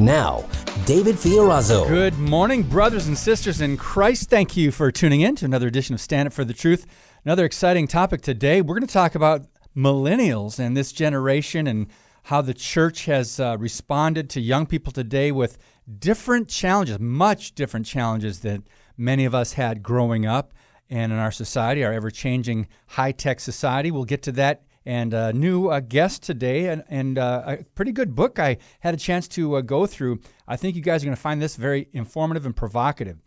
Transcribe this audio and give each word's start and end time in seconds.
Now, 0.00 0.46
David 0.86 1.16
Fiorazo. 1.16 1.86
Good 1.86 2.18
morning, 2.18 2.62
brothers 2.62 3.06
and 3.06 3.18
sisters 3.18 3.60
in 3.60 3.76
Christ. 3.76 4.30
Thank 4.30 4.56
you 4.56 4.72
for 4.72 4.90
tuning 4.90 5.20
in 5.20 5.36
to 5.36 5.44
another 5.44 5.66
edition 5.66 5.94
of 5.94 6.00
Stand 6.00 6.26
Up 6.26 6.32
for 6.32 6.42
the 6.42 6.54
Truth. 6.54 6.86
Another 7.22 7.44
exciting 7.44 7.86
topic 7.86 8.22
today. 8.22 8.62
We're 8.62 8.76
going 8.76 8.86
to 8.86 8.92
talk 8.92 9.14
about 9.14 9.42
millennials 9.76 10.58
and 10.58 10.74
this 10.74 10.90
generation 10.92 11.66
and 11.66 11.86
how 12.22 12.40
the 12.40 12.54
church 12.54 13.04
has 13.04 13.38
uh, 13.38 13.58
responded 13.58 14.30
to 14.30 14.40
young 14.40 14.64
people 14.64 14.90
today 14.90 15.32
with 15.32 15.58
different 15.98 16.48
challenges, 16.48 16.98
much 16.98 17.54
different 17.54 17.84
challenges 17.84 18.40
that 18.40 18.62
many 18.96 19.26
of 19.26 19.34
us 19.34 19.52
had 19.52 19.82
growing 19.82 20.24
up 20.24 20.54
and 20.88 21.12
in 21.12 21.18
our 21.18 21.30
society, 21.30 21.84
our 21.84 21.92
ever 21.92 22.10
changing 22.10 22.68
high 22.86 23.12
tech 23.12 23.38
society. 23.38 23.90
We'll 23.90 24.04
get 24.06 24.22
to 24.22 24.32
that 24.32 24.62
and 24.90 25.14
a 25.14 25.32
new 25.32 25.68
uh, 25.68 25.78
guest 25.78 26.20
today, 26.20 26.66
and, 26.66 26.82
and 26.88 27.16
uh, 27.16 27.44
a 27.46 27.64
pretty 27.76 27.92
good 27.92 28.16
book 28.16 28.40
I 28.40 28.56
had 28.80 28.92
a 28.92 28.96
chance 28.96 29.28
to 29.28 29.54
uh, 29.54 29.60
go 29.60 29.86
through. 29.86 30.18
I 30.48 30.56
think 30.56 30.74
you 30.74 30.82
guys 30.82 31.04
are 31.04 31.06
going 31.06 31.14
to 31.14 31.22
find 31.22 31.40
this 31.40 31.54
very 31.54 31.88
informative 31.92 32.44
and 32.44 32.56
provocative. 32.56 33.18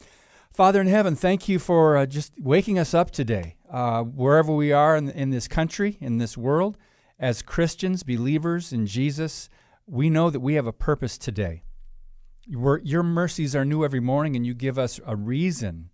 Father 0.51 0.81
in 0.81 0.87
heaven, 0.87 1.15
thank 1.15 1.47
you 1.47 1.59
for 1.59 1.95
uh, 1.95 2.05
just 2.05 2.33
waking 2.37 2.77
us 2.77 2.93
up 2.93 3.11
today, 3.11 3.55
uh, 3.71 4.03
wherever 4.03 4.53
we 4.53 4.73
are 4.73 4.97
in, 4.97 5.09
in 5.11 5.29
this 5.29 5.47
country, 5.47 5.97
in 6.01 6.17
this 6.17 6.37
world. 6.37 6.77
As 7.17 7.41
Christians, 7.41 8.03
believers 8.03 8.73
in 8.73 8.85
Jesus, 8.85 9.47
we 9.87 10.09
know 10.09 10.29
that 10.29 10.41
we 10.41 10.55
have 10.55 10.67
a 10.67 10.73
purpose 10.73 11.17
today. 11.17 11.63
Your, 12.45 12.81
your 12.83 13.03
mercies 13.03 13.55
are 13.55 13.63
new 13.63 13.85
every 13.85 14.01
morning, 14.01 14.35
and 14.35 14.45
you 14.45 14.53
give 14.53 14.77
us 14.77 14.99
a 15.05 15.15
reason 15.15 15.91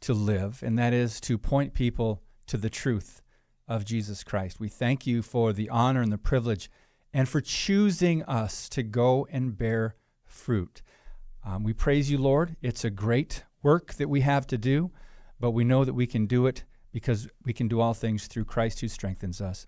to 0.00 0.14
live, 0.14 0.62
and 0.62 0.78
that 0.78 0.94
is 0.94 1.20
to 1.20 1.36
point 1.36 1.74
people 1.74 2.22
to 2.46 2.56
the 2.56 2.70
truth 2.70 3.20
of 3.68 3.84
Jesus 3.84 4.24
Christ. 4.24 4.60
We 4.60 4.68
thank 4.68 5.06
you 5.06 5.22
for 5.22 5.52
the 5.52 5.68
honor 5.68 6.02
and 6.02 6.12
the 6.12 6.18
privilege 6.18 6.70
and 7.12 7.28
for 7.28 7.40
choosing 7.40 8.22
us 8.24 8.68
to 8.70 8.82
go 8.82 9.26
and 9.30 9.56
bear 9.56 9.96
fruit. 10.24 10.82
Um, 11.44 11.64
we 11.64 11.72
praise 11.72 12.10
you, 12.10 12.18
Lord. 12.18 12.56
It's 12.62 12.84
a 12.84 12.90
great 12.90 13.44
work 13.62 13.94
that 13.94 14.08
we 14.08 14.20
have 14.20 14.46
to 14.48 14.58
do, 14.58 14.90
but 15.40 15.52
we 15.52 15.64
know 15.64 15.84
that 15.84 15.94
we 15.94 16.06
can 16.06 16.26
do 16.26 16.46
it 16.46 16.64
because 16.92 17.28
we 17.44 17.52
can 17.52 17.68
do 17.68 17.80
all 17.80 17.94
things 17.94 18.26
through 18.26 18.44
Christ 18.44 18.80
who 18.80 18.88
strengthens 18.88 19.40
us. 19.40 19.66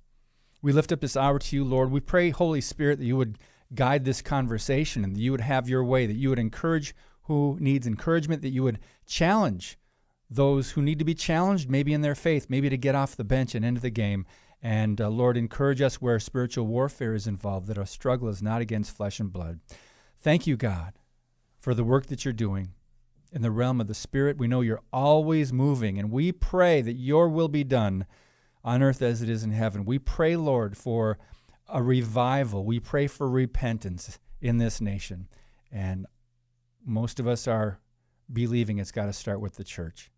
We 0.61 0.73
lift 0.73 0.93
up 0.93 1.01
this 1.01 1.17
hour 1.17 1.39
to 1.39 1.57
you, 1.57 1.65
Lord. 1.65 1.91
We 1.91 2.01
pray, 2.01 2.31
Holy 2.31 2.61
Spirit, 2.61 2.99
that 2.99 3.05
you 3.05 3.17
would 3.17 3.39
guide 3.75 4.05
this 4.05 4.23
conversation 4.23 5.05
and 5.05 5.15
that 5.15 5.21
you 5.21 5.31
would 5.31 5.41
have 5.41 5.69
your 5.69 5.85
way, 5.85 6.07
that 6.07 6.17
you 6.17 6.31
would 6.31 6.39
encourage 6.39 6.95
who 7.23 7.57
needs 7.61 7.87
encouragement, 7.87 8.43
that 8.43 8.49
you 8.49 8.63
would 8.63 8.81
challenge 9.07 9.79
those 10.31 10.73
who 10.73 10.83
need 10.83 10.99
to 10.99 11.05
be 11.05 11.15
challenged, 11.15 11.71
maybe 11.71 11.93
in 11.93 12.03
their 12.03 12.15
faith, 12.15 12.47
maybe 12.49 12.69
to 12.69 12.77
get 12.77 12.95
off 12.95 13.17
the 13.17 13.25
bench 13.25 13.55
and 13.55 13.65
into 13.65 13.81
the 13.81 13.91
game. 13.91 14.27
And 14.63 15.01
uh, 15.01 15.09
Lord, 15.09 15.37
encourage 15.37 15.81
us 15.81 16.03
where 16.03 16.19
spiritual 16.19 16.67
warfare 16.67 17.15
is 17.15 17.27
involved, 17.27 17.69
that 17.69 17.79
our 17.79 17.87
struggle 17.87 18.29
is 18.29 18.43
not 18.43 18.61
against 18.61 18.97
flesh 18.97 19.21
and 19.21 19.33
blood. 19.33 19.61
Thank 20.19 20.47
you, 20.47 20.57
God, 20.57 20.95
for 21.59 21.75
the 21.75 21.85
work 21.85 22.07
that 22.07 22.25
you're 22.25 22.35
doing 22.35 22.71
in 23.33 23.43
the 23.43 23.51
realm 23.51 23.81
of 23.81 23.87
the 23.87 23.95
Spirit. 23.95 24.39
We 24.39 24.49
know 24.49 24.61
you're 24.61 24.83
always 24.93 25.53
moving, 25.53 25.99
and 25.99 26.11
we 26.11 26.33
pray 26.33 26.83
that 26.83 26.95
your 26.95 27.29
will 27.29 27.49
be 27.49 27.65
done 27.65 28.07
on 28.65 28.83
earth 28.83 29.01
as 29.01 29.23
it 29.23 29.29
is 29.29 29.45
in 29.45 29.53
heaven. 29.53 29.85
We 29.85 29.99
pray, 29.99 30.37
Lord, 30.37 30.77
for 30.77 31.19
a 31.69 31.83
revival. 31.83 32.65
We 32.65 32.81
pray 32.81 33.07
for 33.07 33.29
repentance 33.29 34.19
in 34.41 34.59
this 34.59 34.81
nation. 34.81 35.29
And 35.71 36.07
most 36.85 37.21
of 37.21 37.29
us 37.29 37.47
are 37.47 37.79
believing 38.33 38.79
it's 38.79 38.93
got 38.93 39.07
to 39.07 39.13
start 39.13 39.41
with 39.41 39.55
the 39.55 39.65
church. 39.65 40.11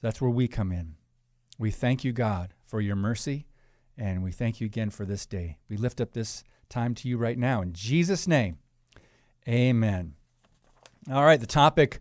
That's 0.00 0.20
where 0.20 0.30
we 0.30 0.48
come 0.48 0.72
in. 0.72 0.94
We 1.58 1.70
thank 1.70 2.04
you, 2.04 2.12
God, 2.12 2.54
for 2.66 2.80
your 2.80 2.96
mercy, 2.96 3.46
and 3.98 4.22
we 4.22 4.32
thank 4.32 4.60
you 4.60 4.66
again 4.66 4.90
for 4.90 5.04
this 5.04 5.26
day. 5.26 5.58
We 5.68 5.76
lift 5.76 6.00
up 6.00 6.12
this 6.12 6.42
time 6.68 6.94
to 6.96 7.08
you 7.08 7.18
right 7.18 7.38
now. 7.38 7.60
In 7.60 7.72
Jesus' 7.72 8.26
name, 8.26 8.58
amen. 9.46 10.14
All 11.10 11.24
right, 11.24 11.40
the 11.40 11.46
topic 11.46 12.00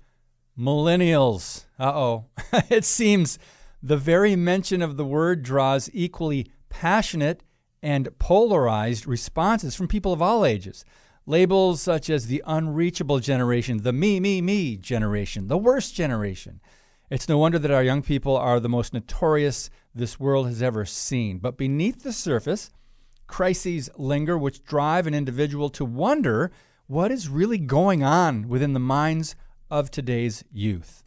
millennials. 0.58 1.66
Uh 1.80 1.92
oh. 1.94 2.26
it 2.70 2.86
seems 2.86 3.40
the 3.82 3.98
very 3.98 4.36
mention 4.36 4.82
of 4.82 4.98
the 4.98 5.06
word 5.06 5.44
draws 5.44 5.90
equally 5.94 6.52
passionate 6.70 7.44
and 7.82 8.10
polarized 8.20 9.08
responses 9.08 9.76
from 9.76 9.88
people 9.88 10.12
of 10.12 10.22
all 10.22 10.46
ages. 10.46 10.84
Labels 11.26 11.82
such 11.82 12.10
as 12.10 12.28
the 12.28 12.44
unreachable 12.46 13.20
generation, 13.20 13.84
the 13.84 13.94
me, 13.94 14.20
me, 14.20 14.42
me 14.42 14.78
generation, 14.78 15.48
the 15.48 15.58
worst 15.58 15.96
generation, 15.96 16.60
it's 17.10 17.28
no 17.28 17.38
wonder 17.38 17.58
that 17.58 17.72
our 17.72 17.84
young 17.84 18.02
people 18.02 18.38
are 18.38 18.60
the 18.60 18.70
most 18.70 18.94
notorious 18.94 19.70
this 19.96 20.20
world 20.20 20.48
has 20.48 20.62
ever 20.62 20.86
seen. 20.86 21.40
But 21.40 21.58
beneath 21.58 22.04
the 22.04 22.14
surface, 22.14 22.72
crises 23.26 23.90
linger 23.98 24.38
which 24.38 24.64
drive 24.64 25.08
an 25.08 25.14
individual 25.14 25.70
to 25.70 25.86
wonder 25.86 26.52
what 26.88 27.12
is 27.12 27.30
really 27.30 27.58
going 27.58 28.04
on 28.04 28.48
within 28.48 28.74
the 28.74 28.80
minds 28.80 29.36
of 29.70 29.92
today's 29.92 30.44
youth. 30.52 31.04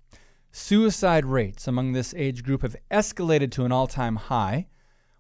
Suicide 0.50 1.24
rates 1.24 1.66
among 1.66 1.92
this 1.92 2.14
age 2.14 2.44
group 2.44 2.62
have 2.62 2.76
escalated 2.90 3.50
to 3.52 3.64
an 3.64 3.72
all 3.72 3.86
time 3.86 4.16
high, 4.16 4.66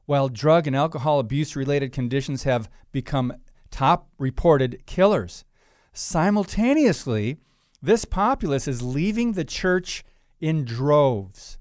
while 0.06 0.28
drug 0.28 0.66
and 0.66 0.76
alcohol 0.76 1.18
abuse 1.18 1.56
related 1.56 1.92
conditions 1.92 2.42
have 2.42 2.68
become 2.92 3.32
top 3.70 4.08
reported 4.18 4.84
killers. 4.86 5.44
Simultaneously, 5.92 7.38
this 7.80 8.04
populace 8.04 8.68
is 8.68 8.82
leaving 8.82 9.32
the 9.32 9.44
church 9.44 10.04
in 10.42 10.64
droves, 10.64 11.56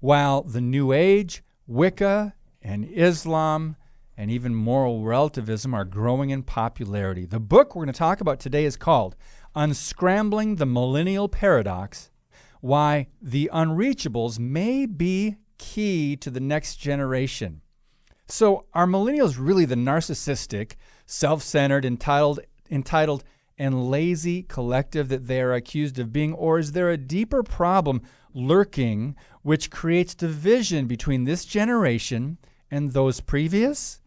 while 0.00 0.42
the 0.42 0.60
New 0.60 0.92
Age, 0.92 1.42
Wicca, 1.66 2.34
and 2.60 2.84
Islam, 2.84 3.76
and 4.14 4.30
even 4.30 4.54
moral 4.54 5.02
relativism 5.02 5.72
are 5.74 5.86
growing 5.86 6.30
in 6.30 6.42
popularity. 6.42 7.24
The 7.24 7.40
book 7.40 7.74
we're 7.74 7.84
going 7.84 7.94
to 7.94 7.98
talk 7.98 8.20
about 8.20 8.38
today 8.38 8.66
is 8.66 8.76
called 8.76 9.16
Unscrambling 9.56 10.58
the 10.58 10.66
Millennial 10.66 11.28
Paradox 11.28 12.10
Why 12.60 13.08
the 13.22 13.50
Unreachables 13.54 14.38
May 14.38 14.84
Be 14.84 15.36
Key 15.56 16.14
to 16.16 16.30
the 16.30 16.40
Next 16.40 16.76
Generation. 16.76 17.62
So, 18.28 18.66
are 18.74 18.86
millennials 18.86 19.36
really 19.38 19.64
the 19.64 19.76
narcissistic, 19.76 20.72
self 21.06 21.42
centered, 21.42 21.86
entitled, 21.86 22.40
entitled, 22.70 23.24
and 23.56 23.88
lazy 23.88 24.42
collective 24.42 25.08
that 25.08 25.26
they 25.26 25.40
are 25.40 25.54
accused 25.54 25.98
of 25.98 26.12
being? 26.12 26.34
Or 26.34 26.58
is 26.58 26.72
there 26.72 26.90
a 26.90 26.98
deeper 26.98 27.42
problem 27.42 28.02
lurking, 28.36 29.16
which 29.42 29.70
creates 29.70 30.14
division 30.14 30.86
between 30.86 31.24
this 31.24 31.44
generation 31.44 32.38
and 32.70 32.92
those 32.92 33.20
previous? 33.20 34.00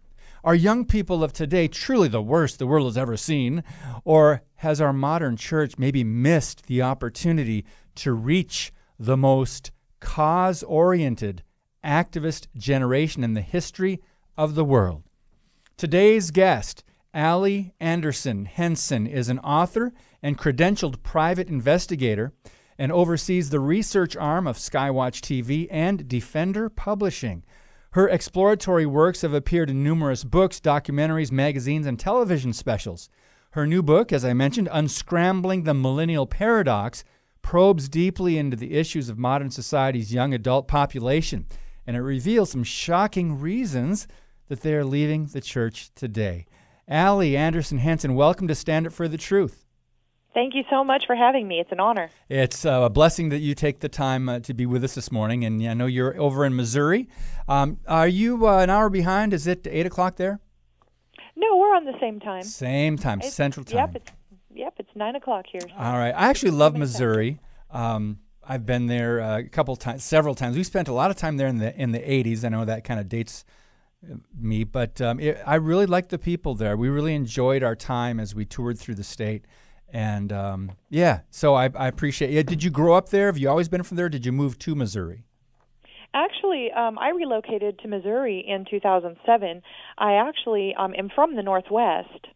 Are 0.44 0.56
young 0.56 0.86
people 0.86 1.24
of 1.24 1.34
today 1.34 1.68
truly 1.68 2.08
the 2.08 2.22
worst 2.22 2.60
the 2.60 2.68
world 2.68 2.88
has 2.88 2.98
ever 2.98 3.18
seen? 3.18 3.64
Or 4.06 4.42
has 4.58 4.80
our 4.80 4.94
modern 4.94 5.36
church 5.36 5.78
maybe 5.78 6.04
missed 6.04 6.68
the 6.68 6.82
opportunity 6.82 7.66
to 7.96 8.14
reach 8.14 8.72
the 8.98 9.18
most 9.18 9.72
cause 10.00 10.64
oriented 10.64 11.44
activist 11.84 12.48
generation 12.56 13.24
in 13.24 13.34
the 13.34 13.42
history 13.42 14.02
of 14.38 14.56
the 14.56 14.64
world? 14.64 15.04
Today's 15.76 16.32
guest, 16.32 16.84
Allie 17.14 17.74
Anderson 17.80 18.46
Henson, 18.46 19.08
is 19.08 19.28
an 19.28 19.40
author 19.40 19.92
and 20.22 20.38
credentialed 20.38 21.02
private 21.04 21.50
investigator 21.50 22.32
and 22.80 22.94
oversees 22.94 23.50
the 23.50 23.60
research 23.60 24.16
arm 24.16 24.48
of 24.48 24.58
Skywatch 24.58 25.20
TV 25.20 25.68
and 25.70 26.08
Defender 26.08 26.70
Publishing. 26.70 27.44
Her 27.92 28.08
exploratory 28.08 28.86
works 28.86 29.22
have 29.22 29.34
appeared 29.34 29.70
in 29.70 29.84
numerous 29.84 30.24
books, 30.24 30.62
documentaries, 30.62 31.30
magazines, 31.30 31.86
and 31.86 32.00
television 32.00 32.54
specials. 32.54 33.10
Her 33.52 33.68
new 33.68 33.84
book, 33.84 34.14
as 34.14 34.24
I 34.24 34.34
mentioned, 34.34 34.70
Unscrambling 34.72 35.66
the 35.66 35.74
Millennial 35.74 36.26
Paradox, 36.26 37.04
probes 37.42 37.90
deeply 37.90 38.38
into 38.38 38.56
the 38.56 38.76
issues 38.76 39.10
of 39.10 39.18
modern 39.18 39.52
society's 39.52 40.14
young 40.14 40.34
adult 40.34 40.70
population, 40.70 41.48
and 41.86 41.98
it 41.98 42.02
reveals 42.02 42.52
some 42.52 42.64
shocking 42.64 43.42
reasons 43.42 44.08
that 44.48 44.62
they 44.62 44.74
are 44.74 44.86
leaving 44.86 45.26
the 45.26 45.42
church 45.42 45.90
today. 45.96 46.46
Allie 46.88 47.36
Anderson 47.36 47.80
Henson, 47.80 48.16
welcome 48.16 48.48
to 48.48 48.56
Stand 48.56 48.88
Up 48.88 48.94
for 48.94 49.10
the 49.10 49.18
Truth. 49.18 49.66
Thank 50.40 50.56
you 50.56 50.64
so 50.70 50.86
much 50.86 51.06
for 51.06 51.18
having 51.18 51.50
me. 51.50 51.60
It's 51.60 51.74
an 51.74 51.82
honor. 51.82 52.10
It's 52.30 52.64
uh, 52.64 52.84
a 52.84 52.90
blessing 52.90 53.28
that 53.28 53.40
you 53.40 53.54
take 53.54 53.82
the 53.82 53.90
time 53.90 54.30
uh, 54.30 54.40
to 54.40 54.54
be 54.54 54.66
with 54.66 54.86
us 54.86 54.96
this 54.96 55.12
morning. 55.12 55.44
And 55.44 55.62
I 55.68 55.74
know 55.74 55.86
you're 55.86 56.18
over 56.18 56.46
in 56.46 56.56
Missouri. 56.56 57.10
Um, 57.50 57.78
are 57.90 58.08
you 58.08 58.48
uh, 58.48 58.60
an 58.60 58.70
hour 58.70 58.90
behind? 58.90 59.34
Is 59.34 59.48
it 59.48 59.68
8 59.70 59.88
o'clock 59.88 60.16
there? 60.16 60.40
No, 61.36 61.58
we're 61.58 61.76
on 61.76 61.84
the 61.84 62.00
same 62.00 62.22
time. 62.22 62.44
Same 62.44 62.98
time, 62.98 63.20
it's, 63.20 63.34
Central 63.34 63.66
Time. 63.66 63.76
Yep, 63.80 63.96
it's, 63.98 64.12
yep, 64.56 64.74
it's 64.78 64.90
nine 64.96 65.18
o'clock 65.18 65.44
here. 65.46 65.60
All 65.78 65.98
right. 65.98 66.14
I 66.16 66.30
actually 66.30 66.52
love 66.52 66.74
Missouri. 66.74 67.42
Um, 67.70 68.20
I've 68.42 68.66
been 68.66 68.88
there 68.88 69.20
uh, 69.20 69.40
a 69.40 69.44
couple 69.44 69.76
times, 69.76 70.06
several 70.06 70.36
times. 70.36 70.56
We 70.56 70.64
spent 70.64 70.88
a 70.88 70.94
lot 70.94 71.12
of 71.12 71.18
time 71.18 71.36
there 71.36 71.48
in 71.48 71.58
the 71.58 71.76
in 71.76 71.92
the 71.92 72.00
80s. 72.00 72.46
I 72.46 72.48
know 72.48 72.64
that 72.64 72.86
kind 72.86 73.02
of 73.02 73.10
dates 73.10 73.44
uh, 74.10 74.16
me, 74.40 74.64
but 74.64 75.02
um, 75.02 75.20
it, 75.20 75.38
I 75.46 75.56
really 75.56 75.86
liked 75.86 76.12
the 76.12 76.18
people 76.18 76.56
there. 76.56 76.78
We 76.78 76.88
really 76.88 77.14
enjoyed 77.14 77.62
our 77.62 77.76
time 77.76 78.22
as 78.22 78.34
we 78.34 78.46
toured 78.46 78.80
through 78.80 78.96
the 78.96 79.04
state. 79.04 79.44
And 79.92 80.32
um, 80.32 80.72
yeah, 80.90 81.22
so 81.30 81.56
I, 81.56 81.70
I 81.76 81.88
appreciate 81.88 82.34
it. 82.36 82.46
Did 82.48 82.64
you 82.64 82.70
grow 82.70 82.94
up 82.94 83.10
there? 83.10 83.26
Have 83.28 83.38
you 83.38 83.50
always 83.50 83.68
been 83.70 83.84
from 83.84 83.98
there? 83.98 84.10
Did 84.10 84.26
you 84.26 84.32
move 84.32 84.60
to 84.60 84.76
Missouri? 84.76 85.24
Actually, 86.14 86.72
um, 86.72 86.98
I 86.98 87.10
relocated 87.10 87.80
to 87.80 87.88
Missouri 87.88 88.44
in 88.48 88.66
2007. 88.70 89.62
I 89.98 90.14
actually 90.14 90.74
um, 90.76 90.94
am 90.98 91.10
from 91.14 91.36
the 91.36 91.44
Northwest, 91.44 92.28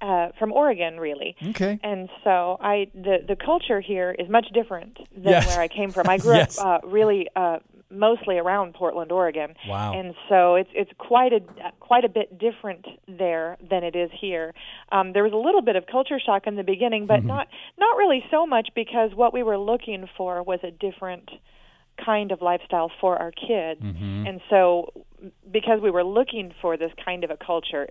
uh, 0.00 0.28
from 0.38 0.52
Oregon, 0.52 0.98
really. 1.00 1.34
Okay. 1.48 1.80
And 1.82 2.08
so 2.22 2.56
I 2.60 2.86
the 2.94 3.18
the 3.26 3.34
culture 3.36 3.80
here 3.80 4.14
is 4.16 4.28
much 4.28 4.46
different 4.54 4.96
than 5.12 5.32
Yes. 5.32 5.46
where 5.48 5.60
I 5.60 5.66
came 5.68 5.90
from. 5.90 6.08
I 6.08 6.18
grew 6.18 6.34
Yes. 6.36 6.56
up 6.58 6.84
uh, 6.84 6.86
really 6.86 7.26
uh, 7.34 7.58
mostly 7.90 8.38
around 8.38 8.74
Portland, 8.74 9.12
Oregon. 9.12 9.54
Wow. 9.68 9.98
And 9.98 10.14
so 10.28 10.54
it's 10.56 10.70
it's 10.74 10.90
quite 10.98 11.32
a 11.32 11.40
quite 11.80 12.04
a 12.04 12.08
bit 12.08 12.38
different 12.38 12.86
there 13.06 13.56
than 13.68 13.84
it 13.84 13.94
is 13.94 14.10
here. 14.18 14.54
Um, 14.90 15.12
there 15.12 15.22
was 15.22 15.32
a 15.32 15.36
little 15.36 15.62
bit 15.62 15.76
of 15.76 15.86
culture 15.86 16.20
shock 16.24 16.46
in 16.46 16.56
the 16.56 16.64
beginning, 16.64 17.06
but 17.06 17.24
not 17.24 17.48
not 17.78 17.96
really 17.96 18.24
so 18.30 18.46
much 18.46 18.68
because 18.74 19.10
what 19.14 19.32
we 19.32 19.42
were 19.42 19.58
looking 19.58 20.08
for 20.16 20.42
was 20.42 20.60
a 20.62 20.70
different 20.70 21.30
kind 22.04 22.30
of 22.30 22.42
lifestyle 22.42 22.90
for 23.00 23.16
our 23.16 23.30
kids. 23.30 23.80
And 24.26 24.40
so 24.50 24.92
because 25.50 25.80
we 25.80 25.90
were 25.90 26.04
looking 26.04 26.52
for 26.60 26.76
this 26.76 26.92
kind 27.02 27.24
of 27.24 27.30
a 27.30 27.36
culture, 27.36 27.88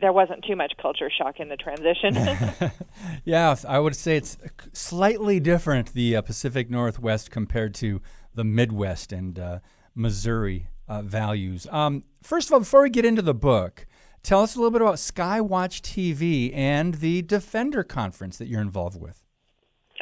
there 0.00 0.12
wasn't 0.12 0.44
too 0.44 0.56
much 0.56 0.74
culture 0.80 1.10
shock 1.10 1.40
in 1.40 1.48
the 1.48 1.56
transition. 1.56 2.14
Yeah, 3.24 3.54
I 3.66 3.78
would 3.78 3.96
say 3.96 4.16
it's 4.16 4.36
slightly 4.72 5.40
different, 5.40 5.94
the 5.94 6.16
uh, 6.16 6.22
Pacific 6.22 6.70
Northwest 6.70 7.30
compared 7.30 7.74
to 7.76 8.02
the 8.34 8.44
Midwest 8.44 9.12
and 9.12 9.38
uh, 9.38 9.58
Missouri 9.94 10.68
uh, 10.88 11.02
values. 11.02 11.66
Um, 11.70 12.04
first 12.22 12.48
of 12.48 12.54
all, 12.54 12.60
before 12.60 12.82
we 12.82 12.90
get 12.90 13.04
into 13.04 13.22
the 13.22 13.34
book, 13.34 13.86
tell 14.22 14.42
us 14.42 14.54
a 14.54 14.58
little 14.58 14.70
bit 14.70 14.82
about 14.82 14.96
Skywatch 14.96 15.80
TV 15.80 16.54
and 16.54 16.94
the 16.94 17.22
Defender 17.22 17.82
Conference 17.82 18.36
that 18.38 18.46
you're 18.46 18.60
involved 18.60 19.00
with. 19.00 19.24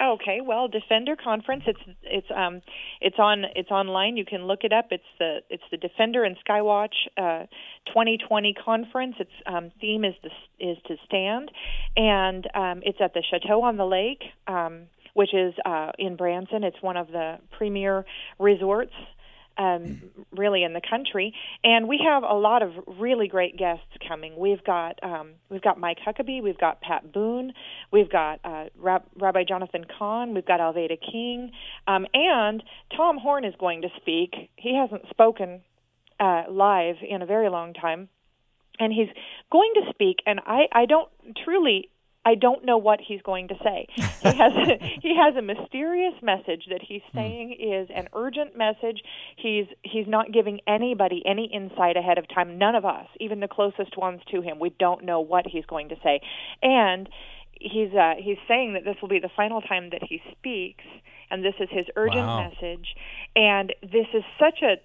Okay, 0.03 0.41
well, 0.43 0.69
Defender 0.69 1.17
Conference. 1.17 1.65
It's 1.67 1.81
it's 2.03 2.27
um 2.35 2.63
it's 3.01 3.19
on 3.19 3.45
it's 3.55 3.71
online. 3.71 4.17
You 4.17 4.25
can 4.25 4.47
look 4.47 4.61
it 4.65 4.73
up. 4.73 4.87
It's 4.91 5.05
the 5.19 5.41
it's 5.51 5.63
the 5.71 5.77
Defender 5.77 6.25
and 6.25 6.37
Skywatch 6.49 6.95
uh, 7.19 7.47
2020 7.87 8.55
conference. 8.55 9.17
Its 9.21 9.31
um, 9.47 9.71
theme 9.81 10.05
is 10.05 10.15
the 10.23 10.31
is 10.59 10.79
to 10.87 10.97
stand, 11.05 11.51
and 11.97 12.49
um, 12.55 12.83
it's 12.85 12.99
at 13.01 13.13
the 13.13 13.23
Chateau 13.23 13.63
on 13.63 13.77
the 13.77 13.85
Lake, 13.85 14.23
um, 14.47 14.85
which 15.15 15.35
is 15.35 15.55
uh, 15.65 15.93
in 15.99 16.17
Branson. 16.17 16.65
It's 16.65 16.81
one 16.81 16.97
of 16.97 17.09
the 17.09 17.39
premier 17.57 18.05
resorts 18.39 18.95
um, 19.59 20.03
really 20.33 20.65
in 20.65 20.73
the 20.73 20.81
country. 20.89 21.35
And 21.63 21.89
we 21.89 22.01
have 22.05 22.23
a 22.23 22.35
lot 22.35 22.63
of 22.63 22.73
really 22.99 23.29
great 23.29 23.57
guests 23.57 23.87
coming. 24.07 24.37
We've 24.37 24.63
got 24.65 24.99
um, 25.03 25.33
we've 25.49 25.63
got 25.63 25.79
Mike 25.79 25.99
Huckabee, 26.07 26.43
we've 26.43 26.59
got 26.59 26.81
Pat 26.81 27.13
Boone, 27.13 27.53
we've 27.91 28.11
got 28.11 28.41
uh, 28.45 28.65
Rab- 28.79 29.05
Rabbi 29.19 29.45
Jonathan 29.45 29.85
Cahn, 29.99 30.35
we've 30.35 30.47
got 30.47 30.61
Alveda 30.61 30.99
King, 31.01 31.53
um, 31.87 32.07
and 32.15 32.63
Tom 32.97 33.19
Horn 33.19 33.45
is 33.45 33.55
going 33.59 33.83
to 33.83 33.89
speak. 34.01 34.51
He 34.57 34.77
hasn't 34.77 35.09
spoken 35.11 35.63
uh, 36.21 36.45
live 36.51 36.97
in 37.07 37.23
a 37.23 37.27
very 37.27 37.51
long 37.51 37.75
time, 37.75 38.09
and 38.79 38.93
he's 38.93 39.09
going 39.51 39.73
to 39.75 39.91
speak. 39.91 40.19
And 40.27 40.41
I 40.47 40.63
I 40.73 40.87
don't 40.87 41.09
truly 41.45 41.89
I 42.25 42.37
don't 42.37 42.65
know 42.65 42.79
what 42.79 43.01
he's 43.01 43.21
going 43.23 43.49
to 43.49 43.55
say. 43.65 43.87
He 43.97 44.03
has 44.23 44.53
he 45.03 45.17
has 45.17 45.35
a 45.37 45.43
mysterious 45.43 46.15
message 46.23 46.67
that 46.71 46.81
he's 46.81 47.03
saying 47.15 47.57
is 47.59 47.89
an 47.95 48.09
urgent 48.15 48.57
message. 48.57 49.03
He's 49.37 49.67
he's 49.83 50.07
not 50.07 50.33
giving 50.33 50.61
anybody 50.67 51.23
any 51.27 51.47
insight 51.53 51.97
ahead 51.97 52.19
of 52.19 52.29
time. 52.33 52.59
None 52.59 52.75
of 52.77 52.85
us, 52.85 53.07
even 53.21 53.41
the 53.41 53.49
closest 53.49 53.97
ones 53.97 54.21
to 54.31 54.41
him, 54.41 54.59
we 54.61 54.71
don't 54.79 55.05
know 55.05 55.21
what 55.21 55.47
he's 55.47 55.65
going 55.67 55.89
to 55.89 55.97
say. 56.03 56.21
And 56.63 57.09
he's 57.61 57.93
uh, 57.93 58.15
he's 58.19 58.39
saying 58.47 58.75
that 58.75 58.85
this 58.85 58.97
will 59.03 59.09
be 59.09 59.19
the 59.19 59.31
final 59.37 59.61
time 59.61 59.91
that 59.91 60.03
he 60.03 60.23
speaks, 60.39 60.85
and 61.31 61.45
this 61.45 61.55
is 61.59 61.69
his 61.71 61.87
urgent 61.97 62.25
Wow. 62.27 62.51
message. 62.51 62.95
And 63.35 63.75
this 63.83 64.07
is 64.15 64.23
such 64.39 64.63
a 64.63 64.77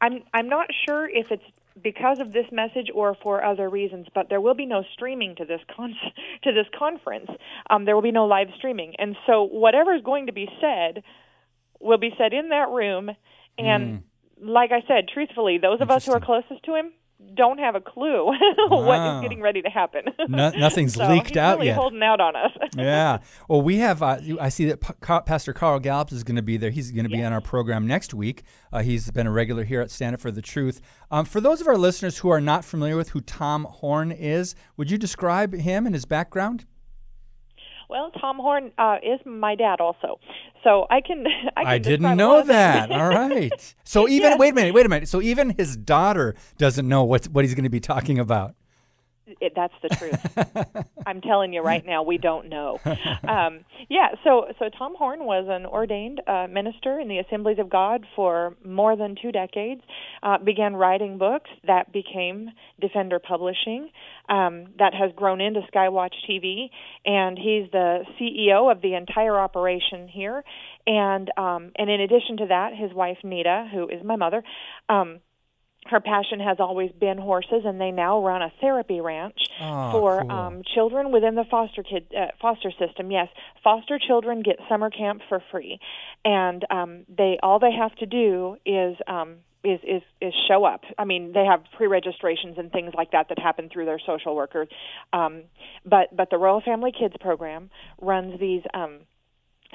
I'm 0.00 0.22
I'm 0.32 0.48
not 0.48 0.68
sure 0.86 1.08
if 1.08 1.32
it's 1.32 1.42
because 1.82 2.20
of 2.20 2.32
this 2.32 2.46
message 2.52 2.88
or 2.94 3.16
for 3.22 3.44
other 3.44 3.68
reasons, 3.68 4.06
but 4.14 4.28
there 4.28 4.40
will 4.40 4.54
be 4.54 4.66
no 4.66 4.84
streaming 4.92 5.34
to 5.36 5.44
this 5.44 5.60
con- 5.74 5.94
to 6.44 6.52
this 6.52 6.66
conference. 6.78 7.30
Um, 7.68 7.84
there 7.84 7.94
will 7.94 8.02
be 8.02 8.12
no 8.12 8.26
live 8.26 8.48
streaming, 8.56 8.94
and 8.98 9.16
so 9.26 9.42
whatever 9.44 9.94
is 9.94 10.02
going 10.02 10.26
to 10.26 10.32
be 10.32 10.48
said 10.60 11.02
will 11.80 11.98
be 11.98 12.14
said 12.16 12.32
in 12.32 12.50
that 12.50 12.70
room. 12.70 13.10
And 13.56 14.02
like 14.42 14.72
I 14.72 14.82
said, 14.86 15.08
truthfully, 15.12 15.58
those 15.58 15.80
of 15.80 15.90
us 15.90 16.06
who 16.06 16.12
are 16.12 16.20
closest 16.20 16.64
to 16.64 16.74
him 16.74 16.92
don't 17.34 17.58
have 17.58 17.74
a 17.74 17.80
clue 17.80 18.26
what 18.68 18.84
Wow. 18.86 19.16
is 19.16 19.22
getting 19.22 19.40
ready 19.40 19.62
to 19.62 19.68
happen. 19.70 20.02
No- 20.28 20.50
nothing's 20.56 20.94
So 20.94 21.08
leaked 21.08 21.36
out 21.36 21.56
really 21.58 21.68
yet. 21.68 21.76
holding 21.76 22.02
out 22.02 22.20
on 22.20 22.36
us. 22.36 22.50
yeah. 22.76 23.18
Well, 23.48 23.62
we 23.62 23.78
have. 23.78 24.02
Uh, 24.02 24.18
I 24.40 24.48
see 24.48 24.66
that 24.66 24.80
P- 24.80 25.20
Pastor 25.26 25.52
Carl 25.52 25.80
Gallups 25.80 26.12
is 26.12 26.22
going 26.24 26.36
to 26.36 26.42
be 26.42 26.56
there. 26.56 26.70
He's 26.70 26.90
going 26.90 27.04
to 27.04 27.10
be 27.10 27.22
on 27.22 27.32
our 27.32 27.40
program 27.40 27.86
next 27.86 28.12
week. 28.14 28.42
Uh, 28.72 28.82
he's 28.82 29.10
been 29.10 29.26
a 29.26 29.32
regular 29.32 29.64
here 29.64 29.80
at 29.80 29.90
Stand 29.90 30.14
Up 30.14 30.20
for 30.20 30.30
the 30.30 30.42
Truth. 30.42 30.80
Um, 31.10 31.24
for 31.24 31.40
those 31.40 31.60
of 31.60 31.66
our 31.68 31.78
listeners 31.78 32.18
who 32.18 32.28
are 32.28 32.40
not 32.40 32.64
familiar 32.64 32.96
with 32.96 33.10
who 33.10 33.20
Tom 33.20 33.64
Horn 33.64 34.12
is, 34.12 34.54
would 34.76 34.90
you 34.90 34.98
describe 34.98 35.54
him 35.54 35.86
and 35.86 35.94
his 35.94 36.04
background? 36.04 36.66
Well, 37.88 38.10
Tom 38.20 38.36
Horn 38.36 38.72
uh, 38.78 38.96
is 39.02 39.20
my 39.26 39.54
dad 39.54 39.80
also, 39.80 40.18
so 40.62 40.86
I 40.90 41.00
can. 41.00 41.24
I, 41.56 41.60
can 41.62 41.66
I 41.66 41.78
didn't 41.78 42.16
know 42.16 42.42
that. 42.42 42.90
All 42.90 43.08
right. 43.08 43.74
So 43.86 44.08
even 44.08 44.30
Yes. 44.30 44.38
wait 44.38 44.52
a 44.52 44.54
minute, 44.54 44.74
wait 44.74 44.86
a 44.86 44.88
minute. 44.88 45.08
So 45.08 45.20
even 45.22 45.50
his 45.50 45.76
daughter 45.76 46.34
doesn't 46.58 46.88
know 46.88 47.04
what 47.04 47.26
what 47.26 47.44
he's 47.44 47.54
going 47.54 47.64
to 47.64 47.70
be 47.70 47.80
talking 47.80 48.18
about. 48.18 48.54
It, 49.26 49.52
that's 49.56 49.74
the 49.82 49.88
truth. 49.88 50.86
I'm 51.06 51.20
telling 51.20 51.52
you 51.52 51.62
right 51.62 51.84
now, 51.84 52.02
we 52.02 52.18
don't 52.18 52.48
know. 52.48 52.78
Um, 53.24 53.64
yeah, 53.88 54.08
so 54.22 54.46
so 54.58 54.68
Tom 54.76 54.94
Horn 54.96 55.24
was 55.24 55.46
an 55.48 55.66
ordained 55.66 56.20
uh, 56.26 56.46
minister 56.48 57.00
in 57.00 57.08
the 57.08 57.18
Assemblies 57.18 57.58
of 57.58 57.70
God 57.70 58.04
for 58.14 58.54
more 58.64 58.96
than 58.96 59.16
two 59.20 59.32
decades. 59.32 59.80
Uh, 60.22 60.38
began 60.38 60.76
writing 60.76 61.16
books 61.18 61.50
that 61.66 61.92
became 61.92 62.50
Defender 62.80 63.18
Publishing. 63.18 63.90
Um, 64.28 64.68
that 64.78 64.94
has 64.94 65.10
grown 65.16 65.40
into 65.40 65.60
Skywatch 65.72 66.14
TV, 66.28 66.70
and 67.04 67.38
he's 67.38 67.70
the 67.72 68.04
CEO 68.18 68.70
of 68.70 68.80
the 68.80 68.94
entire 68.94 69.38
operation 69.38 70.08
here. 70.08 70.44
And 70.86 71.30
um, 71.36 71.72
and 71.76 71.90
in 71.90 72.00
addition 72.00 72.38
to 72.38 72.46
that, 72.48 72.74
his 72.74 72.92
wife 72.92 73.18
Nita, 73.24 73.68
who 73.72 73.88
is 73.88 74.04
my 74.04 74.16
mother. 74.16 74.42
Um, 74.88 75.20
her 75.86 76.00
passion 76.00 76.40
has 76.40 76.58
always 76.60 76.90
been 76.92 77.18
horses, 77.18 77.62
and 77.64 77.80
they 77.80 77.90
now 77.90 78.24
run 78.24 78.42
a 78.42 78.52
therapy 78.60 79.00
ranch 79.00 79.38
Oh, 79.60 79.92
for 79.92 80.22
cool. 80.22 80.30
um, 80.30 80.62
children 80.74 81.12
within 81.12 81.34
the 81.34 81.44
foster 81.50 81.82
kid 81.82 82.06
uh, 82.16 82.28
foster 82.40 82.70
system. 82.78 83.10
Yes, 83.10 83.28
foster 83.62 83.98
children 83.98 84.42
get 84.42 84.56
summer 84.68 84.90
camp 84.90 85.22
for 85.28 85.42
free, 85.50 85.78
and 86.24 86.64
um, 86.70 87.04
they 87.08 87.38
all 87.42 87.58
they 87.58 87.72
have 87.72 87.94
to 87.96 88.06
do 88.06 88.56
is. 88.66 88.96
Um, 89.06 89.36
is, 89.66 89.80
is 89.82 90.02
is 90.20 90.34
show 90.46 90.66
up. 90.66 90.82
I 90.98 91.06
mean, 91.06 91.32
they 91.32 91.46
have 91.46 91.60
pre-registrations 91.74 92.58
and 92.58 92.70
things 92.70 92.92
like 92.94 93.12
that 93.12 93.30
that 93.30 93.38
happen 93.38 93.70
through 93.72 93.86
their 93.86 93.98
social 93.98 94.36
workers. 94.36 94.68
Um, 95.14 95.44
but 95.86 96.14
but 96.14 96.28
the 96.28 96.36
Royal 96.36 96.60
Family 96.60 96.92
Kids 96.92 97.14
program 97.18 97.70
runs 97.98 98.38
these 98.38 98.60
um, 98.74 98.98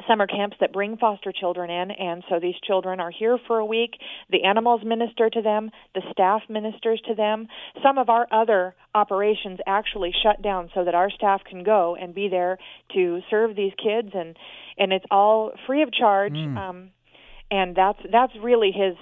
summer 0.07 0.27
camps 0.27 0.57
that 0.59 0.73
bring 0.73 0.97
foster 0.97 1.31
children 1.31 1.69
in 1.69 1.91
and 1.91 2.23
so 2.29 2.39
these 2.39 2.55
children 2.63 2.99
are 2.99 3.11
here 3.11 3.37
for 3.47 3.59
a 3.59 3.65
week. 3.65 3.91
The 4.29 4.43
animals 4.43 4.81
minister 4.83 5.29
to 5.29 5.41
them. 5.41 5.71
The 5.95 6.01
staff 6.11 6.41
ministers 6.49 7.01
to 7.07 7.15
them. 7.15 7.47
Some 7.83 7.97
of 7.97 8.09
our 8.09 8.27
other 8.31 8.75
operations 8.95 9.59
actually 9.67 10.13
shut 10.23 10.41
down 10.41 10.69
so 10.73 10.83
that 10.85 10.95
our 10.95 11.09
staff 11.09 11.41
can 11.43 11.63
go 11.63 11.95
and 11.99 12.13
be 12.13 12.29
there 12.29 12.57
to 12.93 13.19
serve 13.29 13.55
these 13.55 13.73
kids 13.81 14.09
and 14.13 14.35
and 14.77 14.93
it's 14.93 15.05
all 15.11 15.51
free 15.67 15.83
of 15.83 15.91
charge. 15.91 16.35
Um 16.57 16.91
and 17.51 17.75
that's 17.75 17.99
that's 18.11 18.33
really 18.41 18.71
his 18.71 18.95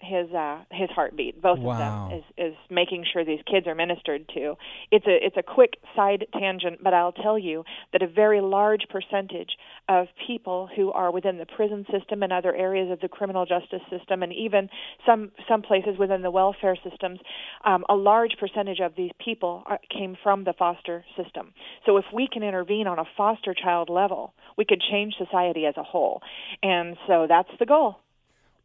his 0.00 0.30
uh 0.32 0.62
his 0.70 0.88
heartbeat 0.90 1.40
both 1.42 1.58
Wow. 1.58 1.72
of 1.72 1.78
them 1.78 2.18
is 2.18 2.52
is 2.52 2.54
making 2.70 3.04
sure 3.12 3.24
these 3.24 3.42
kids 3.50 3.66
are 3.66 3.74
ministered 3.74 4.28
to. 4.34 4.54
It's 4.90 5.06
a 5.06 5.26
it's 5.26 5.36
a 5.36 5.42
quick 5.42 5.74
side 5.96 6.26
tangent 6.32 6.82
but 6.82 6.94
I'll 6.94 7.12
tell 7.12 7.38
you 7.38 7.64
that 7.92 8.02
a 8.02 8.06
very 8.06 8.40
large 8.40 8.82
percentage 8.90 9.50
of 9.88 10.06
people 10.26 10.68
who 10.74 10.92
are 10.92 11.10
within 11.10 11.38
the 11.38 11.46
prison 11.46 11.84
system 11.90 12.22
and 12.22 12.32
other 12.32 12.54
areas 12.54 12.90
of 12.90 13.00
the 13.00 13.08
criminal 13.08 13.44
justice 13.44 13.82
system 13.90 14.22
and 14.22 14.32
even 14.32 14.68
some 15.04 15.32
some 15.48 15.62
places 15.62 15.98
within 15.98 16.22
the 16.22 16.30
welfare 16.30 16.76
systems 16.88 17.18
um, 17.64 17.84
a 17.88 17.94
large 17.94 18.36
percentage 18.38 18.80
of 18.80 18.92
these 18.96 19.10
people 19.24 19.62
are, 19.66 19.80
came 19.90 20.16
from 20.22 20.44
the 20.44 20.52
foster 20.58 21.04
system. 21.16 21.52
So 21.86 21.96
if 21.96 22.04
we 22.14 22.28
can 22.32 22.42
intervene 22.42 22.86
on 22.86 22.98
a 22.98 23.04
foster 23.16 23.54
child 23.54 23.88
level 23.90 24.34
we 24.56 24.64
could 24.64 24.80
change 24.90 25.14
society 25.18 25.66
as 25.66 25.74
a 25.76 25.82
whole. 25.82 26.20
And 26.62 26.96
so 27.06 27.26
that's 27.28 27.50
the 27.58 27.66
goal 27.66 27.96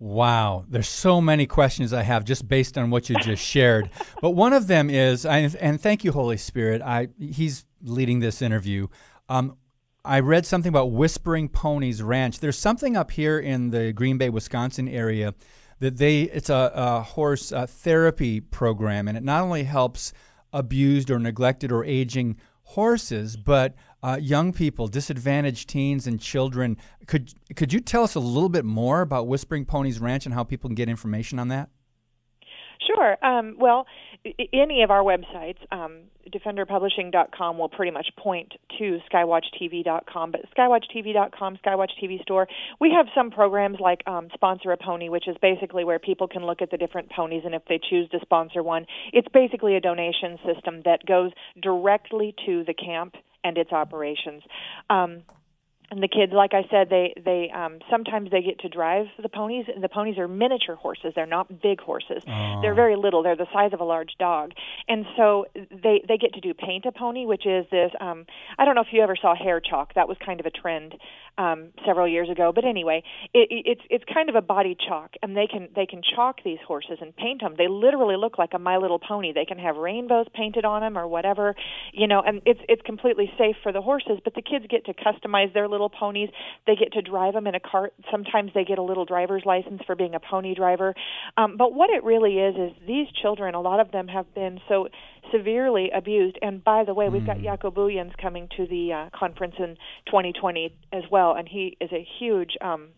Wow, 0.03 0.65
there's 0.67 0.89
so 0.89 1.21
many 1.21 1.45
questions 1.45 1.93
I 1.93 2.01
have 2.01 2.25
just 2.25 2.45
based 2.45 2.77
on 2.77 2.89
what 2.89 3.09
you 3.09 3.15
just 3.21 3.41
shared. 3.41 3.89
But 4.21 4.31
one 4.31 4.51
of 4.51 4.67
them 4.67 4.89
is, 4.89 5.25
and 5.25 5.79
thank 5.79 6.03
you, 6.03 6.11
Holy 6.11 6.35
Spirit. 6.35 6.81
I 6.81 7.07
he's 7.17 7.63
leading 7.81 8.19
this 8.19 8.41
interview. 8.41 8.87
Um, 9.29 9.55
I 10.03 10.19
read 10.19 10.45
something 10.45 10.67
about 10.67 10.91
Whispering 10.91 11.47
Ponies 11.47 12.03
Ranch. 12.03 12.41
There's 12.41 12.57
something 12.57 12.97
up 12.97 13.11
here 13.11 13.39
in 13.39 13.69
the 13.69 13.93
Green 13.93 14.17
Bay, 14.17 14.29
Wisconsin 14.29 14.89
area 14.89 15.35
that 15.79 15.95
they 15.95 16.23
it's 16.23 16.49
a, 16.49 16.73
a 16.75 17.01
horse 17.01 17.53
uh, 17.53 17.65
therapy 17.65 18.41
program, 18.41 19.07
and 19.07 19.17
it 19.17 19.23
not 19.23 19.41
only 19.41 19.63
helps 19.63 20.11
abused 20.51 21.11
or 21.11 21.17
neglected 21.17 21.71
or 21.71 21.85
aging 21.85 22.35
horses, 22.63 23.37
but 23.37 23.73
uh, 24.03 24.17
young 24.21 24.51
people, 24.53 24.87
disadvantaged 24.87 25.69
teens 25.69 26.05
and 26.05 26.19
children. 26.19 26.77
Could 27.07 27.33
could 27.55 27.73
you 27.73 27.79
tell 27.79 28.03
us 28.03 28.15
a 28.15 28.19
little 28.19 28.49
bit 28.49 28.65
more 28.65 29.01
about 29.01 29.27
Whispering 29.27 29.65
Ponies 29.65 29.99
Ranch 29.99 30.25
and 30.25 30.35
how 30.35 30.43
people 30.43 30.69
can 30.69 30.75
get 30.75 30.89
information 30.89 31.39
on 31.39 31.47
that? 31.47 31.69
Sure. 32.85 33.17
Um, 33.25 33.55
well, 33.57 33.85
any 34.51 34.83
of 34.83 34.91
our 34.91 35.03
websites, 35.03 35.57
um, 35.71 36.01
defenderpublishing.com 36.29 37.57
will 37.57 37.69
pretty 37.69 37.91
much 37.91 38.07
point 38.17 38.53
to 38.77 38.99
skywatchtv.com. 39.11 40.31
But 40.31 40.41
skywatchtv.com, 40.55 41.59
Skywatch 41.65 41.91
TV 42.01 42.21
Store, 42.21 42.47
we 42.79 42.91
have 42.91 43.07
some 43.15 43.31
programs 43.31 43.77
like 43.79 44.01
um, 44.07 44.27
Sponsor 44.33 44.71
a 44.71 44.77
Pony, 44.77 45.09
which 45.09 45.27
is 45.27 45.35
basically 45.41 45.83
where 45.83 45.99
people 45.99 46.27
can 46.27 46.45
look 46.45 46.61
at 46.61 46.71
the 46.71 46.77
different 46.77 47.09
ponies, 47.09 47.43
and 47.45 47.55
if 47.55 47.63
they 47.67 47.79
choose 47.89 48.09
to 48.09 48.19
sponsor 48.21 48.63
one, 48.63 48.85
it's 49.11 49.27
basically 49.33 49.75
a 49.75 49.81
donation 49.81 50.37
system 50.45 50.81
that 50.85 51.05
goes 51.05 51.31
directly 51.61 52.33
to 52.45 52.63
the 52.65 52.73
camp 52.73 53.15
and 53.43 53.57
its 53.57 53.71
operations. 53.71 54.43
Um, 54.89 55.23
and 55.93 56.03
the 56.03 56.07
kids 56.07 56.33
like 56.33 56.53
i 56.53 56.63
said 56.69 56.89
they 56.89 57.13
they 57.23 57.51
um 57.53 57.79
sometimes 57.89 58.31
they 58.31 58.41
get 58.41 58.59
to 58.59 58.69
drive 58.69 59.05
the 59.21 59.29
ponies. 59.29 59.65
And 59.73 59.83
the 59.83 59.89
ponies 59.89 60.17
are 60.17 60.27
miniature 60.27 60.75
horses. 60.75 61.13
They're 61.15 61.25
not 61.25 61.61
big 61.61 61.79
horses. 61.81 62.23
Oh. 62.27 62.59
they're 62.61 62.73
very 62.73 62.95
little. 62.95 63.23
They're 63.23 63.35
the 63.35 63.47
size 63.53 63.71
of 63.73 63.79
a 63.79 63.83
large 63.83 64.13
dog. 64.19 64.51
And 64.87 65.05
so 65.17 65.45
they 65.55 66.03
they 66.07 66.17
get 66.17 66.33
to 66.33 66.41
do 66.41 66.53
paint 66.53 66.85
a 66.85 66.91
pony 66.91 67.25
which 67.25 67.45
is 67.45 67.65
this 67.71 67.91
um 67.99 68.25
i 68.57 68.65
don't 68.65 68.75
know 68.75 68.81
if 68.81 68.91
you 68.91 69.01
ever 69.01 69.15
saw 69.15 69.35
hair 69.35 69.59
chalk. 69.59 69.93
That 69.95 70.07
was 70.07 70.17
kind 70.25 70.39
of 70.39 70.45
a 70.45 70.51
trend 70.51 70.95
um 71.37 71.69
several 71.85 72.07
years 72.07 72.29
ago. 72.29 72.51
But 72.53 72.65
anyway 72.65 73.03
it, 73.33 73.47
it's 73.49 73.81
it's 73.89 74.03
kind 74.13 74.29
of 74.29 74.35
a 74.35 74.41
body 74.41 74.75
chalk 74.87 75.11
and 75.21 75.35
they 75.35 75.47
can 75.47 75.69
they 75.75 75.85
can 75.85 76.01
chalk 76.15 76.37
these 76.43 76.59
horses 76.67 76.97
and 77.01 77.15
paint 77.15 77.41
them 77.41 77.55
they 77.57 77.67
literally 77.67 78.17
look 78.17 78.37
like 78.37 78.51
a 78.53 78.59
my 78.59 78.77
little 78.77 78.99
pony. 78.99 79.33
They 79.33 79.45
can 79.45 79.57
have 79.59 79.75
rainbows 79.77 80.27
painted 80.33 80.65
on 80.65 80.81
them 80.81 80.97
or 80.97 81.07
whatever 81.07 81.55
you 81.91 82.07
know 82.07 82.21
and 82.25 82.41
it's 82.45 82.61
it's 82.69 82.81
completely 82.83 83.31
safe 83.37 83.55
for 83.63 83.71
the 83.71 83.81
horses 83.81 84.19
but 84.23 84.33
the 84.35 84.41
kids 84.41 84.65
get 84.69 84.85
to 84.85 84.93
customize 84.93 85.53
their 85.53 85.67
little 85.67 85.82
ponies. 85.89 86.29
They 86.67 86.75
get 86.75 86.93
to 86.93 87.01
drive 87.01 87.33
them 87.33 87.47
in 87.47 87.55
a 87.55 87.59
cart. 87.59 87.93
Sometimes 88.11 88.51
they 88.53 88.63
get 88.63 88.77
a 88.77 88.83
little 88.83 89.05
driver's 89.05 89.43
license 89.45 89.81
for 89.85 89.95
being 89.95 90.15
a 90.15 90.19
pony 90.19 90.55
driver. 90.55 90.93
Um, 91.37 91.57
but 91.57 91.73
what 91.73 91.89
it 91.89 92.03
really 92.03 92.39
is 92.39 92.55
is 92.55 92.71
these 92.87 93.07
children, 93.21 93.55
a 93.55 93.61
lot 93.61 93.79
of 93.79 93.91
them 93.91 94.07
have 94.07 94.33
been 94.33 94.59
so 94.67 94.87
severely 95.31 95.89
abused. 95.93 96.37
And 96.41 96.63
by 96.63 96.83
the 96.83 96.93
way, 96.93 97.09
we've 97.09 97.25
got 97.25 97.37
Jaco 97.37 97.73
Booyens 97.73 98.11
coming 98.21 98.47
to 98.57 98.67
the 98.67 98.93
uh, 98.93 99.17
conference 99.17 99.55
in 99.57 99.75
2020 100.07 100.75
as 100.91 101.03
well, 101.11 101.35
and 101.35 101.47
he 101.47 101.77
is 101.79 101.91
a 101.91 102.05
huge 102.19 102.51
um, 102.61 102.89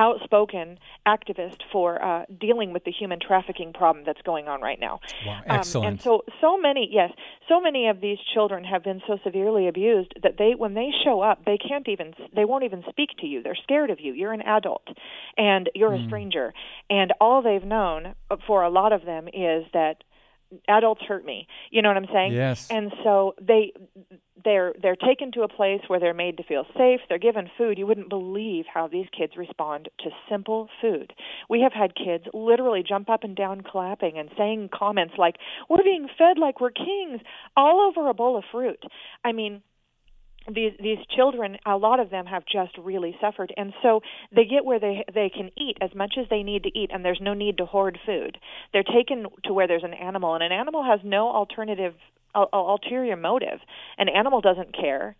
outspoken 0.00 0.78
activist 1.06 1.58
for 1.70 2.02
uh, 2.02 2.24
dealing 2.40 2.72
with 2.72 2.84
the 2.84 2.90
human 2.90 3.20
trafficking 3.20 3.72
problem 3.72 4.04
that's 4.04 4.22
going 4.22 4.48
on 4.48 4.60
right 4.60 4.80
now. 4.80 4.98
Wow, 5.26 5.42
excellent. 5.46 5.86
Um, 5.86 5.92
and 5.92 6.00
so, 6.00 6.24
so 6.40 6.58
many, 6.58 6.88
yes, 6.90 7.12
so 7.48 7.60
many 7.60 7.86
of 7.88 8.00
these 8.00 8.18
children 8.34 8.64
have 8.64 8.82
been 8.82 9.02
so 9.06 9.18
severely 9.22 9.68
abused 9.68 10.14
that 10.22 10.38
they, 10.38 10.54
when 10.56 10.74
they 10.74 10.88
show 11.04 11.20
up, 11.20 11.44
they 11.44 11.58
can't 11.58 11.88
even, 11.88 12.14
they 12.34 12.46
won't 12.46 12.64
even 12.64 12.82
speak 12.88 13.10
to 13.20 13.26
you. 13.26 13.42
They're 13.42 13.54
scared 13.62 13.90
of 13.90 14.00
you. 14.00 14.14
You're 14.14 14.32
an 14.32 14.42
adult, 14.42 14.88
and 15.36 15.68
you're 15.74 15.90
mm. 15.90 16.02
a 16.02 16.06
stranger, 16.06 16.54
and 16.88 17.12
all 17.20 17.42
they've 17.42 17.62
known 17.62 18.14
for 18.46 18.62
a 18.62 18.70
lot 18.70 18.92
of 18.92 19.04
them 19.04 19.28
is 19.28 19.64
that 19.74 20.02
adults 20.68 21.02
hurt 21.06 21.24
me. 21.24 21.46
You 21.70 21.82
know 21.82 21.88
what 21.88 21.96
I'm 21.96 22.08
saying? 22.12 22.32
Yes. 22.32 22.68
And 22.70 22.92
so 23.04 23.34
they 23.40 23.72
they're 24.44 24.74
they're 24.80 24.96
taken 24.96 25.32
to 25.32 25.42
a 25.42 25.48
place 25.48 25.80
where 25.86 26.00
they're 26.00 26.14
made 26.14 26.36
to 26.38 26.42
feel 26.42 26.64
safe. 26.76 27.00
They're 27.08 27.18
given 27.18 27.50
food. 27.58 27.78
You 27.78 27.86
wouldn't 27.86 28.08
believe 28.08 28.64
how 28.72 28.88
these 28.88 29.06
kids 29.16 29.36
respond 29.36 29.88
to 30.00 30.10
simple 30.28 30.68
food. 30.80 31.12
We 31.48 31.60
have 31.60 31.72
had 31.72 31.94
kids 31.94 32.24
literally 32.32 32.82
jump 32.86 33.10
up 33.10 33.24
and 33.24 33.36
down 33.36 33.62
clapping 33.62 34.18
and 34.18 34.30
saying 34.36 34.70
comments 34.72 35.14
like, 35.18 35.36
"We're 35.68 35.82
being 35.82 36.08
fed 36.18 36.38
like 36.38 36.60
we're 36.60 36.70
kings," 36.70 37.20
all 37.56 37.80
over 37.80 38.08
a 38.08 38.14
bowl 38.14 38.36
of 38.36 38.44
fruit. 38.50 38.82
I 39.24 39.32
mean, 39.32 39.62
these 40.48 40.72
these 40.80 40.98
children 41.14 41.56
a 41.66 41.76
lot 41.76 42.00
of 42.00 42.10
them 42.10 42.26
have 42.26 42.44
just 42.46 42.76
really 42.78 43.16
suffered. 43.20 43.52
And 43.56 43.72
so 43.82 44.00
they 44.34 44.44
get 44.44 44.64
where 44.64 44.80
they 44.80 45.04
they 45.12 45.30
can 45.30 45.50
eat 45.56 45.76
as 45.80 45.94
much 45.94 46.14
as 46.18 46.26
they 46.30 46.42
need 46.42 46.64
to 46.64 46.78
eat 46.78 46.90
and 46.92 47.04
there's 47.04 47.20
no 47.20 47.34
need 47.34 47.58
to 47.58 47.66
hoard 47.66 47.98
food. 48.06 48.38
They're 48.72 48.82
taken 48.82 49.26
to 49.44 49.52
where 49.52 49.66
there's 49.66 49.84
an 49.84 49.94
animal 49.94 50.34
and 50.34 50.42
an 50.42 50.52
animal 50.52 50.84
has 50.84 51.00
no 51.04 51.28
alternative 51.28 51.94
ulterior 52.34 53.16
motive. 53.16 53.60
An 53.98 54.08
animal 54.08 54.40
doesn't 54.40 54.74
care 54.74 55.16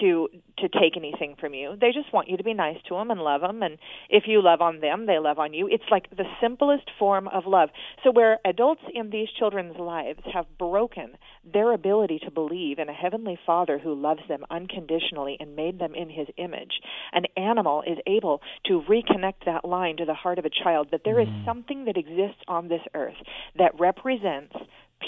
to 0.00 0.28
to 0.58 0.68
take 0.68 0.96
anything 0.96 1.36
from 1.40 1.54
you. 1.54 1.74
They 1.80 1.90
just 1.92 2.12
want 2.12 2.28
you 2.28 2.36
to 2.36 2.44
be 2.44 2.54
nice 2.54 2.76
to 2.88 2.94
them 2.94 3.10
and 3.10 3.20
love 3.20 3.40
them 3.40 3.62
and 3.62 3.78
if 4.08 4.24
you 4.26 4.42
love 4.42 4.60
on 4.60 4.80
them, 4.80 5.06
they 5.06 5.18
love 5.18 5.38
on 5.38 5.54
you. 5.54 5.68
It's 5.70 5.84
like 5.90 6.10
the 6.10 6.24
simplest 6.40 6.90
form 6.98 7.28
of 7.28 7.46
love. 7.46 7.70
So 8.04 8.10
where 8.10 8.38
adults 8.44 8.82
in 8.94 9.10
these 9.10 9.28
children's 9.38 9.76
lives 9.78 10.20
have 10.32 10.46
broken 10.58 11.16
their 11.50 11.72
ability 11.72 12.20
to 12.24 12.30
believe 12.30 12.78
in 12.78 12.88
a 12.88 12.92
heavenly 12.92 13.38
Father 13.46 13.78
who 13.78 13.94
loves 13.94 14.20
them 14.28 14.44
unconditionally 14.50 15.36
and 15.40 15.56
made 15.56 15.78
them 15.78 15.94
in 15.94 16.10
his 16.10 16.28
image, 16.36 16.80
an 17.12 17.24
animal 17.36 17.82
is 17.86 17.98
able 18.06 18.42
to 18.66 18.82
reconnect 18.88 19.44
that 19.46 19.64
line 19.64 19.96
to 19.96 20.04
the 20.04 20.14
heart 20.14 20.38
of 20.38 20.44
a 20.44 20.50
child 20.50 20.88
that 20.90 21.02
there 21.04 21.18
is 21.20 21.28
Mm. 21.28 21.44
something 21.44 21.84
that 21.84 21.96
exists 21.96 22.42
on 22.48 22.68
this 22.68 22.82
earth 22.94 23.16
that 23.56 23.78
represents 23.78 24.54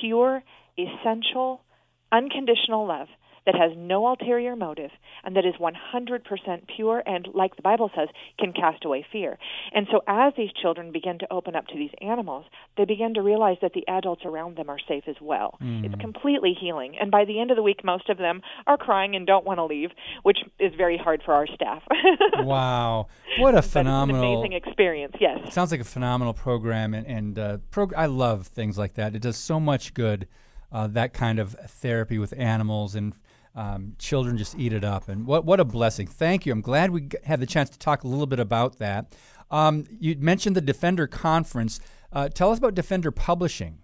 pure, 0.00 0.42
essential, 0.78 1.62
unconditional 2.10 2.86
love 2.86 3.08
that 3.46 3.54
has 3.54 3.72
no 3.76 4.06
ulterior 4.06 4.56
motive 4.56 4.90
and 5.24 5.36
that 5.36 5.44
is 5.44 5.54
100% 5.54 6.62
pure 6.74 7.02
and, 7.06 7.28
like 7.34 7.56
the 7.56 7.62
Bible 7.62 7.90
says, 7.94 8.08
can 8.38 8.52
cast 8.52 8.84
away 8.84 9.04
fear. 9.10 9.38
And 9.72 9.86
so, 9.90 10.00
as 10.06 10.32
these 10.36 10.50
children 10.52 10.92
begin 10.92 11.18
to 11.20 11.32
open 11.32 11.56
up 11.56 11.66
to 11.68 11.76
these 11.76 11.90
animals, 12.00 12.44
they 12.76 12.84
begin 12.84 13.14
to 13.14 13.22
realize 13.22 13.56
that 13.62 13.72
the 13.72 13.84
adults 13.88 14.22
around 14.24 14.56
them 14.56 14.68
are 14.68 14.78
safe 14.88 15.04
as 15.06 15.16
well. 15.20 15.58
Mm. 15.62 15.84
It's 15.84 16.00
completely 16.00 16.56
healing. 16.58 16.96
And 17.00 17.10
by 17.10 17.24
the 17.24 17.40
end 17.40 17.50
of 17.50 17.56
the 17.56 17.62
week, 17.62 17.84
most 17.84 18.08
of 18.08 18.18
them 18.18 18.42
are 18.66 18.76
crying 18.76 19.14
and 19.16 19.26
don't 19.26 19.44
want 19.44 19.58
to 19.58 19.64
leave, 19.64 19.90
which 20.22 20.38
is 20.58 20.72
very 20.76 20.96
hard 20.96 21.22
for 21.24 21.34
our 21.34 21.46
staff. 21.46 21.82
wow, 22.38 23.06
what 23.38 23.54
a 23.54 23.62
phenomenal 23.62 24.42
amazing 24.42 24.52
experience, 24.52 25.14
yes. 25.20 25.52
Sounds 25.52 25.70
like 25.70 25.80
a 25.80 25.84
phenomenal 25.84 26.34
program, 26.34 26.94
and, 26.94 27.06
and 27.06 27.38
uh, 27.38 27.58
prog- 27.70 27.94
I 27.94 28.06
love 28.06 28.46
things 28.46 28.78
like 28.78 28.94
that. 28.94 29.14
It 29.14 29.22
does 29.22 29.36
so 29.36 29.60
much 29.60 29.94
good. 29.94 30.26
Uh, 30.70 30.86
that 30.86 31.12
kind 31.12 31.38
of 31.38 31.52
therapy 31.68 32.18
with 32.18 32.32
animals 32.38 32.94
and 32.94 33.12
um, 33.54 33.94
children 33.98 34.36
just 34.38 34.58
eat 34.58 34.72
it 34.72 34.84
up, 34.84 35.08
and 35.08 35.26
what 35.26 35.44
what 35.44 35.60
a 35.60 35.64
blessing! 35.64 36.06
Thank 36.06 36.46
you. 36.46 36.52
I'm 36.52 36.60
glad 36.62 36.90
we 36.90 37.08
had 37.24 37.40
the 37.40 37.46
chance 37.46 37.70
to 37.70 37.78
talk 37.78 38.04
a 38.04 38.08
little 38.08 38.26
bit 38.26 38.40
about 38.40 38.78
that. 38.78 39.14
Um, 39.50 39.84
you 40.00 40.16
mentioned 40.18 40.56
the 40.56 40.60
Defender 40.62 41.06
Conference. 41.06 41.80
Uh, 42.12 42.28
tell 42.28 42.50
us 42.50 42.58
about 42.58 42.74
Defender 42.74 43.10
Publishing. 43.10 43.78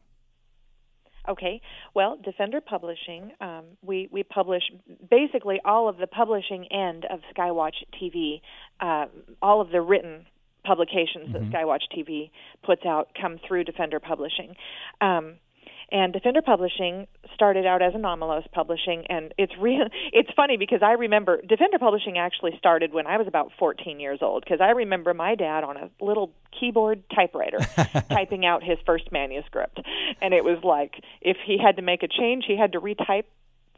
Okay. 1.28 1.60
Well, 1.94 2.16
Defender 2.24 2.60
Publishing, 2.62 3.32
um, 3.40 3.64
we 3.82 4.08
we 4.10 4.22
publish 4.22 4.62
basically 5.10 5.60
all 5.64 5.88
of 5.88 5.98
the 5.98 6.06
publishing 6.06 6.66
end 6.72 7.04
of 7.10 7.20
Skywatch 7.36 7.74
TV, 8.00 8.40
uh, 8.80 9.06
all 9.42 9.60
of 9.60 9.68
the 9.70 9.82
written 9.82 10.26
publications 10.64 11.28
Mhm. 11.28 11.32
that 11.32 11.42
Skywatch 11.52 11.82
TV 11.94 12.30
puts 12.62 12.84
out 12.86 13.10
come 13.20 13.38
through 13.46 13.64
Defender 13.64 14.00
Publishing. 14.00 14.56
Um, 15.02 15.36
and 15.90 16.12
Defender 16.12 16.42
Publishing 16.42 17.06
started 17.34 17.64
out 17.66 17.80
as 17.80 17.94
Anomalos 17.94 18.50
Publishing, 18.52 19.04
and 19.08 19.32
it's 19.38 19.52
real. 19.58 19.86
It's 20.12 20.30
funny 20.34 20.56
because 20.56 20.80
I 20.82 20.92
remember 20.92 21.40
Defender 21.42 21.78
Publishing 21.78 22.18
actually 22.18 22.56
started 22.58 22.92
when 22.92 23.06
I 23.06 23.18
was 23.18 23.26
about 23.26 23.52
14 23.58 24.00
years 24.00 24.18
old. 24.20 24.42
Because 24.44 24.60
I 24.60 24.70
remember 24.70 25.14
my 25.14 25.34
dad 25.34 25.64
on 25.64 25.76
a 25.76 25.90
little 26.00 26.32
keyboard 26.58 27.02
typewriter 27.14 27.58
typing 28.08 28.44
out 28.44 28.62
his 28.62 28.78
first 28.84 29.12
manuscript, 29.12 29.80
and 30.20 30.34
it 30.34 30.44
was 30.44 30.58
like 30.64 30.94
if 31.20 31.36
he 31.46 31.58
had 31.62 31.76
to 31.76 31.82
make 31.82 32.02
a 32.02 32.08
change, 32.08 32.44
he 32.46 32.56
had 32.56 32.72
to 32.72 32.80
retype 32.80 33.24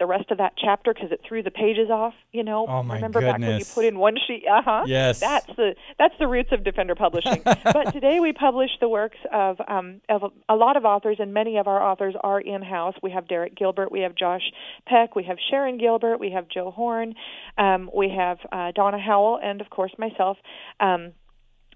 the 0.00 0.06
rest 0.06 0.30
of 0.32 0.38
that 0.38 0.54
chapter 0.56 0.92
because 0.92 1.12
it 1.12 1.20
threw 1.28 1.42
the 1.42 1.50
pages 1.52 1.90
off. 1.90 2.14
You 2.32 2.42
know, 2.42 2.66
Oh, 2.66 2.82
my 2.82 2.94
remember 2.94 3.20
back 3.20 3.38
when 3.38 3.58
you 3.58 3.64
put 3.64 3.84
in 3.84 3.98
one 3.98 4.16
sheet? 4.26 4.44
Uh 4.50 4.62
huh. 4.64 4.84
Yes. 4.86 5.20
That's 5.20 5.46
the 5.46 5.76
that's 5.98 6.14
the 6.18 6.26
roots 6.26 6.50
of 6.50 6.64
Defender 6.64 6.94
Publishing. 6.96 7.42
but 7.44 7.92
today 7.92 8.18
we 8.18 8.32
publish 8.32 8.70
the 8.80 8.88
works 8.88 9.18
of 9.32 9.60
um, 9.68 10.00
of 10.08 10.24
a, 10.24 10.28
a 10.52 10.56
lot 10.56 10.76
of 10.76 10.84
authors, 10.84 11.18
and 11.20 11.32
many 11.32 11.58
of 11.58 11.68
our 11.68 11.80
authors 11.80 12.14
are 12.20 12.40
in 12.40 12.62
house. 12.62 12.94
We 13.02 13.10
have 13.12 13.28
Derek 13.28 13.54
Gilbert, 13.54 13.92
we 13.92 14.00
have 14.00 14.14
Josh 14.16 14.50
Peck, 14.86 15.14
we 15.14 15.22
have 15.24 15.36
Sharon 15.50 15.78
Gilbert, 15.78 16.18
we 16.18 16.30
have 16.30 16.48
Joe 16.48 16.70
Horn, 16.70 17.14
um, 17.58 17.90
we 17.94 18.08
have 18.16 18.38
uh, 18.50 18.72
Donna 18.74 18.98
Howell, 18.98 19.38
and 19.42 19.60
of 19.60 19.68
course 19.70 19.92
myself. 19.98 20.38
Um, 20.80 21.12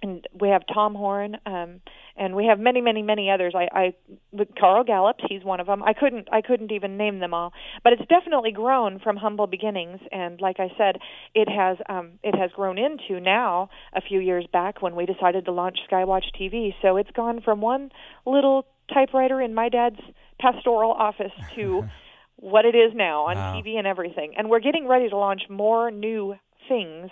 and 0.05 0.29
we 0.39 0.51
have 0.51 0.63
Tom 0.73 0.95
Horn, 0.95 1.39
um, 1.47 1.81
and 2.17 2.37
we 2.37 2.45
have 2.47 2.59
many, 2.59 2.83
many, 2.83 3.01
many 3.03 3.31
others. 3.31 3.55
I, 3.57 3.69
I 3.77 3.95
with 4.33 4.49
Carl 4.59 4.85
Gallups, 4.85 5.25
he's 5.29 5.43
one 5.43 5.61
of 5.61 5.67
them. 5.67 5.83
I 5.83 5.95
couldn't, 5.95 6.29
I 6.31 6.43
couldn't 6.43 6.71
even 6.73 6.99
name 6.99 7.21
them 7.21 7.33
all, 7.33 7.53
but 7.83 7.95
it's 7.95 8.07
definitely 8.09 8.53
grown 8.53 9.01
from 9.01 9.17
humble 9.17 9.47
beginnings. 9.47 10.01
And 10.13 10.41
like 10.41 10.57
I 10.61 10.69
said, 10.77 10.99
it 11.35 11.49
has, 11.49 11.79
um, 11.89 12.13
it 12.23 12.37
has 12.37 12.51
grown 12.53 12.77
into 12.79 13.19
now 13.19 13.71
a 13.95 14.03
few 14.03 14.21
years 14.21 14.47
back 14.53 14.83
when 14.83 14.95
we 14.95 15.07
decided 15.07 15.47
to 15.47 15.53
launch 15.53 15.79
Skywatch 15.91 16.25
TV. 16.39 16.75
So 16.83 16.99
it's 16.99 17.11
gone 17.13 17.41
from 17.43 17.63
one 17.63 17.91
little 18.27 18.67
typewriter 18.93 19.41
in 19.41 19.55
my 19.55 19.71
dad's 19.71 20.01
pastoral 20.39 20.93
office 20.93 21.33
to 21.57 21.85
what 22.37 22.67
it 22.67 22.75
is 22.75 22.93
now 22.95 23.25
on 23.27 23.37
Wow. 23.37 23.55
TV 23.55 23.79
and 23.79 23.87
everything. 23.87 24.35
And 24.37 24.51
we're 24.51 24.61
getting 24.61 24.87
ready 24.87 25.09
to 25.09 25.17
launch 25.17 25.43
more 25.49 25.91
new 25.91 26.35
things. 26.69 27.11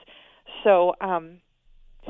So 0.65 0.95
um, 1.01 1.39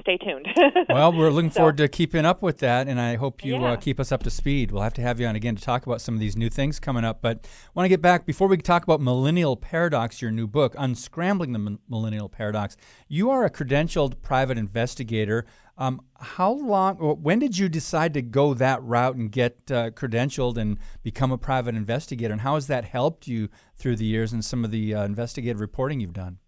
stay 0.00 0.16
tuned. 0.18 0.46
Well, 0.88 1.12
we're 1.12 1.30
looking 1.30 1.50
So- 1.50 1.58
forward 1.60 1.76
to 1.78 1.88
keeping 1.88 2.24
up 2.24 2.42
with 2.42 2.58
that, 2.58 2.88
and 2.88 3.00
I 3.00 3.16
hope 3.16 3.44
you 3.44 3.56
uh, 3.56 3.76
keep 3.76 3.98
us 4.00 4.12
up 4.12 4.22
to 4.24 4.30
speed. 4.30 4.70
We'll 4.72 4.82
have 4.82 4.94
to 4.94 5.02
have 5.02 5.18
you 5.20 5.26
on 5.26 5.36
again 5.36 5.56
to 5.56 5.62
talk 5.62 5.86
about 5.86 6.00
some 6.00 6.14
of 6.14 6.20
these 6.20 6.36
new 6.36 6.50
things 6.50 6.78
coming 6.80 7.04
up. 7.04 7.22
But 7.22 7.38
I 7.44 7.70
want 7.74 7.84
to 7.84 7.88
get 7.88 8.02
back 8.02 8.26
before 8.26 8.48
we 8.48 8.56
talk 8.58 8.82
about 8.84 9.00
Millennial 9.00 9.56
Paradox, 9.56 10.20
your 10.20 10.30
new 10.30 10.46
book, 10.46 10.74
Unscrambling 10.76 11.52
the 11.52 11.58
M- 11.58 11.78
Millennial 11.88 12.28
Paradox. 12.28 12.76
You 13.08 13.30
are 13.30 13.44
a 13.44 13.50
credentialed 13.50 14.20
private 14.22 14.58
investigator. 14.58 15.46
Um, 15.78 16.02
how 16.20 16.52
long, 16.52 16.96
when 16.96 17.38
did 17.38 17.56
you 17.56 17.68
decide 17.68 18.12
to 18.14 18.22
go 18.22 18.52
that 18.54 18.82
route 18.82 19.16
and 19.16 19.32
get 19.32 19.58
uh, 19.70 19.90
credentialed 19.90 20.58
and 20.58 20.78
become 21.02 21.32
a 21.32 21.38
private 21.38 21.74
investigator? 21.74 22.32
And 22.32 22.42
how 22.42 22.54
has 22.56 22.66
that 22.66 22.84
helped 22.84 23.26
you 23.26 23.48
through 23.76 23.96
the 23.96 24.04
years 24.04 24.32
and 24.32 24.44
some 24.44 24.64
of 24.64 24.70
the 24.70 24.94
uh, 24.94 25.04
investigative 25.04 25.60
reporting 25.60 26.00
you've 26.00 26.12
done? 26.12 26.38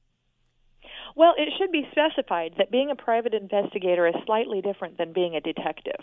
Well, 1.17 1.35
it 1.37 1.53
should 1.59 1.71
be 1.71 1.87
specified 1.93 2.55
that 2.59 2.71
being 2.71 2.91
a 2.91 2.97
private 2.97 3.35
investigator 3.35 4.07
is 4.07 4.15
slightly 4.27 4.61
different 4.61 4.99
than 4.99 5.13
being 5.13 5.37
a 5.37 5.41
detective. 5.41 6.01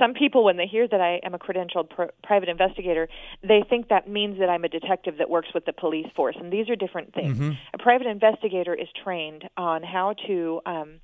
Some 0.00 0.14
people, 0.14 0.44
when 0.44 0.56
they 0.56 0.66
hear 0.66 0.88
that 0.88 1.00
I 1.00 1.20
am 1.24 1.34
a 1.34 1.38
credentialed 1.38 1.90
pr- 1.90 2.10
private 2.24 2.48
investigator, 2.48 3.08
they 3.42 3.62
think 3.68 3.88
that 3.88 4.08
means 4.08 4.38
that 4.40 4.48
I'm 4.48 4.64
a 4.64 4.68
detective 4.68 5.18
that 5.18 5.30
works 5.30 5.48
with 5.54 5.64
the 5.64 5.72
police 5.72 6.08
force, 6.16 6.36
and 6.38 6.52
these 6.52 6.68
are 6.68 6.76
different 6.76 7.14
things. 7.14 7.38
A 7.74 7.78
private 7.78 8.08
investigator 8.08 8.74
is 8.74 8.88
trained 9.04 9.44
on 9.56 9.82
how 9.82 10.14
to. 10.26 10.60
Um, 10.66 11.00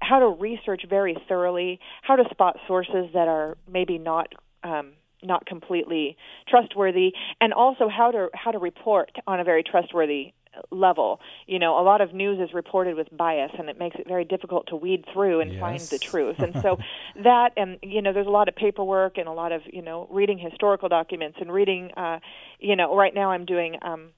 how 0.00 0.18
to 0.18 0.26
research 0.26 0.82
very 0.90 1.16
thoroughly, 1.28 1.78
how 2.02 2.16
to 2.16 2.24
spot 2.30 2.58
sources 2.66 3.06
that 3.14 3.26
are 3.26 3.56
maybe 3.66 3.96
not 3.96 4.26
um, 4.62 4.92
not 5.22 5.46
completely 5.46 6.16
trustworthy, 6.46 7.12
and 7.40 7.54
also 7.54 7.88
how 7.88 8.10
to 8.10 8.28
how 8.34 8.50
to 8.50 8.58
report 8.58 9.12
on 9.26 9.40
a 9.40 9.44
very 9.44 9.62
trustworthy 9.62 10.32
level. 10.70 11.20
You 11.46 11.58
know, 11.58 11.78
a 11.78 11.82
lot 11.82 12.00
of 12.00 12.12
news 12.12 12.40
is 12.40 12.54
reported 12.54 12.96
with 12.96 13.08
bias, 13.16 13.52
and 13.58 13.68
it 13.68 13.78
makes 13.78 13.96
it 13.96 14.06
very 14.06 14.24
difficult 14.24 14.66
to 14.68 14.76
weed 14.76 15.04
through 15.12 15.40
and 15.40 15.58
find 15.58 15.80
the 15.80 15.98
truth. 15.98 16.38
And 16.38 16.54
so 16.62 16.78
that, 17.22 17.52
and 17.56 17.78
you 17.82 18.02
know, 18.02 18.12
there's 18.12 18.26
a 18.26 18.30
lot 18.30 18.48
of 18.48 18.56
paperwork 18.56 19.18
and 19.18 19.28
a 19.28 19.32
lot 19.32 19.52
of 19.52 19.62
you 19.72 19.82
know 19.82 20.08
reading 20.10 20.38
historical 20.38 20.88
documents 20.88 21.38
and 21.40 21.52
reading. 21.52 21.90
Uh, 21.96 22.20
you 22.58 22.76
know, 22.76 22.96
right 22.96 23.14
now 23.14 23.30
I'm 23.30 23.44
doing. 23.44 23.76
Um, 23.82 24.10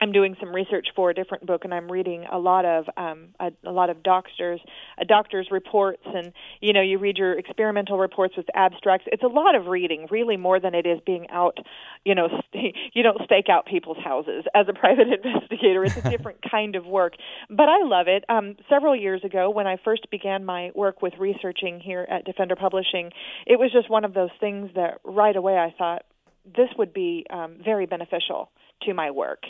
I'm 0.00 0.12
doing 0.12 0.36
some 0.38 0.54
research 0.54 0.88
for 0.94 1.10
a 1.10 1.14
different 1.14 1.46
book, 1.46 1.64
and 1.64 1.74
I'm 1.74 1.90
reading 1.90 2.24
a 2.30 2.38
lot 2.38 2.64
of 2.64 2.84
um, 2.96 3.28
a, 3.40 3.50
a 3.64 3.72
lot 3.72 3.90
of 3.90 4.02
doctors, 4.02 4.60
a 4.98 5.04
doctor's 5.04 5.48
reports, 5.50 6.02
and 6.04 6.32
you 6.60 6.72
know, 6.72 6.80
you 6.80 6.98
read 6.98 7.18
your 7.18 7.36
experimental 7.36 7.98
reports 7.98 8.36
with 8.36 8.46
abstracts. 8.54 9.06
It's 9.10 9.22
a 9.22 9.28
lot 9.28 9.54
of 9.54 9.66
reading, 9.66 10.06
really 10.10 10.36
more 10.36 10.60
than 10.60 10.74
it 10.74 10.86
is 10.86 11.00
being 11.04 11.28
out. 11.30 11.58
You 12.04 12.14
know, 12.14 12.28
st- 12.54 12.76
you 12.92 13.02
don't 13.02 13.20
stake 13.24 13.48
out 13.48 13.66
people's 13.66 13.98
houses 14.02 14.44
as 14.54 14.66
a 14.68 14.72
private 14.78 15.08
investigator. 15.08 15.84
It's 15.84 15.96
a 15.96 16.10
different 16.10 16.38
kind 16.48 16.76
of 16.76 16.86
work, 16.86 17.14
but 17.50 17.68
I 17.68 17.82
love 17.82 18.06
it. 18.08 18.24
Um, 18.28 18.56
several 18.68 18.94
years 18.94 19.24
ago, 19.24 19.50
when 19.50 19.66
I 19.66 19.76
first 19.84 20.10
began 20.10 20.44
my 20.44 20.70
work 20.74 21.02
with 21.02 21.14
researching 21.18 21.80
here 21.80 22.06
at 22.08 22.24
Defender 22.24 22.56
Publishing, 22.56 23.10
it 23.46 23.58
was 23.58 23.72
just 23.72 23.90
one 23.90 24.04
of 24.04 24.14
those 24.14 24.30
things 24.38 24.70
that 24.76 25.00
right 25.04 25.34
away 25.34 25.56
I 25.58 25.74
thought 25.76 26.02
this 26.44 26.68
would 26.78 26.92
be 26.92 27.26
um, 27.30 27.56
very 27.62 27.86
beneficial 27.86 28.50
to 28.82 28.94
my 28.94 29.10
work. 29.10 29.42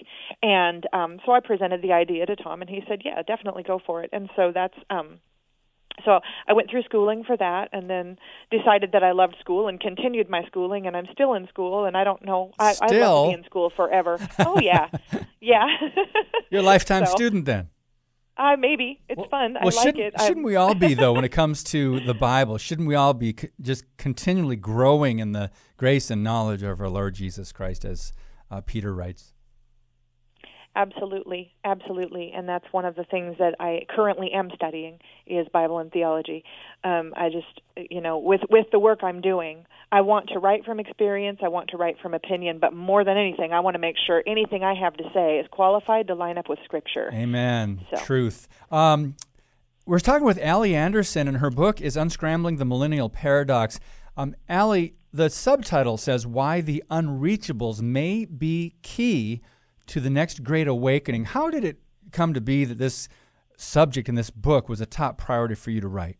And 0.42 0.86
um, 0.92 1.18
so 1.24 1.32
I 1.32 1.40
presented 1.40 1.82
the 1.82 1.92
idea 1.92 2.26
to 2.26 2.36
Tom, 2.36 2.60
and 2.60 2.70
he 2.70 2.82
said, 2.88 3.02
"Yeah, 3.04 3.22
definitely 3.22 3.62
go 3.62 3.80
for 3.84 4.02
it." 4.02 4.10
And 4.12 4.28
so 4.36 4.52
that's 4.54 4.74
um, 4.90 5.18
so 6.04 6.20
I 6.46 6.52
went 6.52 6.70
through 6.70 6.82
schooling 6.84 7.24
for 7.24 7.36
that, 7.36 7.70
and 7.72 7.90
then 7.90 8.18
decided 8.50 8.92
that 8.92 9.02
I 9.02 9.12
loved 9.12 9.36
school 9.40 9.68
and 9.68 9.80
continued 9.80 10.28
my 10.30 10.42
schooling, 10.46 10.86
and 10.86 10.96
I'm 10.96 11.06
still 11.12 11.34
in 11.34 11.48
school, 11.48 11.84
and 11.86 11.96
I 11.96 12.04
don't 12.04 12.24
know, 12.24 12.52
I, 12.58 12.76
I 12.80 12.90
love 12.92 13.26
to 13.26 13.30
be 13.30 13.38
in 13.38 13.44
school 13.44 13.70
forever. 13.74 14.18
oh 14.38 14.58
yeah, 14.60 14.88
yeah. 15.40 15.66
You're 16.50 16.60
a 16.62 16.64
lifetime 16.64 17.06
So, 17.06 17.12
student 17.12 17.44
then. 17.46 17.68
Uh, 18.36 18.54
maybe 18.56 19.00
it's 19.08 19.20
fun. 19.32 19.56
I 19.56 19.64
Well, 19.64 19.74
like 19.74 19.84
shouldn't, 19.96 20.14
it. 20.14 20.20
Shouldn't 20.20 20.46
we 20.46 20.54
all 20.54 20.76
be 20.76 20.94
though 20.94 21.12
when 21.12 21.24
it 21.24 21.28
comes 21.42 21.64
to 21.64 21.98
the 21.98 22.14
Bible? 22.14 22.56
Shouldn't 22.56 22.86
we 22.86 22.94
all 22.94 23.12
be 23.12 23.34
c- 23.36 23.48
just 23.60 23.84
continually 23.96 24.54
growing 24.54 25.18
in 25.18 25.32
the 25.32 25.50
grace 25.76 26.08
and 26.08 26.22
knowledge 26.22 26.62
of 26.62 26.80
our 26.80 26.88
Lord 26.88 27.14
Jesus 27.16 27.50
Christ, 27.50 27.84
as 27.84 28.12
uh, 28.50 28.60
Peter 28.60 28.94
writes? 28.94 29.32
Absolutely, 30.76 31.52
absolutely, 31.64 32.30
and 32.32 32.48
that's 32.48 32.66
one 32.70 32.84
of 32.84 32.94
the 32.94 33.02
things 33.02 33.36
that 33.38 33.56
I 33.58 33.86
currently 33.88 34.30
am 34.32 34.50
studying 34.54 35.00
is 35.26 35.48
Bible 35.52 35.78
and 35.80 35.90
theology. 35.90 36.44
Um, 36.84 37.14
I 37.16 37.30
just, 37.30 37.90
you 37.90 38.00
know, 38.00 38.18
with 38.18 38.42
with 38.48 38.66
the 38.70 38.78
work 38.78 39.00
I'm 39.02 39.20
doing, 39.20 39.66
I 39.90 40.02
want 40.02 40.28
to 40.34 40.38
write 40.38 40.64
from 40.64 40.78
experience. 40.78 41.40
I 41.42 41.48
want 41.48 41.70
to 41.70 41.78
write 41.78 41.96
from 42.00 42.14
opinion, 42.14 42.58
but 42.60 42.74
more 42.74 43.02
than 43.02 43.16
anything, 43.16 43.52
I 43.52 43.58
want 43.58 43.74
to 43.74 43.80
make 43.80 43.96
sure 44.06 44.22
anything 44.24 44.62
I 44.62 44.74
have 44.74 44.96
to 44.98 45.04
say 45.12 45.38
is 45.38 45.46
qualified 45.50 46.06
to 46.08 46.14
line 46.14 46.38
up 46.38 46.48
with 46.48 46.60
Scripture. 46.64 47.10
Amen. 47.12 47.80
So. 47.90 48.04
Truth. 48.04 48.46
Um, 48.70 49.16
we're 49.84 49.98
talking 49.98 50.26
with 50.26 50.38
Allie 50.40 50.76
Anderson, 50.76 51.26
and 51.26 51.38
her 51.38 51.50
book 51.50 51.80
is 51.80 51.96
Unscrambling 51.96 52.58
the 52.58 52.66
Millennial 52.66 53.08
Paradox. 53.08 53.80
Um, 54.16 54.36
Allie, 54.48 54.94
the 55.12 55.30
subtitle 55.30 55.96
says 55.96 56.26
Why 56.26 56.60
the 56.60 56.84
Unreachables 56.90 57.80
May 57.80 58.24
Be 58.24 58.74
Key 58.82 59.40
to 59.86 60.00
the 60.00 60.10
Next 60.10 60.44
Great 60.44 60.68
Awakening. 60.68 61.26
How 61.26 61.50
did 61.50 61.64
it 61.64 61.78
come 62.12 62.34
to 62.34 62.40
be 62.40 62.64
that 62.64 62.78
this 62.78 63.08
subject 63.56 64.08
in 64.08 64.14
this 64.14 64.30
book 64.30 64.68
was 64.68 64.80
a 64.80 64.86
top 64.86 65.18
priority 65.18 65.54
for 65.54 65.70
you 65.70 65.80
to 65.80 65.88
write? 65.88 66.16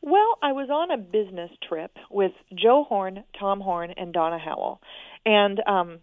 Well, 0.00 0.38
I 0.42 0.52
was 0.52 0.70
on 0.70 0.90
a 0.90 0.96
business 0.96 1.50
trip 1.68 1.96
with 2.10 2.32
Joe 2.54 2.84
Horn, 2.88 3.24
Tom 3.38 3.60
Horn, 3.60 3.92
and 3.96 4.12
Donna 4.12 4.38
Howell. 4.38 4.80
And 5.26 5.60
um, 5.66 5.98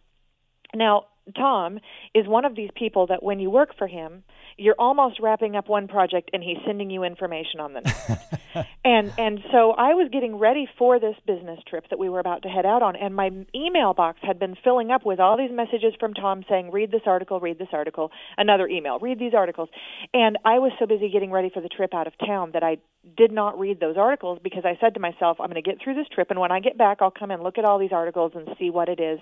now, 0.75 1.05
Tom 1.35 1.79
is 2.13 2.27
one 2.27 2.45
of 2.45 2.55
these 2.55 2.69
people 2.75 3.07
that 3.07 3.23
when 3.23 3.39
you 3.39 3.49
work 3.49 3.75
for 3.77 3.87
him, 3.87 4.23
you're 4.57 4.75
almost 4.77 5.19
wrapping 5.19 5.55
up 5.55 5.67
one 5.67 5.87
project 5.87 6.29
and 6.33 6.41
he's 6.41 6.57
sending 6.65 6.89
you 6.89 7.03
information 7.03 7.59
on 7.59 7.73
the 7.73 7.81
next. 7.81 8.09
and 8.85 9.11
and 9.17 9.39
so 9.51 9.71
I 9.71 9.95
was 9.95 10.09
getting 10.11 10.37
ready 10.37 10.67
for 10.77 10.99
this 10.99 11.15
business 11.25 11.59
trip 11.67 11.85
that 11.89 11.99
we 11.99 12.09
were 12.09 12.19
about 12.19 12.43
to 12.43 12.49
head 12.49 12.65
out 12.65 12.81
on 12.81 12.95
and 12.95 13.15
my 13.15 13.31
email 13.53 13.93
box 13.93 14.19
had 14.21 14.39
been 14.39 14.55
filling 14.63 14.91
up 14.91 15.05
with 15.05 15.19
all 15.19 15.37
these 15.37 15.51
messages 15.51 15.93
from 15.99 16.13
Tom 16.13 16.45
saying 16.47 16.71
read 16.71 16.91
this 16.91 17.01
article, 17.05 17.39
read 17.39 17.57
this 17.57 17.69
article, 17.73 18.11
another 18.37 18.67
email, 18.67 18.99
read 18.99 19.19
these 19.19 19.33
articles. 19.33 19.69
And 20.13 20.37
I 20.45 20.59
was 20.59 20.71
so 20.79 20.85
busy 20.85 21.09
getting 21.09 21.31
ready 21.31 21.49
for 21.53 21.61
the 21.61 21.69
trip 21.69 21.93
out 21.93 22.07
of 22.07 22.13
town 22.25 22.51
that 22.53 22.63
I 22.63 22.77
did 23.17 23.31
not 23.31 23.59
read 23.59 23.79
those 23.79 23.97
articles 23.97 24.39
because 24.43 24.63
I 24.63 24.77
said 24.79 24.93
to 24.93 24.99
myself, 24.99 25.37
I'm 25.39 25.49
going 25.49 25.61
to 25.61 25.69
get 25.69 25.79
through 25.83 25.95
this 25.95 26.07
trip 26.13 26.29
and 26.29 26.39
when 26.39 26.51
I 26.51 26.59
get 26.59 26.77
back 26.77 26.99
I'll 27.01 27.11
come 27.11 27.31
and 27.31 27.43
look 27.43 27.57
at 27.57 27.65
all 27.65 27.79
these 27.79 27.91
articles 27.91 28.31
and 28.35 28.47
see 28.57 28.69
what 28.69 28.89
it 28.89 28.99
is 28.99 29.19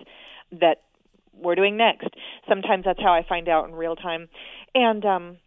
that 0.59 0.81
we're 1.35 1.55
doing 1.55 1.77
next. 1.77 2.07
Sometimes 2.47 2.85
that's 2.85 3.01
how 3.01 3.13
I 3.13 3.25
find 3.27 3.47
out 3.49 3.67
in 3.67 3.75
real 3.75 3.95
time. 3.95 4.29
And 4.75 5.05
um 5.05 5.37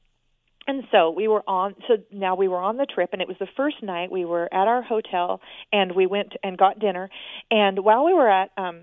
and 0.66 0.84
so 0.90 1.10
we 1.10 1.28
were 1.28 1.42
on 1.48 1.74
so 1.88 1.96
now 2.10 2.34
we 2.34 2.48
were 2.48 2.58
on 2.58 2.76
the 2.76 2.86
trip 2.86 3.10
and 3.12 3.22
it 3.22 3.28
was 3.28 3.36
the 3.38 3.48
first 3.56 3.82
night 3.82 4.10
we 4.10 4.24
were 4.24 4.52
at 4.52 4.66
our 4.66 4.82
hotel 4.82 5.40
and 5.72 5.92
we 5.94 6.06
went 6.06 6.32
and 6.42 6.58
got 6.58 6.78
dinner 6.78 7.08
and 7.50 7.84
while 7.84 8.04
we 8.04 8.12
were 8.12 8.28
at 8.28 8.50
um 8.56 8.82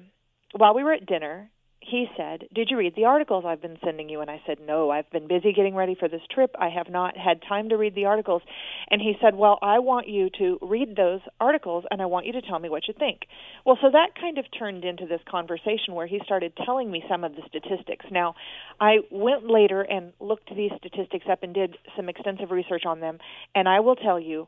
while 0.55 0.73
we 0.73 0.83
were 0.83 0.93
at 0.93 1.05
dinner 1.05 1.49
he 1.85 2.07
said, 2.15 2.47
"Did 2.53 2.69
you 2.69 2.77
read 2.77 2.95
the 2.95 3.05
articles 3.05 3.45
I've 3.45 3.61
been 3.61 3.77
sending 3.83 4.09
you?" 4.09 4.21
And 4.21 4.29
I 4.29 4.41
said, 4.45 4.59
"No, 4.65 4.89
I've 4.89 5.09
been 5.11 5.27
busy 5.27 5.53
getting 5.53 5.75
ready 5.75 5.95
for 5.95 6.07
this 6.07 6.21
trip. 6.31 6.55
I 6.57 6.69
have 6.69 6.89
not 6.89 7.17
had 7.17 7.41
time 7.41 7.69
to 7.69 7.77
read 7.77 7.95
the 7.95 8.05
articles." 8.05 8.41
And 8.89 9.01
he 9.01 9.17
said, 9.21 9.35
"Well, 9.35 9.59
I 9.61 9.79
want 9.79 10.07
you 10.07 10.29
to 10.37 10.57
read 10.61 10.95
those 10.95 11.21
articles 11.39 11.85
and 11.91 12.01
I 12.01 12.05
want 12.05 12.25
you 12.25 12.33
to 12.33 12.41
tell 12.41 12.59
me 12.59 12.69
what 12.69 12.87
you 12.87 12.93
think." 12.93 13.27
Well, 13.65 13.77
so 13.81 13.89
that 13.89 14.15
kind 14.15 14.37
of 14.37 14.45
turned 14.57 14.85
into 14.85 15.05
this 15.05 15.21
conversation 15.29 15.93
where 15.93 16.07
he 16.07 16.19
started 16.23 16.53
telling 16.65 16.89
me 16.89 17.03
some 17.09 17.23
of 17.23 17.35
the 17.35 17.43
statistics. 17.47 18.05
Now, 18.09 18.35
I 18.79 18.99
went 19.11 19.45
later 19.45 19.81
and 19.81 20.13
looked 20.19 20.53
these 20.55 20.71
statistics 20.77 21.25
up 21.29 21.43
and 21.43 21.53
did 21.53 21.77
some 21.95 22.09
extensive 22.09 22.51
research 22.51 22.85
on 22.85 22.99
them, 22.99 23.19
and 23.53 23.67
I 23.67 23.81
will 23.81 23.95
tell 23.95 24.19
you 24.19 24.47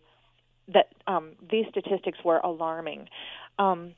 that 0.74 0.90
um, 1.08 1.34
these 1.50 1.66
statistics 1.70 2.18
were 2.24 2.40
alarming. 2.40 3.08
Um, 3.60 3.94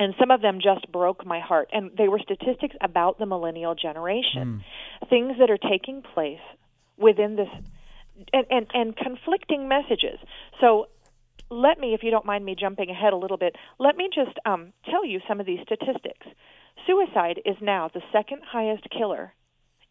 and 0.00 0.14
some 0.18 0.30
of 0.30 0.40
them 0.40 0.60
just 0.62 0.90
broke 0.90 1.26
my 1.26 1.40
heart. 1.40 1.68
And 1.72 1.90
they 1.96 2.08
were 2.08 2.18
statistics 2.18 2.74
about 2.80 3.18
the 3.18 3.26
millennial 3.26 3.74
generation, 3.74 4.64
things 5.10 5.36
that 5.38 5.50
are 5.50 5.58
taking 5.58 6.02
place 6.02 6.40
within 6.96 7.36
this, 7.36 7.48
and, 8.32 8.46
and, 8.50 8.66
and 8.72 8.96
conflicting 8.96 9.68
messages. 9.68 10.18
So 10.58 10.86
let 11.50 11.78
me, 11.78 11.92
if 11.92 12.02
you 12.02 12.10
don't 12.10 12.24
mind 12.24 12.46
me 12.46 12.56
jumping 12.58 12.88
ahead 12.88 13.12
a 13.12 13.16
little 13.16 13.36
bit, 13.36 13.56
let 13.78 13.94
me 13.94 14.08
just 14.12 14.36
um, 14.46 14.72
tell 14.90 15.04
you 15.04 15.20
some 15.28 15.38
of 15.38 15.44
these 15.44 15.60
statistics. 15.64 16.26
Suicide 16.86 17.42
is 17.44 17.56
now 17.60 17.90
the 17.92 18.00
second 18.10 18.40
highest 18.50 18.88
killer 18.90 19.34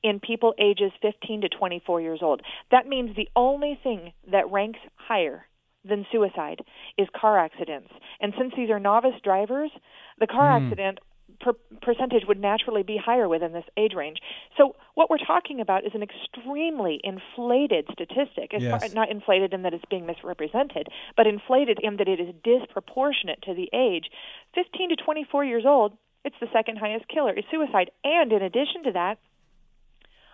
in 0.02 0.19
people 0.19 0.56
ages 0.58 0.91
15 1.04 1.41
to 1.41 1.50
24 1.50 2.02
years 2.02 2.19
old. 2.24 2.41
That 2.72 2.88
means 2.88 3.15
the 3.15 3.30
only 3.36 3.80
thing 3.84 4.13
that 4.32 4.50
ranks 4.50 4.80
higher 4.95 5.45
than 5.89 6.06
suicide 6.12 6.62
is 6.97 7.08
car 7.19 7.38
accidents. 7.38 7.89
And 8.21 8.34
since 8.38 8.54
these 8.56 8.69
are 8.69 8.80
novice 8.80 9.19
drivers, 9.23 9.71
the 10.19 10.28
car 10.28 10.58
hmm. 10.58 10.65
accident 10.65 10.99
per- 11.39 11.54
percentage 11.82 12.23
would 12.28 12.39
naturally 12.39 12.84
be 12.84 12.97
higher 12.97 13.28
within 13.28 13.54
this 13.54 13.65
age 13.78 13.93
range. 13.95 14.17
So 14.58 14.75
what 14.95 15.10
we're 15.10 15.17
talking 15.17 15.62
about 15.62 15.86
is 15.86 15.91
an 15.93 16.04
extremely 16.04 16.99
inflated 17.04 17.88
statistic. 17.91 18.54
As 18.54 18.63
Yes. 18.63 18.93
not 18.93 19.10
inflated 19.10 19.54
in 19.54 19.63
that 19.63 19.73
it's 19.73 19.86
being 19.86 20.06
misrepresented, 20.06 20.88
but 21.15 21.28
inflated 21.28 21.80
in 21.80 21.97
that 21.97 22.08
it 22.08 22.19
is 22.19 22.34
disproportionate 22.43 23.41
to 23.43 23.54
the 23.54 23.69
age. 23.73 24.10
15 24.54 24.89
to 24.89 24.95
24 24.95 25.45
years 25.45 25.65
old, 25.65 25.97
It's 26.25 26.36
the 26.41 26.49
second 26.52 26.75
highest 26.80 27.08
killer 27.08 27.32
is 27.32 27.45
suicide. 27.49 27.91
And 28.04 28.34
in 28.34 28.41
addition 28.41 28.84
to 28.84 28.91
that, 28.91 29.19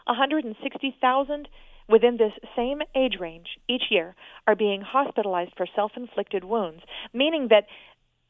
160,000 0.08 1.48
within 1.88 2.18
this 2.18 2.34
same 2.56 2.82
age 2.96 3.18
range 3.20 3.48
each 3.68 3.84
year 3.90 4.16
are 4.48 4.56
being 4.56 4.82
hospitalized 4.82 5.52
for 5.56 5.68
self-inflicted 5.76 6.44
wounds, 6.44 6.84
meaning 7.14 7.48
that 7.50 7.66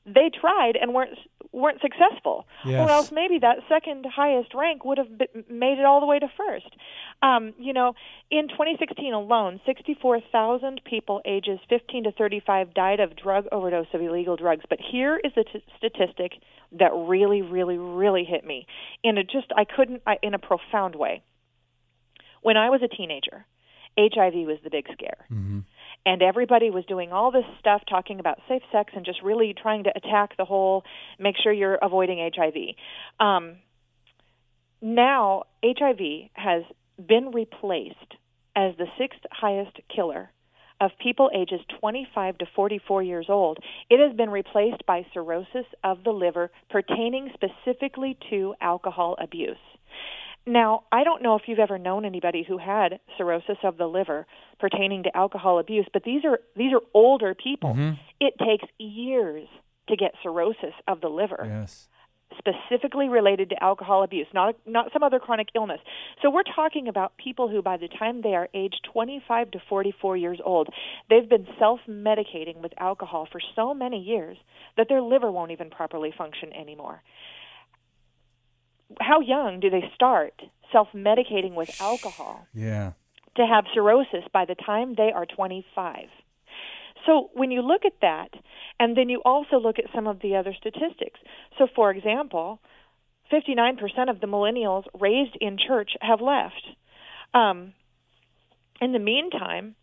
they 0.06 0.30
tried 0.30 0.76
and 0.80 0.94
weren't 0.94 1.18
weren't 1.52 1.80
successful, 1.82 2.46
yes. 2.66 2.80
or 2.80 2.92
else 2.92 3.12
maybe 3.12 3.40
that 3.40 3.58
second 3.70 4.06
highest 4.06 4.54
rank 4.54 4.84
would 4.84 4.98
have 4.98 5.08
made 5.50 5.80
it 5.80 5.86
all 5.86 6.00
the 6.00 6.06
way 6.06 6.20
to 6.20 6.28
first. 6.38 6.68
Um, 7.24 7.54
you 7.58 7.74
know, 7.74 7.94
in 8.30 8.50
2016 8.50 9.14
alone, 9.14 9.62
64,000 9.66 10.82
people 10.84 11.22
ages 11.26 11.60
15 11.70 12.04
to 12.04 12.12
35 12.12 12.74
died 12.74 13.00
of 13.00 13.16
drug 13.16 13.46
overdose 13.52 13.88
of 13.94 14.02
illegal 14.02 14.36
drugs. 14.36 14.64
But 14.70 14.80
here 14.80 15.20
is 15.24 15.32
the 15.36 15.46
t- 15.46 15.64
statistic 15.78 16.34
that 16.74 16.92
really, 16.94 17.42
really, 17.42 17.78
really 17.78 18.26
hit 18.26 18.46
me 18.46 18.68
in 19.04 19.18
a 19.18 19.24
just 19.24 19.48
I 19.56 19.64
couldn't 19.64 20.02
I, 20.06 20.18
in 20.22 20.34
a 20.34 20.40
profound 20.40 20.96
way. 20.96 21.24
When 22.46 22.58
I 22.58 22.70
was 22.70 22.82
a 22.84 22.88
teenager, 22.88 23.46
HIV 23.98 24.46
was 24.46 24.60
the 24.64 24.70
big 24.70 24.86
scare. 24.94 25.26
Mm-hmm 25.32 25.60
and 26.06 26.22
everybody 26.22 26.70
was 26.70 26.86
doing 26.86 27.12
all 27.12 27.32
this 27.32 27.46
stuff 27.60 27.82
talking 27.90 28.20
about 28.20 28.38
safe 28.48 28.62
sex 28.72 28.94
and 28.96 29.06
just 29.06 29.22
really 29.24 29.56
trying 29.60 29.86
to 29.86 29.92
attack 29.96 30.38
the 30.38 30.46
whole 30.46 30.84
make 31.20 31.36
sure 31.42 31.52
you're 31.52 31.80
avoiding 31.82 32.30
HIV. 32.36 32.76
Um, 33.20 33.56
now 34.82 35.44
HIV 35.64 36.30
has 36.34 36.64
been 37.08 37.32
replaced 37.34 37.96
as 38.56 38.74
the 38.78 38.86
sixth 38.98 39.20
highest 39.32 39.80
killer 39.94 40.30
of 40.80 40.92
people 41.02 41.32
ages 41.34 41.62
25 41.80 42.38
to 42.38 42.46
44 42.56 43.02
years 43.02 43.26
old. 43.30 43.58
It 43.90 44.06
has 44.06 44.16
been 44.16 44.30
replaced 44.30 44.86
by 44.86 45.06
cirrhosis 45.14 45.66
of 45.84 46.04
the 46.04 46.12
liver 46.12 46.52
pertaining 46.70 47.32
specifically 47.34 48.18
to 48.30 48.54
alcohol 48.62 49.16
abuse. 49.20 49.58
Now, 50.48 50.84
I 50.92 51.04
don't 51.04 51.24
know 51.24 51.36
if 51.36 51.44
you've 51.48 51.60
ever 51.60 51.80
known 51.80 52.06
anybody 52.06 52.46
who 52.48 52.58
had 52.58 53.00
cirrhosis 53.18 53.58
of 53.64 53.78
the 53.78 53.88
liver 53.88 54.28
pertaining 54.60 55.04
to 55.04 55.18
alcohol 55.18 55.60
abuse, 55.60 55.88
but 55.92 56.04
these 56.04 56.24
are 56.24 56.40
these 56.56 56.72
are 56.72 56.82
older 56.94 57.34
people. 57.34 57.72
Mm-hmm. 57.72 57.94
It 58.20 58.36
takes 58.38 58.66
years 58.78 59.48
to 59.90 59.96
get 59.96 60.14
cirrhosis 60.22 60.74
of 60.88 61.02
the 61.02 61.08
liver. 61.08 61.46
Yes. 61.48 61.88
Specifically 62.38 63.08
related 63.08 63.50
to 63.50 63.64
alcohol 63.64 64.04
abuse, 64.04 64.28
not 64.34 64.56
not 64.68 64.92
some 64.94 65.02
other 65.02 65.20
chronic 65.20 65.48
illness. 65.56 65.80
So 66.22 66.30
we're 66.30 66.44
talking 66.44 66.88
about 66.88 67.18
people 67.18 67.48
who, 67.48 67.62
by 67.64 67.78
the 67.78 67.88
time 67.88 68.22
they 68.22 68.36
are 68.36 68.50
age 68.54 68.76
25 68.92 69.52
to 69.52 69.60
44 69.68 70.18
years 70.18 70.40
old, 70.44 70.70
they've 71.10 71.28
been 71.28 71.48
self-medicating 71.58 72.58
with 72.62 72.74
alcohol 72.78 73.28
for 73.32 73.40
so 73.56 73.74
many 73.74 74.00
years 74.00 74.38
that 74.78 74.90
their 74.90 75.02
liver 75.02 75.32
won't 75.32 75.52
even 75.52 75.70
properly 75.70 76.14
function 76.16 76.52
anymore 76.54 77.02
how 79.00 79.20
young 79.22 79.60
do 79.60 79.70
they 79.70 79.84
start 79.94 80.42
self 80.72 80.90
medicating 80.94 81.54
with 81.54 81.70
alcohol? 81.82 82.48
Yeah. 82.54 82.94
To 83.38 83.46
have 83.46 83.66
cirrhosis 83.74 84.24
by 84.32 84.46
the 84.46 84.56
time 84.56 84.96
they 84.96 85.12
are 85.14 85.26
25. 85.26 86.08
So 87.06 87.30
when 87.34 87.52
you 87.52 87.62
look 87.62 87.86
at 87.86 87.94
that, 88.02 88.30
and 88.80 88.98
then 88.98 89.10
you 89.10 89.22
also 89.24 89.58
look 89.58 89.78
at 89.78 89.86
some 89.94 90.08
of 90.08 90.20
the 90.22 90.36
other 90.36 90.54
statistics. 90.58 91.20
So, 91.58 91.68
for 91.76 91.92
example, 91.92 92.60
59% 93.32 94.10
of 94.10 94.20
the 94.20 94.28
millennials 94.28 94.84
raised 95.00 95.38
in 95.40 95.58
church 95.58 95.92
have 96.02 96.22
left. 96.22 96.62
Um, 97.34 97.74
in 98.82 98.92
the 98.92 99.00
meantime, 99.00 99.76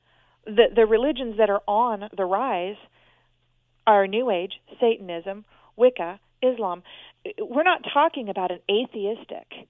the, 0.44 0.66
the 0.74 0.86
religions 0.86 1.36
that 1.38 1.50
are 1.50 1.62
on 1.66 2.08
the 2.16 2.24
rise 2.24 2.76
are 3.86 4.06
New 4.06 4.30
Age, 4.30 4.52
Satanism, 4.80 5.44
Wicca, 5.76 6.20
Islam 6.42 6.82
we're 7.38 7.62
not 7.62 7.82
talking 7.92 8.28
about 8.28 8.50
an 8.50 8.60
atheistic 8.70 9.68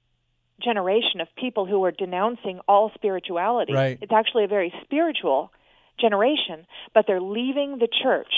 generation 0.63 1.21
of 1.21 1.29
people 1.37 1.67
who 1.67 1.85
are 1.85 1.91
denouncing 1.91 2.61
all 2.69 2.91
spirituality. 2.95 3.73
Right. 3.73 3.99
It's 4.01 4.13
actually 4.13 4.45
a 4.45 4.49
very 4.49 4.73
spiritual 4.85 5.53
generation, 6.01 6.67
but 6.95 7.05
they're 7.07 7.21
leaving 7.21 7.79
the 7.79 7.89
church. 8.03 8.33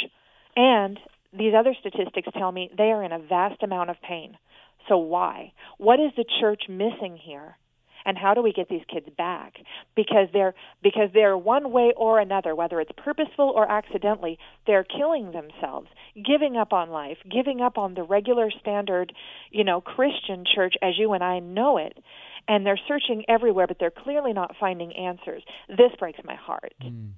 And 0.57 0.99
these 1.33 1.55
other 1.57 1.75
statistics 1.79 2.29
tell 2.37 2.53
me 2.53 2.71
they 2.77 2.91
are 2.91 3.03
in 3.03 3.13
a 3.13 3.19
vast 3.19 3.63
amount 3.63 3.91
of 3.91 3.97
pain. 4.07 4.37
So 4.89 4.99
why? 4.99 5.53
What 5.79 6.01
is 6.01 6.13
the 6.17 6.25
church 6.41 6.65
missing 6.69 7.19
here? 7.21 7.57
And 8.05 8.19
how 8.19 8.35
do 8.35 8.43
we 8.43 8.53
get 8.53 8.69
these 8.69 8.83
kids 8.93 9.07
back 9.17 9.55
because 9.97 10.29
they're 10.33 10.55
because 10.83 11.09
they're 11.13 11.37
one 11.37 11.71
way 11.71 11.93
or 11.97 12.19
another 12.19 12.55
whether 12.55 12.81
it's 12.81 12.93
purposeful 12.97 13.53
or 13.55 13.71
accidentally 13.71 14.39
they're 14.67 14.85
killing 14.85 15.33
themselves 15.33 15.89
giving 16.15 16.57
up 16.57 16.73
on 16.73 16.91
life 16.91 17.19
giving 17.31 17.61
up 17.61 17.79
on 17.79 17.95
the 17.95 18.03
regular 18.03 18.51
standard 18.61 19.13
you 19.51 19.65
know 19.65 19.81
christian 19.81 20.45
church 20.55 20.75
as 20.83 20.95
you 20.99 21.13
and 21.13 21.25
i 21.25 21.39
know 21.39 21.79
it 21.79 21.99
and 22.47 22.67
they're 22.67 22.81
searching 22.89 23.25
everywhere 23.29 23.67
but 23.67 23.79
they're 23.79 23.91
clearly 23.91 24.33
not 24.33 24.55
finding 24.59 24.95
answers 24.97 25.43
this 25.69 25.93
breaks 25.99 26.21
my 26.25 26.35
heart 26.35 26.75
mm. 26.83 27.11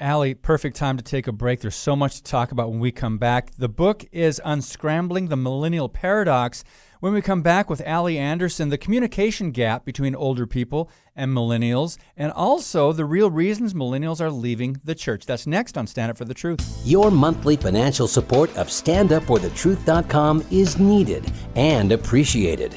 Allie, 0.00 0.32
perfect 0.32 0.76
time 0.76 0.96
to 0.96 1.02
take 1.02 1.26
a 1.26 1.32
break. 1.32 1.60
There's 1.60 1.74
so 1.74 1.94
much 1.94 2.16
to 2.16 2.22
talk 2.22 2.52
about 2.52 2.70
when 2.70 2.80
we 2.80 2.90
come 2.90 3.18
back. 3.18 3.50
The 3.58 3.68
book 3.68 4.02
is 4.12 4.40
Unscrambling 4.46 5.28
the 5.28 5.36
Millennial 5.36 5.90
Paradox. 5.90 6.64
When 7.00 7.14
we 7.14 7.22
come 7.22 7.40
back 7.40 7.70
with 7.70 7.80
Allie 7.86 8.18
Anderson, 8.18 8.68
the 8.68 8.76
communication 8.76 9.52
gap 9.52 9.86
between 9.86 10.14
older 10.14 10.46
people 10.46 10.90
and 11.16 11.34
millennials, 11.34 11.96
and 12.14 12.30
also 12.30 12.92
the 12.92 13.06
real 13.06 13.30
reasons 13.30 13.72
millennials 13.72 14.20
are 14.20 14.30
leaving 14.30 14.78
the 14.84 14.94
church. 14.94 15.24
That's 15.24 15.46
next 15.46 15.78
on 15.78 15.86
Stand 15.86 16.10
Up 16.10 16.18
for 16.18 16.26
the 16.26 16.34
Truth. 16.34 16.82
Your 16.84 17.10
monthly 17.10 17.56
financial 17.56 18.06
support 18.06 18.54
of 18.54 18.66
StandUpForTheTruth.com 18.68 20.44
is 20.50 20.78
needed 20.78 21.32
and 21.56 21.90
appreciated. 21.90 22.76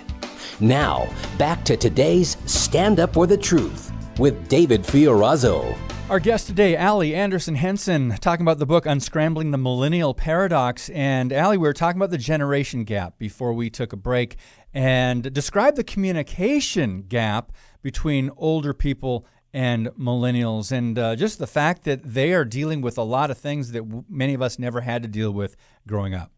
Now, 0.61 1.09
back 1.37 1.65
to 1.65 1.75
today's 1.75 2.37
Stand 2.45 3.01
Up 3.01 3.15
for 3.15 3.27
the 3.27 3.37
Truth 3.37 3.92
with 4.17 4.47
David 4.47 4.83
Fiorazo. 4.83 5.77
Our 6.09 6.19
guest 6.19 6.47
today, 6.47 6.75
Allie 6.75 7.15
Anderson 7.15 7.55
Henson, 7.55 8.09
talking 8.19 8.43
about 8.43 8.59
the 8.59 8.65
book 8.65 8.83
Unscrambling 8.83 9.51
the 9.51 9.57
Millennial 9.57 10.13
Paradox. 10.13 10.89
And 10.89 11.31
Allie, 11.31 11.57
we 11.57 11.67
were 11.67 11.73
talking 11.73 11.97
about 11.97 12.11
the 12.11 12.17
generation 12.17 12.83
gap 12.83 13.17
before 13.17 13.53
we 13.53 13.69
took 13.69 13.93
a 13.93 13.97
break 13.97 14.35
and 14.73 15.31
describe 15.33 15.75
the 15.75 15.83
communication 15.83 17.03
gap 17.03 17.53
between 17.81 18.29
older 18.35 18.73
people 18.73 19.25
and 19.53 19.87
millennials 19.91 20.73
and 20.73 20.99
uh, 20.99 21.15
just 21.15 21.39
the 21.39 21.47
fact 21.47 21.85
that 21.85 22.01
they 22.03 22.33
are 22.33 22.43
dealing 22.43 22.81
with 22.81 22.97
a 22.97 23.03
lot 23.03 23.31
of 23.31 23.37
things 23.37 23.71
that 23.71 23.79
w- 23.79 24.03
many 24.09 24.33
of 24.33 24.41
us 24.41 24.59
never 24.59 24.81
had 24.81 25.03
to 25.03 25.07
deal 25.07 25.31
with 25.31 25.55
growing 25.87 26.13
up. 26.13 26.32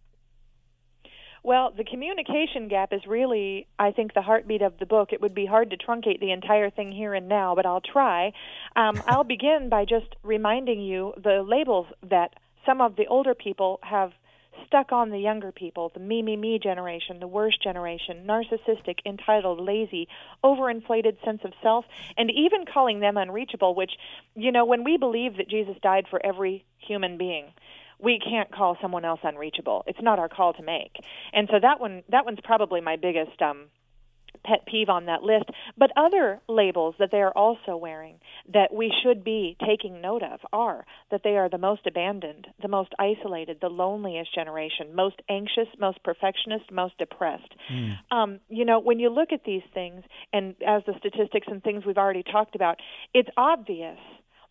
Well, 1.46 1.72
the 1.78 1.84
communication 1.84 2.70
gap 2.70 2.92
is 2.92 3.06
really, 3.06 3.68
I 3.78 3.92
think, 3.92 4.16
the 4.16 4.24
heartbeat 4.24 4.64
of 4.64 4.80
the 4.80 4.88
book. 4.88 5.10
It 5.14 5.22
would 5.22 5.36
be 5.36 5.46
hard 5.46 5.70
to 5.70 5.78
truncate 5.78 6.20
the 6.20 6.32
entire 6.32 6.72
thing 6.72 6.92
here 6.92 7.14
and 7.14 7.30
now, 7.30 7.54
but 7.54 7.68
I'll 7.68 7.82
try. 7.82 8.34
Um, 8.76 9.00
I'll 9.08 9.24
begin 9.24 9.70
by 9.70 9.86
just 9.86 10.08
reminding 10.24 10.82
you 10.82 11.14
the 11.24 11.46
labels 11.48 11.86
that 12.10 12.34
some 12.66 12.82
of 12.82 12.96
the 12.96 13.06
older 13.06 13.36
people 13.36 13.80
have 13.84 14.12
stuck 14.66 14.92
on 14.92 15.12
the 15.12 15.20
younger 15.20 15.52
people 15.52 15.92
the 15.94 16.00
me, 16.00 16.24
me, 16.24 16.36
me 16.36 16.58
generation, 16.58 17.20
the 17.20 17.28
worst 17.28 17.62
generation, 17.62 18.26
narcissistic, 18.28 18.98
entitled, 19.06 19.62
lazy, 19.62 20.08
overinflated 20.44 21.24
sense 21.24 21.42
of 21.44 21.54
self, 21.62 21.86
and 22.18 22.32
even 22.32 22.66
calling 22.66 23.02
them 23.02 23.18
unreachable, 23.18 23.76
which, 23.76 23.92
you 24.34 24.52
know, 24.52 24.66
when 24.66 24.84
we 24.84 24.98
believe 24.98 25.38
that 25.38 25.48
Jesus 25.48 25.76
died 25.84 26.08
for 26.10 26.26
every 26.26 26.66
human 26.80 27.20
being, 27.20 27.46
we 28.00 28.20
can't 28.20 28.52
call 28.52 28.78
someone 28.82 29.06
else 29.06 29.20
unreachable. 29.24 29.84
It's 29.88 30.02
not 30.02 30.20
our 30.20 30.30
call 30.30 30.54
to 30.54 30.64
make. 30.64 30.96
And 31.34 31.48
so 31.52 31.60
that 31.62 31.80
one 31.80 32.04
that 32.10 32.26
one's 32.26 32.40
probably 32.44 32.82
my 32.82 32.96
biggest 32.96 33.42
um 33.42 33.68
pet 34.46 34.66
peeve 34.66 34.90
on 34.90 35.06
that 35.06 35.24
list, 35.24 35.46
but 35.78 35.92
other 35.98 36.40
labels 36.48 36.96
that 37.00 37.10
they 37.12 37.22
are 37.22 37.32
also 37.32 37.76
wearing 37.76 38.20
that 38.54 38.74
we 38.74 38.94
should 39.04 39.24
be 39.24 39.58
taking 39.66 40.02
note 40.02 40.24
of 40.24 40.40
are 40.54 40.86
that 41.12 41.22
they 41.24 41.38
are 41.38 41.50
the 41.50 41.58
most 41.58 41.88
abandoned, 41.88 42.48
the 42.62 42.68
most 42.68 42.94
isolated, 43.00 43.58
the 43.62 43.70
loneliest 43.70 44.34
generation, 44.34 44.94
most 44.94 45.22
anxious, 45.30 45.68
most 45.80 46.02
perfectionist, 46.04 46.72
most 46.72 46.98
depressed. 46.98 47.56
Mm. 47.72 47.98
Um, 48.12 48.40
you 48.50 48.66
know, 48.66 48.80
when 48.80 49.00
you 49.00 49.10
look 49.10 49.32
at 49.32 49.44
these 49.46 49.64
things, 49.74 50.04
and 50.32 50.56
as 50.66 50.84
the 50.86 50.94
statistics 51.00 51.48
and 51.50 51.64
things 51.64 51.84
we've 51.86 51.98
already 51.98 52.24
talked 52.24 52.56
about, 52.56 52.80
it's 53.14 53.30
obvious 53.38 53.98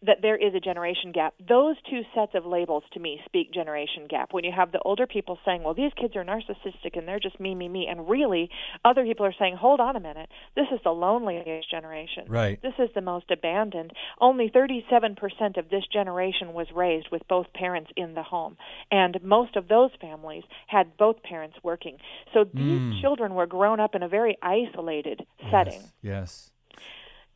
that 0.07 0.19
there 0.23 0.37
is 0.37 0.55
a 0.55 0.61
generation 0.61 1.13
gap. 1.13 1.35
Those 1.47 1.77
two 1.89 2.03
sets 2.15 2.33
of 2.35 2.47
labels 2.47 2.83
to 2.93 3.01
me 3.01 3.21
speak 3.25 3.53
generation 3.53 4.07
gap. 4.09 4.33
When 4.33 4.45
you 4.45 4.53
have 4.55 4.73
the 4.73 4.81
older 4.81 5.07
people 5.07 5.39
saying, 5.45 5.63
well, 5.63 5.75
these 5.75 5.93
kids 6.01 6.15
are 6.17 6.25
narcissistic 6.25 6.97
and 6.97 7.09
they're 7.09 7.21
just 7.21 7.41
me, 7.41 7.55
me, 7.55 7.69
me, 7.69 7.87
and 7.89 8.09
really 8.09 8.51
other 8.85 9.05
people 9.05 9.27
are 9.27 9.35
saying, 9.39 9.57
hold 9.57 9.81
on 9.81 9.97
a 9.97 10.01
minute, 10.01 10.29
this 10.57 10.67
is 10.73 10.81
the 10.85 10.91
loneliest 10.91 11.71
generation. 11.71 12.25
Right. 12.29 12.61
This 12.63 12.75
is 12.79 12.91
the 12.95 13.01
most 13.01 13.31
abandoned. 13.31 13.93
Only 14.21 14.51
37% 14.51 15.17
of 15.59 15.71
this 15.71 15.85
generation 15.93 16.53
was 16.53 16.67
raised 16.75 17.09
with 17.11 17.23
both 17.29 17.53
parents 17.53 17.91
in 17.97 18.15
the 18.15 18.23
home. 18.23 18.57
And 18.91 19.19
most 19.23 19.57
of 19.57 19.69
those 19.69 19.91
families 20.01 20.45
had 20.67 20.97
both 20.97 21.23
parents 21.23 21.57
working. 21.63 21.99
So 22.33 22.45
these 22.45 22.81
mm. 22.81 23.01
children 23.01 23.35
were 23.35 23.47
grown 23.47 23.81
up 23.81 23.95
in 23.95 24.03
a 24.03 24.09
very 24.09 24.37
isolated 24.43 25.23
setting. 25.51 25.83
Yes. 26.03 26.51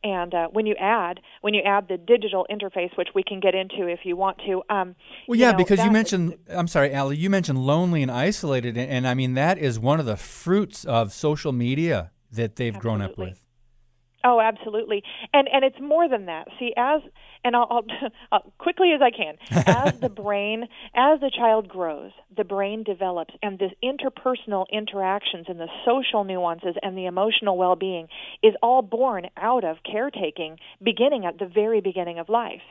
And 0.03 0.33
uh, 0.33 0.47
when 0.47 0.65
you 0.65 0.75
add 0.79 1.19
when 1.41 1.53
you 1.53 1.61
add 1.61 1.87
the 1.87 1.97
digital 1.97 2.45
interface, 2.49 2.95
which 2.97 3.09
we 3.13 3.23
can 3.23 3.39
get 3.39 3.55
into 3.55 3.87
if 3.87 3.99
you 4.03 4.15
want 4.15 4.37
to. 4.45 4.61
Um, 4.69 4.95
well, 5.27 5.39
yeah, 5.39 5.47
you 5.47 5.51
know, 5.53 5.57
because 5.57 5.83
you 5.83 5.91
mentioned. 5.91 6.37
I'm 6.49 6.67
sorry, 6.67 6.93
Allie. 6.93 7.17
You 7.17 7.29
mentioned 7.29 7.65
lonely 7.65 8.01
and 8.01 8.11
isolated, 8.11 8.77
and, 8.77 8.89
and, 8.89 9.07
I 9.07 9.13
mean 9.13 9.33
that 9.33 9.57
is 9.57 9.79
one 9.79 9.99
of 9.99 10.05
the 10.05 10.17
fruits 10.17 10.85
of 10.85 11.11
social 11.13 11.51
media 11.51 12.11
that 12.31 12.55
they've 12.55 12.75
absolutely. 12.75 12.99
grown 12.99 13.09
up 13.09 13.17
with. 13.17 13.48
Oh, 14.23 14.39
absolutely, 14.39 15.03
and 15.33 15.47
and 15.51 15.63
it's 15.63 15.79
more 15.79 16.09
than 16.09 16.25
that. 16.25 16.47
See, 16.59 16.73
as 16.75 17.01
and 17.43 17.55
I'll, 17.55 17.67
I'll, 17.69 17.85
I'll 18.31 18.53
quickly 18.57 18.91
as 18.93 19.01
I 19.01 19.11
can, 19.11 19.35
as 19.65 19.99
the 19.99 20.09
brain, 20.23 20.63
as 20.95 21.19
the 21.19 21.31
child 21.35 21.67
grows, 21.67 22.11
the 22.35 22.43
brain 22.43 22.83
develops, 22.83 23.33
and 23.41 23.59
the 23.59 23.69
interpersonal 23.83 24.65
interactions 24.71 25.45
and 25.47 25.59
the 25.59 25.69
social 25.85 26.23
nuances 26.23 26.75
and 26.81 26.97
the 26.97 27.05
emotional 27.05 27.57
well-being 27.57 28.07
is 28.43 28.53
all 28.61 28.81
born 28.81 29.27
out 29.37 29.63
of 29.63 29.77
caretaking, 29.89 30.57
beginning 30.83 31.25
at 31.25 31.39
the 31.39 31.45
very 31.47 31.81
beginning 31.81 32.19
of 32.19 32.29
life. 32.29 32.61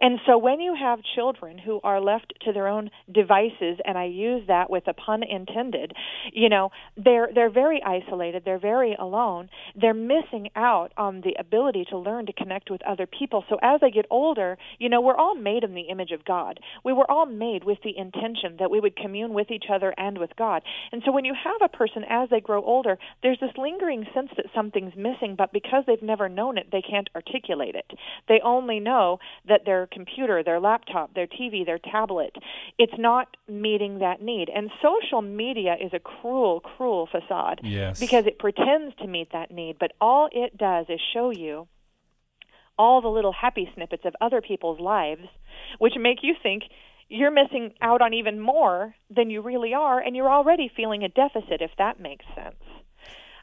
And 0.00 0.18
so, 0.26 0.38
when 0.38 0.60
you 0.60 0.74
have 0.74 1.00
children 1.14 1.58
who 1.58 1.80
are 1.84 2.00
left 2.00 2.32
to 2.42 2.52
their 2.52 2.68
own 2.68 2.90
devices, 3.12 3.78
and 3.84 3.98
I 3.98 4.04
use 4.04 4.44
that 4.48 4.70
with 4.70 4.84
a 4.88 4.94
pun 4.94 5.22
intended, 5.22 5.92
you 6.32 6.48
know, 6.48 6.70
they're 6.96 7.28
they're 7.34 7.50
very 7.50 7.82
isolated, 7.82 8.42
they're 8.44 8.58
very 8.58 8.94
alone, 8.98 9.48
they're 9.74 9.94
missing 9.94 10.48
out 10.56 10.92
on 10.96 11.20
the 11.22 11.34
ability 11.38 11.84
to 11.90 11.98
learn 11.98 12.26
to 12.26 12.32
connect 12.32 12.70
with 12.70 12.82
other 12.82 13.06
people. 13.06 13.44
So 13.48 13.58
as 13.62 13.80
they 13.80 13.90
get 13.90 14.06
older, 14.10 14.58
you 14.78 14.88
know, 14.88 15.00
we're 15.00 15.16
all 15.16 15.34
made 15.34 15.64
in 15.64 15.74
the 15.74 15.82
image 15.82 16.10
of 16.10 16.24
God. 16.24 16.60
We 16.84 16.92
were 16.92 17.10
all 17.10 17.26
made 17.26 17.64
with 17.64 17.78
the 17.82 17.96
intention 17.96 18.56
that 18.58 18.70
we 18.70 18.80
would 18.80 18.96
commune 18.96 19.34
with 19.34 19.50
each 19.50 19.64
other 19.72 19.94
and 19.96 20.18
with 20.18 20.30
God. 20.36 20.62
And 20.92 21.02
so 21.04 21.12
when 21.12 21.24
you 21.24 21.34
have 21.34 21.62
a 21.62 21.76
person 21.76 22.04
as 22.08 22.28
they 22.30 22.40
grow 22.40 22.62
older, 22.62 22.98
there's 23.22 23.40
this 23.40 23.56
lingering 23.56 24.06
sense 24.14 24.30
that 24.36 24.46
something's 24.54 24.96
missing, 24.96 25.34
but 25.36 25.52
because 25.52 25.84
they've 25.86 26.02
never 26.02 26.28
known 26.28 26.58
it, 26.58 26.68
they 26.72 26.82
can't 26.82 27.10
articulate 27.14 27.74
it. 27.74 27.90
They 28.28 28.40
only 28.44 28.80
know 28.80 29.18
that 29.48 29.64
their 29.64 29.88
computer, 29.90 30.42
their 30.42 30.60
laptop, 30.60 31.14
their 31.14 31.26
TV, 31.26 31.64
their 31.64 31.78
tablet, 31.78 32.36
it's 32.78 32.98
not 32.98 33.36
meeting 33.48 33.98
that 33.98 34.22
need. 34.22 34.48
And 34.54 34.70
social 34.82 35.22
media 35.22 35.76
is 35.80 35.92
a 35.92 35.98
cruel, 35.98 36.60
cruel 36.60 37.08
facade 37.10 37.60
yes. 37.62 38.00
because 38.00 38.26
it 38.26 38.38
pretends 38.38 38.94
to 38.96 39.06
meet 39.06 39.32
that 39.32 39.50
need, 39.50 39.76
but 39.78 39.92
all 40.00 40.28
it 40.32 40.56
does 40.56 40.83
is 40.88 41.00
show 41.12 41.30
you 41.30 41.68
all 42.78 43.00
the 43.00 43.08
little 43.08 43.32
happy 43.32 43.68
snippets 43.74 44.04
of 44.04 44.14
other 44.20 44.40
people's 44.40 44.80
lives, 44.80 45.22
which 45.78 45.94
make 45.98 46.18
you 46.22 46.34
think 46.42 46.64
you're 47.08 47.30
missing 47.30 47.72
out 47.80 48.02
on 48.02 48.14
even 48.14 48.40
more 48.40 48.94
than 49.14 49.30
you 49.30 49.42
really 49.42 49.74
are, 49.74 50.00
and 50.00 50.16
you're 50.16 50.30
already 50.30 50.70
feeling 50.74 51.04
a 51.04 51.08
deficit, 51.08 51.60
if 51.60 51.70
that 51.78 52.00
makes 52.00 52.24
sense. 52.34 52.56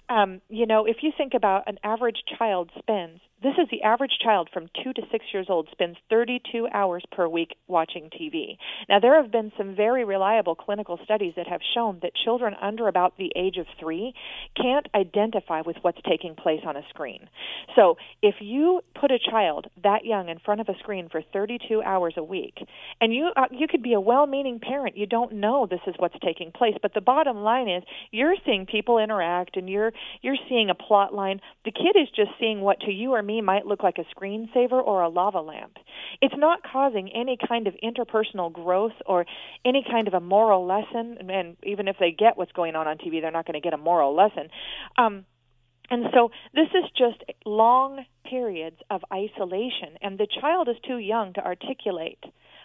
Um, 0.10 0.42
you 0.50 0.66
know, 0.66 0.86
if 0.86 0.98
you 1.02 1.12
think 1.16 1.34
about 1.34 1.64
an 1.68 1.78
average 1.84 2.24
child 2.38 2.70
spends 2.78 3.22
this 3.42 3.54
is 3.58 3.68
the 3.72 3.82
average 3.84 4.18
child 4.24 4.50
from 4.54 4.70
2 4.84 4.94
to 4.94 5.02
6 5.12 5.26
years 5.34 5.48
old 5.50 5.68
spends 5.72 5.98
32 6.10 6.68
hours 6.74 7.04
per 7.12 7.28
week 7.28 7.56
watching 7.68 8.10
TV. 8.10 8.58
Now, 8.88 9.00
there 9.00 9.22
have 9.22 9.32
been 9.32 9.52
some 9.58 9.76
very 9.76 10.06
reliable 10.06 10.56
clinical 10.56 11.00
studies 11.04 11.34
that 11.38 11.48
have 11.48 11.62
shown 11.74 12.00
that 12.04 12.12
children 12.24 12.56
under 12.62 12.88
about 12.88 13.18
the 13.18 13.32
age 13.36 13.58
of 13.58 13.66
3 13.80 14.14
can't 14.56 14.88
identify 14.94 15.62
with 15.62 15.78
what's 15.82 16.00
taking 16.08 16.36
place 16.36 16.62
on 16.66 16.78
a 16.78 16.84
screen. 16.90 17.28
So, 17.76 17.98
if 18.22 18.36
you 18.40 18.82
put 19.00 19.12
a 19.12 19.20
child 19.20 19.68
that 19.84 20.06
young 20.06 20.30
in 20.30 20.40
front 20.40 20.62
of 20.62 20.70
a 20.70 20.78
screen 20.80 21.10
for 21.10 21.22
32 21.34 21.82
hours 21.82 22.14
a 22.18 22.24
week, 22.24 22.56
and 23.00 23.14
you 23.14 23.32
uh, 23.36 23.46
you 23.52 23.68
could 23.68 23.82
be 23.82 23.94
a 23.94 24.00
well-meaning 24.00 24.60
parent, 24.60 24.98
you 24.98 25.08
don't 25.08 25.34
know 25.34 25.68
this 25.70 25.80
is 25.88 25.96
what's 25.98 26.16
taking 26.24 26.52
place, 26.52 26.76
but 26.82 26.94
the 26.94 27.02
bottom 27.02 27.38
line 27.38 27.68
is 27.68 27.84
you're 28.12 28.36
seeing 28.46 28.66
people 28.66 29.00
interact 29.00 29.58
and 29.58 29.70
you're 29.70 29.92
you're 30.22 30.38
seeing 30.48 30.70
a 30.70 30.76
plot 30.76 31.14
line. 31.14 31.42
The 31.66 31.72
kid 31.72 32.00
is 32.00 32.08
just 32.16 32.32
seeing 32.40 32.62
what 32.62 32.80
to 32.82 32.92
you 32.92 33.14
or 33.14 33.24
me 33.32 33.42
might 33.42 33.66
look 33.66 33.84
like 33.84 33.98
a 33.98 34.06
screensaver 34.16 34.82
or 34.84 35.02
a 35.02 35.10
lava 35.10 35.42
lamp. 35.42 35.78
It's 36.22 36.36
not 36.38 36.60
causing 36.64 37.10
any 37.14 37.38
kind 37.48 37.68
of 37.68 37.76
interpersonal 37.84 38.52
growth 38.52 38.98
or 39.06 39.26
any 39.66 39.84
kind 39.90 40.08
of 40.08 40.14
a 40.14 40.20
moral 40.20 40.66
lesson. 40.66 41.18
And 41.30 41.58
even 41.64 41.88
if 41.88 41.96
they 42.00 42.12
get 42.12 42.38
what's 42.38 42.52
going 42.52 42.76
on 42.76 42.88
on 42.88 42.98
TV, 42.98 43.22
they're 43.22 43.32
not 43.32 43.46
going 43.46 43.60
to 43.62 43.68
get 43.68 43.74
a 43.74 43.78
moral 43.78 44.16
lesson. 44.16 44.50
Um, 44.98 45.26
and 45.90 46.06
so 46.14 46.32
this 46.54 46.70
is 46.74 46.90
just 46.98 47.22
long 47.46 48.06
periods 48.30 48.78
of 48.90 49.02
isolation, 49.14 49.98
and 50.02 50.18
the 50.18 50.28
child 50.40 50.70
is 50.70 50.78
too 50.88 50.98
young 50.98 51.34
to 51.34 51.46
articulate 51.46 52.24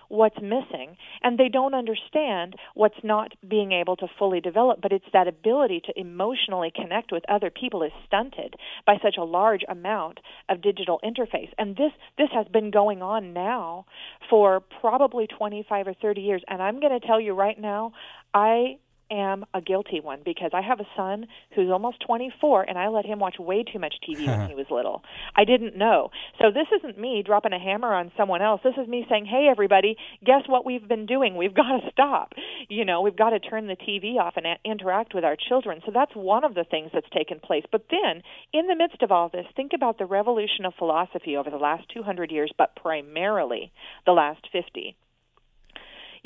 what's 0.09 0.41
missing 0.41 0.97
and 1.23 1.39
they 1.39 1.49
don't 1.49 1.75
understand 1.75 2.55
what's 2.75 3.03
not 3.03 3.33
being 3.49 3.73
able 3.73 3.97
to 3.97 4.07
fully 4.19 4.41
develop 4.41 4.81
but 4.81 4.93
it's 4.93 5.05
that 5.13 5.29
ability 5.29 5.81
to 5.85 5.99
emotionally 5.99 6.73
connect 6.75 7.13
with 7.13 7.25
other 7.29 7.51
people 7.51 7.83
is 7.83 7.93
stunted 8.07 8.55
by 8.87 8.97
such 9.03 9.17
a 9.19 9.25
large 9.25 9.63
amount 9.69 10.21
of 10.49 10.63
digital 10.63 11.01
interface. 11.05 11.51
And 11.59 11.77
this 11.77 11.93
this 12.19 12.29
has 12.33 12.47
been 12.49 12.71
going 12.71 13.03
on 13.03 13.33
now 13.33 13.87
for 14.31 14.63
probably 14.81 15.27
25 15.27 15.89
or 15.89 15.95
30 15.95 16.21
years. 16.21 16.43
And 16.49 16.63
I'm 16.63 16.81
going 16.81 16.99
to 16.99 17.07
tell 17.07 17.21
you 17.21 17.33
right 17.35 17.59
now 17.59 17.93
I 18.35 18.79
am 19.11 19.45
a 19.55 19.61
guilty 19.61 20.01
one 20.01 20.21
because 20.25 20.51
I 20.53 20.63
have 20.63 20.81
a 20.81 20.87
son 20.97 21.27
who's 21.55 21.71
almost 21.71 22.01
24 22.07 22.65
and 22.65 22.79
I 22.79 22.89
let 22.89 23.07
him 23.07 23.19
watch 23.19 23.37
way 23.39 23.63
too 23.63 23.79
much 23.79 23.95
TV 24.09 24.27
when 24.27 24.49
he 24.49 24.55
was 24.55 24.67
little. 24.71 25.03
I 25.35 25.45
didn't 25.45 25.77
know. 25.77 26.11
So 26.41 26.51
this 26.51 26.67
isn't 26.79 26.99
me 26.99 27.23
dropping 27.25 27.53
a 27.53 27.59
hammer 27.59 27.93
on 27.93 28.13
someone 28.17 28.43
else. 28.43 28.61
This 28.65 28.75
is 28.81 28.89
me 28.89 29.07
saying, 29.09 29.27
"Hey 29.27 29.49
everybody, 29.51 29.97
guess 30.25 30.43
what 30.47 30.65
we've 30.65 30.87
been 30.87 31.07
doing? 31.07 31.37
We've 31.37 31.55
got 31.63 31.81
to 31.81 31.91
stop. 31.91 32.33
You 32.69 32.85
know, 32.85 33.03
we've 33.03 33.17
got 33.17 33.31
to 33.31 33.41
turn 33.41 33.67
the 33.67 33.77
TV 33.77 34.17
off 34.19 34.35
and 34.37 34.47
a- 34.47 34.59
interact 34.65 35.15
with 35.15 35.25
our 35.25 35.37
children." 35.37 35.81
So 35.85 35.93
that's 35.93 36.15
one 36.15 36.45
of 36.45 36.55
the 36.55 36.65
things 36.65 36.91
that's 36.93 37.09
taken 37.11 37.41
place. 37.41 37.65
But 37.71 37.87
then, 37.91 38.23
in 38.53 38.67
the 38.67 38.77
midst 38.77 39.03
of 39.03 39.13
all 39.13 39.29
this, 39.29 39.47
think 39.55 39.73
about 39.75 39.99
the 39.99 40.07
revolution 40.07 40.65
of 40.65 40.75
philosophy 40.79 41.37
over 41.37 41.51
the 41.51 41.57
last 41.57 41.85
200 41.95 42.31
years, 42.31 42.53
but 42.57 42.77
primarily 42.77 43.73
the 44.05 44.13
last 44.13 44.47
50 44.53 44.97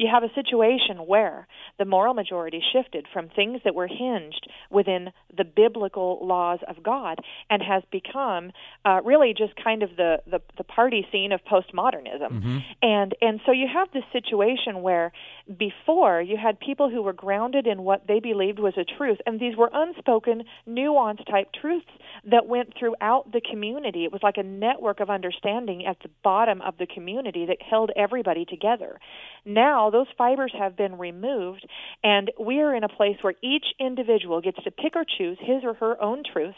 you 0.01 0.09
have 0.11 0.23
a 0.23 0.33
situation 0.35 1.07
where 1.07 1.47
the 1.79 1.85
moral 1.85 2.15
majority 2.15 2.63
shifted 2.73 3.07
from 3.13 3.29
things 3.29 3.61
that 3.65 3.75
were 3.75 3.87
hinged 3.87 4.49
within 4.71 5.11
the 5.37 5.45
biblical 5.45 6.27
laws 6.27 6.59
of 6.67 6.83
God 6.83 7.19
and 7.51 7.63
has 7.63 7.83
become 7.93 8.51
uh, 8.87 9.03
really 9.05 9.35
just 9.37 9.53
kind 9.63 9.83
of 9.83 9.91
the, 9.97 10.23
the, 10.25 10.41
the 10.57 10.65
party 10.65 11.07
scene 11.13 11.33
of 11.33 11.41
postmodernism. 11.45 12.31
Mm-hmm. 12.33 12.59
And 12.81 13.15
and 13.21 13.41
so 13.45 13.53
you 13.53 13.67
have 13.73 13.89
this 13.93 14.05
situation 14.11 14.81
where 14.81 15.13
before 15.57 16.21
you 16.21 16.37
had 16.37 16.61
people 16.61 16.91
who 16.91 17.03
were 17.03 17.13
grounded 17.13 17.67
in 17.67 17.83
what 17.83 18.07
they 18.07 18.21
believed 18.21 18.59
was 18.59 18.75
a 18.77 18.85
truth, 18.85 19.19
and 19.27 19.41
these 19.41 19.57
were 19.57 19.71
unspoken, 19.73 20.45
nuanced 20.69 21.27
type 21.31 21.49
truths 21.61 21.91
that 22.25 22.47
went 22.47 22.73
throughout 22.79 23.33
the 23.33 23.41
community. 23.41 24.05
It 24.05 24.13
was 24.13 24.23
like 24.23 24.37
a 24.37 24.43
network 24.43 25.01
of 25.01 25.11
understanding 25.11 25.87
at 25.87 25.99
the 26.03 26.11
bottom 26.23 26.61
of 26.63 26.79
the 26.79 26.87
community 26.87 27.47
that 27.47 27.63
held 27.63 27.91
everybody 27.97 28.45
together. 28.45 29.01
Now 29.45 29.91
those 29.91 30.07
fibers 30.17 30.53
have 30.59 30.77
been 30.77 30.99
removed, 30.99 31.67
and 32.05 32.31
we 32.39 32.61
are 32.61 32.75
in 32.75 32.85
a 32.85 32.89
place 32.89 33.17
where 33.23 33.35
each 33.43 33.67
individual 33.79 34.41
gets 34.41 34.63
to 34.65 34.71
pick 34.71 34.95
or 34.95 35.05
choose 35.05 35.39
his 35.41 35.65
or 35.65 35.75
her 35.75 36.01
own 36.01 36.23
truth, 36.33 36.55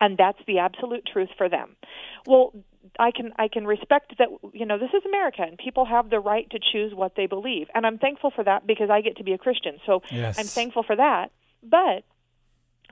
and 0.00 0.18
that's 0.18 0.38
the 0.46 0.58
absolute 0.58 1.08
truth 1.10 1.30
for 1.38 1.48
them. 1.48 1.76
Well, 2.26 2.52
I 2.98 3.10
can 3.10 3.32
I 3.38 3.48
can 3.48 3.66
respect 3.66 4.14
that 4.18 4.28
you 4.52 4.66
know 4.66 4.78
this 4.78 4.90
is 4.94 5.04
America 5.06 5.42
and 5.42 5.58
people 5.58 5.84
have 5.84 6.10
the 6.10 6.20
right 6.20 6.48
to 6.50 6.58
choose 6.58 6.94
what 6.94 7.14
they 7.16 7.26
believe. 7.26 7.68
And 7.74 7.86
I'm 7.86 7.98
thankful 7.98 8.30
for 8.30 8.44
that 8.44 8.66
because 8.66 8.90
I 8.90 9.00
get 9.00 9.16
to 9.18 9.24
be 9.24 9.32
a 9.32 9.38
Christian. 9.38 9.78
So 9.86 10.02
yes. 10.10 10.38
I'm 10.38 10.46
thankful 10.46 10.82
for 10.82 10.96
that. 10.96 11.30
But 11.62 12.04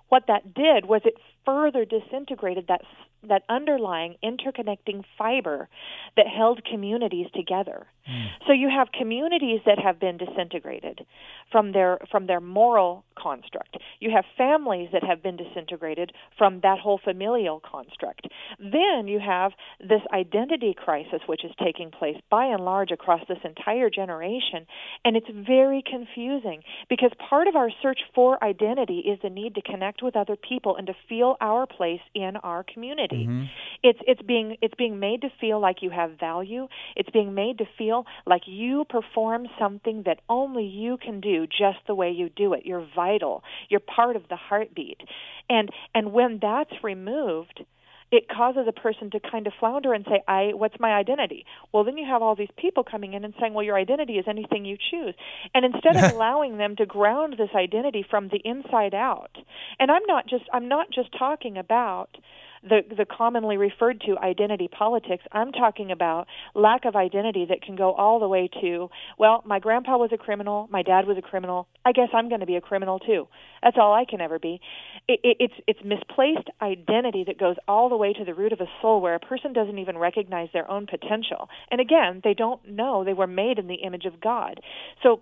what 0.09 0.25
that 0.29 0.55
did 0.55 0.87
was 0.87 1.03
it 1.05 1.15
further 1.45 1.85
disintegrated 1.85 2.67
that 2.69 2.83
that 3.29 3.43
underlying 3.49 4.17
interconnecting 4.23 5.05
fiber 5.17 5.69
that 6.17 6.27
held 6.27 6.65
communities 6.65 7.27
together. 7.35 7.87
Mm. 8.09 8.27
So 8.47 8.53
you 8.53 8.69
have 8.69 8.89
communities 8.93 9.61
that 9.67 9.79
have 9.79 9.99
been 9.99 10.19
disintegrated 10.19 11.07
from 11.51 11.73
their 11.73 11.99
from 12.11 12.27
their 12.27 12.41
moral 12.41 13.05
construct. 13.17 13.77
You 14.01 14.11
have 14.11 14.25
families 14.37 14.91
that 14.93 15.03
have 15.05 15.23
been 15.23 15.37
disintegrated 15.37 16.13
from 16.37 16.61
that 16.63 16.79
whole 16.79 17.01
familial 17.03 17.61
construct. 17.61 18.27
Then 18.59 19.07
you 19.07 19.21
have 19.21 19.53
this 19.81 20.03
identity 20.13 20.75
crisis 20.77 21.21
which 21.27 21.45
is 21.45 21.53
taking 21.63 21.91
place 21.91 22.17
by 22.31 22.47
and 22.47 22.65
large 22.65 22.91
across 22.91 23.21
this 23.29 23.39
entire 23.45 23.89
generation 23.89 24.67
and 25.05 25.17
it's 25.17 25.29
very 25.47 25.83
confusing 25.89 26.63
because 26.89 27.11
part 27.29 27.47
of 27.47 27.57
our 27.57 27.71
search 27.83 28.01
for 28.15 28.43
identity 28.43 28.99
is 28.99 29.19
the 29.23 29.31
need 29.31 29.55
to 29.55 29.63
connect 29.63 30.03
with 30.03 30.17
other 30.17 30.37
people 30.37 30.77
and 30.77 30.87
to 30.87 30.95
feel 31.09 31.37
our 31.41 31.67
place 31.67 32.01
in 32.15 32.37
our 32.43 32.65
community. 32.65 33.14
Mm-hmm. 33.15 33.45
It's 33.83 33.99
it's 34.07 34.23
being 34.23 34.57
it's 34.61 34.75
being 34.75 34.99
made 34.99 35.23
to 35.23 35.29
feel 35.41 35.61
like 35.61 35.83
you 35.83 35.91
have 35.91 36.19
value. 36.19 36.69
It's 36.97 37.11
being 37.11 37.35
made 37.35 37.59
to 37.59 37.65
feel 37.77 38.07
like 38.27 38.43
you 38.47 38.85
perform 38.89 39.47
something 39.59 40.03
that 40.07 40.21
only 40.29 40.65
you 40.65 40.97
can 40.97 41.21
do 41.21 41.47
just 41.47 41.79
the 41.87 41.95
way 41.95 42.11
you 42.11 42.29
do 42.29 42.55
it. 42.55 42.65
You're 42.65 42.87
vital. 42.95 43.43
You're 43.69 43.81
part 43.81 44.17
of 44.17 44.23
the 44.29 44.37
heartbeat. 44.37 45.01
And 45.49 45.71
and 45.95 46.13
when 46.13 46.39
that's 46.41 46.73
removed, 46.83 47.65
it 48.11 48.29
causes 48.29 48.67
a 48.69 48.73
person 48.73 49.11
to 49.11 49.21
kind 49.21 49.47
of 49.47 49.53
flounder 49.59 49.93
and 49.93 50.05
say, 50.05 50.23
"I 50.29 50.53
what's 50.55 50.79
my 50.79 50.93
identity?" 50.93 51.45
Well, 51.73 51.85
then 51.85 51.97
you 51.97 52.07
have 52.07 52.23
all 52.23 52.37
these 52.37 52.51
people 52.57 52.85
coming 52.85 53.15
in 53.15 53.25
and 53.25 53.35
saying, 53.41 53.55
"Well, 53.55 53.65
your 53.65 53.77
identity 53.77 54.19
is 54.19 54.27
anything 54.29 54.65
you 54.65 54.77
choose." 54.77 55.15
And 55.55 55.65
instead 55.65 55.97
of 55.97 56.13
allowing 56.15 56.57
them 56.57 56.77
to 56.77 56.87
ground 56.87 57.35
this 57.37 57.51
identity 57.55 58.05
from 58.09 58.29
the 58.29 58.41
inside 58.45 58.95
out. 58.95 59.37
And 59.81 59.91
I'm 59.91 60.05
not 60.07 60.27
just 60.27 60.45
I'm 60.53 60.69
not 60.69 60.91
just 60.91 61.11
talking 61.19 61.59
about 61.59 62.17
the 62.65 62.81
the 62.97 63.05
commonly 63.05 63.57
referred 63.57 64.01
to 64.07 64.17
identity 64.19 64.69
politics. 64.69 65.23
I'm 65.33 65.53
talking 65.53 65.91
about 65.91 66.27
lack 66.55 66.85
of 66.85 66.97
identity 66.97 67.47
that 67.49 67.63
can 67.63 67.77
go 67.77 67.93
all 67.93 68.19
the 68.19 68.29
way 68.29 68.49
to, 68.61 68.89
well, 69.19 69.43
my 69.45 69.59
grandpa 69.59 69.97
was 69.99 70.11
a 70.13 70.17
criminal, 70.17 70.69
my 70.71 70.83
dad 70.83 71.07
was 71.07 71.19
a 71.19 71.23
criminal. 71.23 71.69
I 71.85 71.93
guess 71.93 72.09
I'm 72.15 72.29
going 72.29 72.41
to 72.41 72.47
be 72.47 72.57
a 72.57 72.61
criminal 72.61 72.99
too. 72.99 73.29
That's 73.63 73.77
all 73.79 73.95
I 73.95 74.05
can 74.09 74.21
ever 74.21 74.39
be. 74.39 74.61
It, 75.07 75.21
it, 75.23 75.37
it's 75.41 75.55
it's 75.67 75.81
misplaced 75.85 76.49
identity 76.63 77.25
that 77.27 77.39
goes 77.39 77.57
all 77.69 77.89
the 77.89 77.97
way 77.97 78.13
to 78.13 78.25
the 78.25 78.35
root 78.35 78.53
of 78.53 78.61
a 78.61 78.67
soul, 78.81 79.01
where 79.01 79.15
a 79.15 79.21
person 79.21 79.53
doesn't 79.53 79.79
even 79.79 79.99
recognize 79.99 80.49
their 80.53 80.71
own 80.71 80.87
potential. 80.87 81.49
And 81.71 81.81
again, 81.81 82.21
they 82.25 82.35
don't 82.35 82.67
know 82.69 83.05
they 83.05 83.13
were 83.13 83.27
made 83.27 83.59
in 83.59 83.69
the 83.69 83.75
image 83.75 84.07
of 84.07 84.21
God. 84.21 84.61
So 85.03 85.21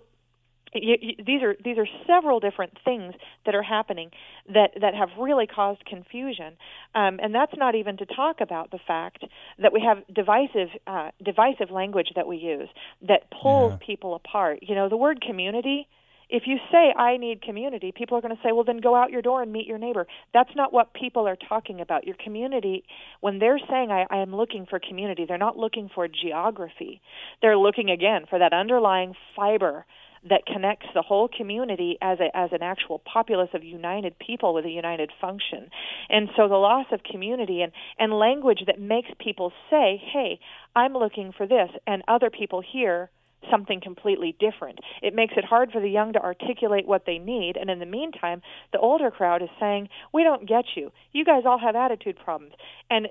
you, 0.75 0.95
you, 1.01 1.15
these 1.25 1.41
are 1.43 1.55
these 1.63 1.77
are 1.77 1.87
several 2.07 2.39
different 2.39 2.77
things 2.83 3.13
that 3.45 3.55
are 3.55 3.63
happening 3.63 4.11
that 4.53 4.71
that 4.81 4.93
have 4.93 5.09
really 5.19 5.47
caused 5.47 5.85
confusion, 5.85 6.53
um, 6.95 7.19
and 7.21 7.33
that's 7.33 7.53
not 7.57 7.75
even 7.75 7.97
to 7.97 8.05
talk 8.05 8.41
about 8.41 8.71
the 8.71 8.79
fact 8.85 9.23
that 9.59 9.73
we 9.73 9.81
have 9.81 10.03
divisive 10.13 10.69
uh, 10.87 11.11
divisive 11.23 11.71
language 11.71 12.09
that 12.15 12.27
we 12.27 12.37
use 12.37 12.69
that 13.07 13.29
pulls 13.31 13.73
yeah. 13.73 13.85
people 13.85 14.15
apart. 14.15 14.59
You 14.61 14.75
know, 14.75 14.89
the 14.89 14.97
word 14.97 15.21
community. 15.21 15.87
If 16.29 16.43
you 16.47 16.57
say 16.71 16.91
I 16.97 17.17
need 17.17 17.43
community, 17.43 17.93
people 17.95 18.17
are 18.17 18.21
going 18.21 18.35
to 18.35 18.41
say, 18.41 18.53
well, 18.53 18.63
then 18.63 18.77
go 18.77 18.95
out 18.95 19.11
your 19.11 19.21
door 19.21 19.43
and 19.43 19.51
meet 19.51 19.67
your 19.67 19.77
neighbor. 19.77 20.07
That's 20.33 20.49
not 20.55 20.73
what 20.73 20.91
people 20.93 21.27
are 21.27 21.35
talking 21.35 21.79
about. 21.79 22.07
Your 22.07 22.15
community, 22.15 22.85
when 23.19 23.37
they're 23.37 23.59
saying 23.69 23.91
I, 23.91 24.07
I 24.09 24.17
am 24.17 24.35
looking 24.35 24.65
for 24.65 24.79
community, 24.79 25.25
they're 25.27 25.37
not 25.37 25.57
looking 25.57 25.91
for 25.93 26.07
geography. 26.07 27.01
They're 27.41 27.57
looking 27.57 27.91
again 27.91 28.25
for 28.27 28.39
that 28.39 28.51
underlying 28.51 29.13
fiber 29.35 29.85
that 30.29 30.45
connects 30.45 30.87
the 30.93 31.01
whole 31.01 31.27
community 31.27 31.97
as 32.01 32.19
a, 32.19 32.35
as 32.35 32.51
an 32.53 32.63
actual 32.63 32.99
populace 32.99 33.49
of 33.53 33.63
united 33.63 34.17
people 34.19 34.53
with 34.53 34.65
a 34.65 34.69
united 34.69 35.11
function. 35.19 35.69
And 36.09 36.29
so 36.35 36.47
the 36.47 36.55
loss 36.55 36.85
of 36.91 37.03
community 37.03 37.61
and, 37.61 37.71
and 37.99 38.13
language 38.13 38.63
that 38.67 38.79
makes 38.79 39.09
people 39.19 39.51
say, 39.69 40.01
hey, 40.13 40.39
I'm 40.75 40.93
looking 40.93 41.33
for 41.35 41.45
this, 41.45 41.69
and 41.85 42.03
other 42.07 42.29
people 42.29 42.61
hear 42.61 43.09
something 43.51 43.81
completely 43.81 44.35
different. 44.39 44.79
It 45.01 45.13
makes 45.13 45.33
it 45.35 45.43
hard 45.43 45.71
for 45.71 45.81
the 45.81 45.89
young 45.89 46.13
to 46.13 46.21
articulate 46.21 46.87
what 46.87 47.05
they 47.05 47.17
need, 47.17 47.57
and 47.57 47.69
in 47.69 47.79
the 47.79 47.85
meantime, 47.85 48.41
the 48.71 48.79
older 48.79 49.11
crowd 49.11 49.41
is 49.41 49.49
saying, 49.59 49.89
"We 50.13 50.23
don't 50.23 50.47
get 50.47 50.63
you. 50.75 50.93
You 51.11 51.25
guys 51.25 51.43
all 51.45 51.59
have 51.59 51.75
attitude 51.75 52.17
problems." 52.23 52.53
And 52.89 53.09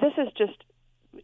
this 0.00 0.14
is 0.18 0.32
just 0.36 0.64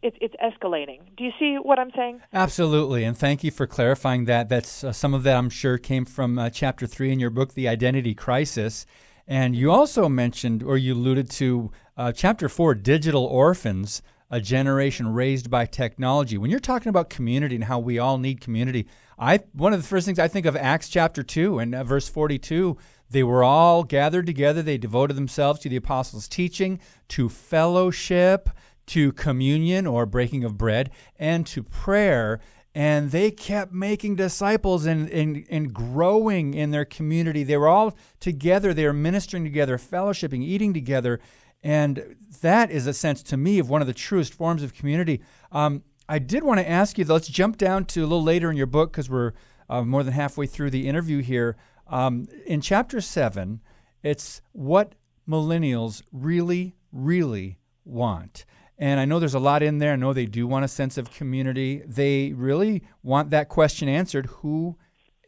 it, 0.01 0.15
it's 0.21 0.35
escalating. 0.43 0.99
Do 1.17 1.23
you 1.23 1.31
see 1.39 1.55
what 1.55 1.79
I'm 1.79 1.91
saying? 1.95 2.21
Absolutely, 2.33 3.03
and 3.03 3.17
thank 3.17 3.43
you 3.43 3.51
for 3.51 3.67
clarifying 3.67 4.25
that. 4.25 4.49
That's 4.49 4.83
uh, 4.83 4.91
some 4.91 5.13
of 5.13 5.23
that 5.23 5.37
I'm 5.37 5.49
sure 5.49 5.77
came 5.77 6.05
from 6.05 6.37
uh, 6.37 6.49
chapter 6.49 6.87
three 6.87 7.11
in 7.11 7.19
your 7.19 7.29
book, 7.29 7.53
The 7.53 7.67
Identity 7.67 8.13
Crisis, 8.13 8.85
and 9.27 9.55
you 9.55 9.71
also 9.71 10.07
mentioned 10.07 10.63
or 10.63 10.77
you 10.77 10.93
alluded 10.93 11.29
to 11.31 11.71
uh, 11.97 12.11
chapter 12.11 12.49
four, 12.49 12.75
Digital 12.75 13.25
Orphans, 13.25 14.01
a 14.29 14.41
generation 14.41 15.13
raised 15.13 15.49
by 15.49 15.65
technology. 15.65 16.37
When 16.37 16.51
you're 16.51 16.59
talking 16.59 16.89
about 16.89 17.09
community 17.09 17.55
and 17.55 17.63
how 17.63 17.79
we 17.79 17.99
all 17.99 18.17
need 18.17 18.41
community, 18.41 18.87
I 19.17 19.39
one 19.53 19.73
of 19.73 19.81
the 19.81 19.87
first 19.87 20.05
things 20.05 20.19
I 20.19 20.27
think 20.27 20.45
of 20.45 20.55
Acts 20.55 20.89
chapter 20.89 21.23
two 21.23 21.59
and 21.59 21.73
uh, 21.73 21.83
verse 21.83 22.09
42. 22.09 22.77
They 23.09 23.23
were 23.23 23.43
all 23.43 23.83
gathered 23.83 24.25
together. 24.25 24.61
They 24.61 24.77
devoted 24.77 25.15
themselves 25.15 25.59
to 25.61 25.69
the 25.69 25.75
apostles' 25.75 26.27
teaching, 26.27 26.79
to 27.09 27.29
fellowship, 27.29 28.49
to 28.87 29.11
communion 29.13 29.87
or 29.87 30.05
breaking 30.05 30.43
of 30.43 30.57
bread 30.57 30.91
and 31.17 31.45
to 31.47 31.63
prayer. 31.63 32.39
And 32.73 33.11
they 33.11 33.31
kept 33.31 33.71
making 33.71 34.17
disciples 34.17 34.85
and, 34.85 35.09
and, 35.09 35.45
and 35.49 35.73
growing 35.73 36.53
in 36.53 36.71
their 36.71 36.85
community. 36.85 37.43
They 37.43 37.57
were 37.57 37.69
all 37.69 37.97
together, 38.19 38.73
they 38.73 38.85
were 38.85 38.93
ministering 38.93 39.43
together, 39.43 39.77
fellowshipping, 39.77 40.43
eating 40.43 40.73
together. 40.73 41.19
And 41.63 42.15
that 42.41 42.69
is 42.69 42.85
a 42.85 42.93
sense 42.93 43.23
to 43.23 43.37
me 43.37 43.59
of 43.59 43.69
one 43.69 43.81
of 43.81 43.87
the 43.87 43.93
truest 43.93 44.33
forms 44.33 44.61
of 44.61 44.73
community. 44.73 45.21
Um, 45.51 45.83
I 46.07 46.19
did 46.19 46.43
want 46.43 46.59
to 46.59 46.69
ask 46.69 46.97
you, 46.97 47.05
though, 47.05 47.13
let's 47.13 47.27
jump 47.27 47.57
down 47.57 47.85
to 47.85 48.01
a 48.01 48.07
little 48.07 48.21
later 48.21 48.51
in 48.51 48.57
your 48.57 48.67
book 48.67 48.91
because 48.91 49.09
we're 49.09 49.31
uh, 49.69 49.81
more 49.81 50.03
than 50.03 50.13
halfway 50.13 50.45
through 50.45 50.69
the 50.69 50.87
interview 50.87 51.21
here. 51.21 51.57
Um, 51.87 52.27
in 52.45 52.61
chapter 52.61 53.01
seven, 53.01 53.61
it's 54.03 54.41
what 54.51 54.93
millennials 55.27 56.03
really, 56.11 56.75
really 56.91 57.57
want. 57.83 58.45
And 58.77 58.99
I 58.99 59.05
know 59.05 59.19
there's 59.19 59.33
a 59.33 59.39
lot 59.39 59.63
in 59.63 59.77
there. 59.77 59.93
I 59.93 59.95
know 59.95 60.13
they 60.13 60.25
do 60.25 60.47
want 60.47 60.65
a 60.65 60.69
sense 60.69 60.97
of 60.97 61.11
community. 61.11 61.81
They 61.85 62.33
really 62.33 62.83
want 63.03 63.29
that 63.29 63.49
question 63.49 63.87
answered 63.87 64.25
Who 64.27 64.77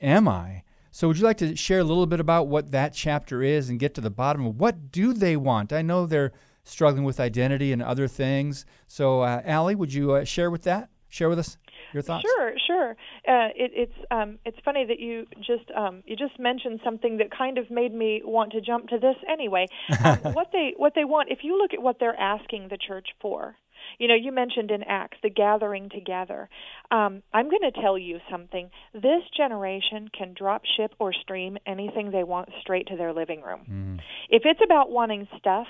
am 0.02 0.28
I? 0.28 0.64
So, 0.92 1.08
would 1.08 1.18
you 1.18 1.24
like 1.24 1.38
to 1.38 1.56
share 1.56 1.80
a 1.80 1.84
little 1.84 2.08
bit 2.08 2.20
about 2.20 2.48
what 2.48 2.72
that 2.72 2.94
chapter 2.94 3.44
is 3.44 3.70
and 3.70 3.80
get 3.80 3.94
to 3.96 4.02
the 4.02 4.10
bottom 4.10 4.46
of 4.46 4.60
what 4.60 4.92
do 4.92 5.14
they 5.14 5.38
want? 5.38 5.72
I 5.72 5.82
know 5.82 6.06
they're 6.06 6.34
struggling 6.64 7.04
with 7.04 7.20
identity 7.20 7.72
and 7.72 7.82
other 7.82 8.08
things. 8.08 8.66
So, 8.88 9.22
uh, 9.22 9.42
Allie, 9.46 9.76
would 9.76 9.94
you 9.94 10.14
uh, 10.14 10.24
share 10.24 10.52
with 10.52 10.64
that? 10.64 10.90
Share 11.08 11.30
with 11.30 11.40
us 11.40 11.58
your 11.93 12.04
thoughts? 12.04 12.26
Sure, 12.28 12.54
sure. 12.65 12.91
Uh, 13.28 13.50
it, 13.56 13.71
it's 13.73 14.06
um, 14.12 14.39
it's 14.45 14.58
funny 14.63 14.86
that 14.86 15.00
you 15.00 15.26
just 15.38 15.69
um, 15.76 16.04
you 16.06 16.15
just 16.15 16.39
mentioned 16.39 16.80
something 16.84 17.17
that 17.17 17.28
kind 17.36 17.58
of 17.58 17.69
made 17.69 17.93
me 17.93 18.21
want 18.23 18.52
to 18.52 18.62
jump 18.62 18.89
to 18.89 19.00
this 19.00 19.15
anyway. 19.30 19.67
Um, 20.04 20.17
what 20.34 20.50
they 20.52 20.73
what 20.78 20.93
they 20.95 21.06
want, 21.06 21.30
if 21.30 21.39
you 21.43 21.58
look 21.58 21.73
at 21.73 21.82
what 21.82 21.97
they're 22.00 22.19
asking 22.19 22.67
the 22.69 22.78
church 22.78 23.08
for, 23.21 23.56
you 23.97 24.08
know, 24.08 24.15
you 24.15 24.32
mentioned 24.32 24.71
in 24.71 24.84
Acts 24.84 25.17
the 25.23 25.30
gathering 25.30 25.89
together. 25.89 26.50
Um, 26.91 27.23
I'm 27.34 27.50
going 27.50 27.71
to 27.71 27.82
tell 27.82 27.97
you 27.97 28.19
something. 28.30 28.69
This 28.93 29.23
generation 29.36 30.10
can 30.15 30.34
drop 30.38 30.63
ship 30.78 30.93
or 31.00 31.13
stream 31.13 31.58
anything 31.65 32.12
they 32.12 32.23
want 32.23 32.50
straight 32.62 32.88
to 32.88 32.97
their 32.97 33.13
living 33.13 33.41
room. 33.41 33.62
Mm. 33.69 34.00
If 34.30 34.43
it's 34.45 34.62
about 34.63 34.91
wanting 34.91 35.28
stuff 35.38 35.67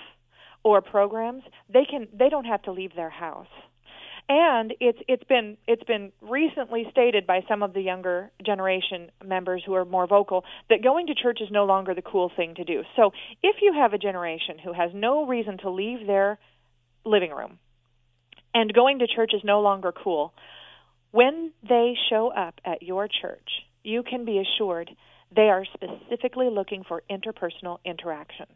or 0.64 0.82
programs, 0.82 1.44
they 1.72 1.86
can 1.90 2.08
they 2.14 2.30
don't 2.30 2.46
have 2.46 2.62
to 2.64 2.72
leave 2.72 2.96
their 2.96 3.10
house 3.10 3.48
and 4.30 4.74
it's 4.80 5.00
it's 5.08 5.24
been 5.24 5.58
it's 5.68 5.84
been 5.84 6.12
recently 6.22 6.86
stated 6.92 7.26
by 7.26 7.42
some 7.48 7.64
of 7.64 7.74
the 7.74 7.82
younger 7.82 8.30
generation 8.46 9.10
members 9.26 9.64
who 9.66 9.74
are 9.74 9.86
more 9.86 10.08
vocal 10.08 10.44
that 10.70 10.84
going 10.84 11.08
to 11.08 11.16
church 11.16 11.40
is 11.42 11.50
no 11.50 11.66
longer 11.66 11.94
the 11.94 12.02
cool 12.02 12.32
thing 12.36 12.56
to 12.56 12.64
do. 12.64 12.84
So 12.96 13.12
if 13.42 13.58
you 13.62 13.74
have 13.74 13.94
a 13.94 13.98
generation 13.98 14.58
who 14.64 14.74
has 14.74 14.92
no 14.94 15.26
reason 15.26 15.58
to 15.60 15.70
leave 15.70 16.06
their 16.06 16.40
living 17.06 17.32
room 17.32 17.60
and 18.54 18.74
going 18.74 19.00
to 19.00 19.08
church 19.08 19.32
is 19.34 19.42
no 19.44 19.62
longer 19.62 19.94
cool, 19.94 20.34
when 21.12 21.54
they 21.68 21.94
show 22.10 22.32
up 22.36 22.56
at 22.66 22.84
your 22.84 23.08
church, 23.08 23.50
you 23.84 24.04
can 24.04 24.26
be 24.26 24.42
assured 24.42 24.90
they 25.34 25.50
are 25.50 25.66
specifically 25.74 26.50
looking 26.50 26.84
for 26.88 27.04
interpersonal 27.10 27.78
interaction. 27.86 28.48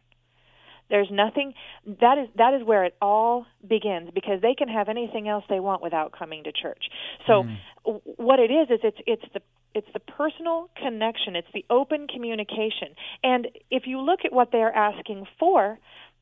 There's 0.92 1.08
nothing 1.10 1.54
that 1.86 2.18
is 2.18 2.28
that 2.36 2.52
is 2.52 2.62
where 2.66 2.84
it 2.84 2.94
all 3.00 3.46
begins 3.66 4.10
because 4.14 4.42
they 4.42 4.54
can 4.54 4.68
have 4.68 4.90
anything 4.90 5.26
else 5.26 5.42
they 5.48 5.58
want 5.58 5.82
without 5.82 6.12
coming 6.12 6.44
to 6.44 6.52
church. 6.52 6.84
So 7.26 7.44
mm. 7.44 8.00
what 8.16 8.38
it 8.38 8.50
is 8.52 8.68
is 8.68 8.80
it's 8.84 8.98
it's 9.06 9.32
the 9.32 9.40
it's 9.74 9.88
the 9.94 10.00
personal 10.00 10.68
connection, 10.76 11.34
it's 11.34 11.48
the 11.54 11.64
open 11.70 12.08
communication. 12.08 12.94
And 13.24 13.48
if 13.70 13.84
you 13.86 14.00
look 14.00 14.20
at 14.26 14.34
what 14.34 14.50
they're 14.52 14.74
asking 14.74 15.26
for, 15.38 15.78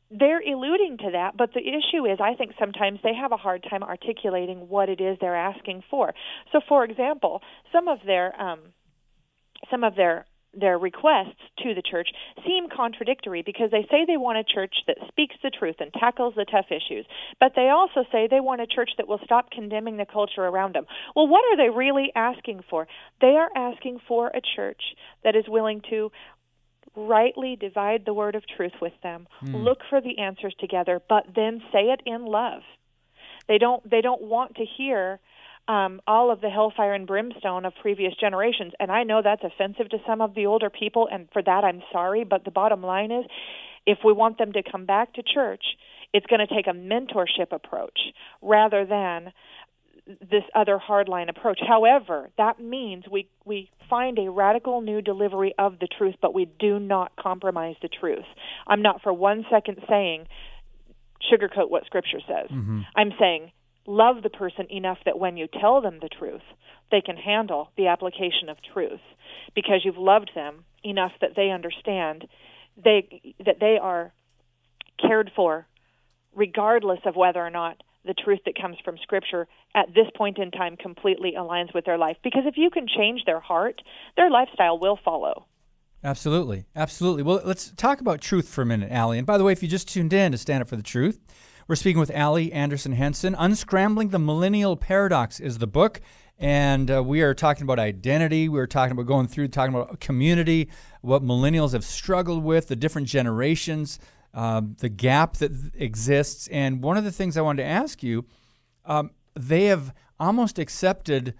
they're 0.09 0.41
alluding 0.41 0.99
to 0.99 1.11
that, 1.15 1.37
but 1.37 1.51
the 1.53 1.61
issue 1.61 2.07
is 2.07 2.21
I 2.21 2.35
think 2.35 2.53
sometimes 2.57 3.01
they 3.03 3.15
have 3.15 3.33
a 3.33 3.37
hard 3.37 3.67
time 3.69 3.83
articulating 3.83 4.69
what 4.69 4.89
it 4.89 5.01
is 5.01 5.19
they're 5.21 5.35
asking 5.35 5.83
for. 5.91 6.15
So 6.53 6.61
for 6.69 6.85
example, 6.85 7.43
some 7.73 7.89
of 7.89 7.99
their 8.07 8.41
um 8.41 8.61
some 9.69 9.83
of 9.83 9.97
their 9.97 10.27
their 10.53 10.79
requests 10.79 11.39
to 11.63 11.75
the 11.75 11.83
church 11.83 12.09
seem 12.47 12.69
contradictory 12.69 13.43
because 13.45 13.71
they 13.71 13.87
say 13.91 14.05
they 14.07 14.17
want 14.17 14.39
a 14.39 14.45
church 14.45 14.75
that 14.87 14.97
speaks 15.09 15.35
the 15.43 15.51
truth 15.51 15.77
and 15.79 15.93
tackles 15.93 16.35
the 16.37 16.45
tough 16.45 16.67
issues, 16.71 17.07
but 17.39 17.53
they 17.55 17.69
also 17.69 18.05
say 18.11 18.27
they 18.27 18.41
want 18.41 18.61
a 18.61 18.67
church 18.67 18.91
that 18.97 19.07
will 19.07 19.21
stop 19.25 19.51
condemning 19.51 19.97
the 19.97 20.07
culture 20.07 20.45
around 20.45 20.75
them. 20.75 20.87
Well, 21.15 21.29
what 21.29 21.45
are 21.51 21.57
they 21.57 21.71
really 21.71 22.11
asking 22.15 22.63
for? 22.69 22.89
They 23.21 23.37
are 23.37 23.51
asking 23.55 24.01
for 24.09 24.29
a 24.29 24.41
church 24.57 24.83
that 25.23 25.37
is 25.37 25.45
willing 25.49 25.83
to 25.91 26.11
rightly 26.97 27.57
divide 27.57 28.05
the 28.05 28.15
word 28.15 28.35
of 28.35 28.43
truth 28.57 28.73
with 28.81 28.93
them, 29.03 29.29
mm. 29.43 29.63
look 29.63 29.79
for 29.89 30.01
the 30.01 30.19
answers 30.19 30.55
together, 30.59 31.01
but 31.09 31.25
then 31.35 31.63
say 31.73 31.85
it 31.85 32.01
in 32.05 32.25
love. 32.25 32.63
They 33.49 33.59
don't 33.59 33.89
they 33.89 34.01
don't 34.01 34.23
want 34.23 34.57
to 34.57 34.65
hear 34.65 35.19
um, 35.71 36.01
all 36.05 36.33
of 36.33 36.41
the 36.41 36.51
hellfire 36.51 36.95
and 36.95 37.07
brimstone 37.07 37.65
of 37.65 37.73
previous 37.81 38.13
generations. 38.21 38.73
And 38.81 38.91
I 38.91 39.05
know 39.05 39.23
that's 39.23 39.45
offensive 39.45 39.89
to 39.91 39.99
some 40.05 40.21
of 40.21 40.35
the 40.35 40.47
older 40.47 40.69
people, 40.69 41.09
and 41.11 41.29
for 41.33 41.43
that 41.43 41.63
I'm 41.63 41.81
sorry. 41.93 42.25
But 42.25 42.45
the 42.45 42.51
bottom 42.51 42.83
line 42.83 43.13
is, 43.13 43.25
if 43.87 43.99
we 44.05 44.13
want 44.13 44.37
them 44.39 44.53
to 44.53 44.63
come 44.69 44.85
back 44.85 45.15
to 45.15 45.23
church, 45.23 45.63
it's 46.13 46.27
going 46.27 46.45
to 46.45 46.53
take 46.53 46.67
a 46.67 46.71
mentorship 46.71 47.53
approach 47.53 47.99
rather 48.43 48.85
than 48.85 49.33
this 50.21 50.43
other 50.57 50.77
hardline 50.77 51.31
approach. 51.31 51.61
However, 51.65 52.31
that 52.37 52.59
means 52.59 53.05
we 53.09 53.29
we 53.45 53.71
find 53.89 54.19
a 54.19 54.29
radical 54.29 54.81
new 54.81 55.01
delivery 55.01 55.55
of 55.57 55.79
the 55.79 55.87
truth, 55.87 56.17
but 56.21 56.35
we 56.35 56.47
do 56.59 56.81
not 56.81 57.13
compromise 57.15 57.77
the 57.81 57.89
truth. 57.89 58.27
I'm 58.67 58.83
not 58.83 59.03
for 59.03 59.13
one 59.13 59.47
second 59.49 59.79
saying 59.89 60.27
sugarcoat 61.31 61.71
what 61.71 61.85
Scripture 61.87 62.19
says. 62.27 62.51
Mm-hmm. 62.51 62.81
I'm 62.97 63.13
saying 63.21 63.53
love 63.91 64.23
the 64.23 64.31
person 64.31 64.67
enough 64.71 64.99
that 65.05 65.19
when 65.19 65.37
you 65.37 65.49
tell 65.61 65.81
them 65.81 65.99
the 66.01 66.09
truth, 66.09 66.43
they 66.91 67.01
can 67.01 67.17
handle 67.17 67.71
the 67.77 67.89
application 67.89 68.49
of 68.49 68.57
truth 68.73 69.01
because 69.55 69.81
you've 69.85 69.99
loved 69.99 70.31
them 70.35 70.65
enough 70.85 71.13
that 71.21 71.37
they 71.37 71.51
understand 71.51 72.27
they 72.83 73.35
that 73.45 73.61
they 73.61 73.79
are 73.81 74.13
cared 75.01 75.31
for 75.35 75.67
regardless 76.35 77.01
of 77.05 77.17
whether 77.17 77.41
or 77.41 77.51
not 77.51 77.83
the 78.05 78.15
truth 78.15 78.39
that 78.47 78.59
comes 78.59 78.77
from 78.85 78.97
Scripture 79.03 79.47
at 79.75 79.89
this 79.89 80.07
point 80.17 80.39
in 80.39 80.51
time 80.51 80.77
completely 80.77 81.35
aligns 81.37 81.75
with 81.75 81.85
their 81.85 81.99
life. 81.99 82.17
Because 82.25 82.45
if 82.47 82.57
you 82.57 82.71
can 82.71 82.87
change 82.89 83.25
their 83.27 83.41
heart, 83.41 83.83
their 84.17 84.31
lifestyle 84.31 84.79
will 84.79 84.99
follow. 85.05 85.47
Absolutely. 86.03 86.65
Absolutely. 86.75 87.23
Well, 87.23 87.43
let's 87.45 87.73
talk 87.73 88.01
about 88.01 88.23
truth 88.23 88.49
for 88.49 88.63
a 88.63 88.67
minute, 88.67 88.91
Allie. 88.91 89.19
And 89.19 89.27
by 89.27 89.37
the 89.37 89.45
way, 89.45 89.53
if 89.53 89.63
you 89.63 89.69
just 89.69 89.87
tuned 89.87 90.15
in 90.15 90.33
to 90.33 90.39
Stand 90.39 90.63
Up 90.63 90.69
for 90.69 90.77
the 90.77 90.83
Truth, 90.83 91.21
we're 91.71 91.77
speaking 91.77 92.01
with 92.01 92.11
Allie 92.11 92.53
Anderson 92.53 92.91
Henson. 92.91 93.37
Unscrambling 93.37 94.11
the 94.11 94.19
Millennial 94.19 94.77
Paradox 94.77 95.39
is 95.39 95.59
the 95.59 95.69
book. 95.69 96.01
And 96.37 96.91
uh, 96.91 97.01
we 97.01 97.23
are 97.23 97.33
talking 97.33 97.63
about 97.63 97.79
identity. 97.79 98.49
We 98.49 98.59
are 98.59 98.67
talking 98.67 98.91
about 98.91 99.07
going 99.07 99.29
through, 99.29 99.47
talking 99.49 99.73
about 99.73 100.01
community, 100.01 100.69
what 101.01 101.23
millennials 101.23 101.71
have 101.71 101.85
struggled 101.85 102.43
with, 102.43 102.67
the 102.67 102.75
different 102.75 103.07
generations, 103.07 104.01
um, 104.35 104.75
the 104.81 104.89
gap 104.89 105.37
that 105.37 105.53
exists. 105.77 106.49
And 106.49 106.83
one 106.83 106.97
of 106.97 107.05
the 107.05 107.13
things 107.13 107.37
I 107.37 107.43
wanted 107.43 107.63
to 107.63 107.69
ask 107.69 108.03
you, 108.03 108.25
um, 108.85 109.13
they 109.37 109.67
have 109.67 109.95
almost 110.19 110.59
accepted 110.59 111.35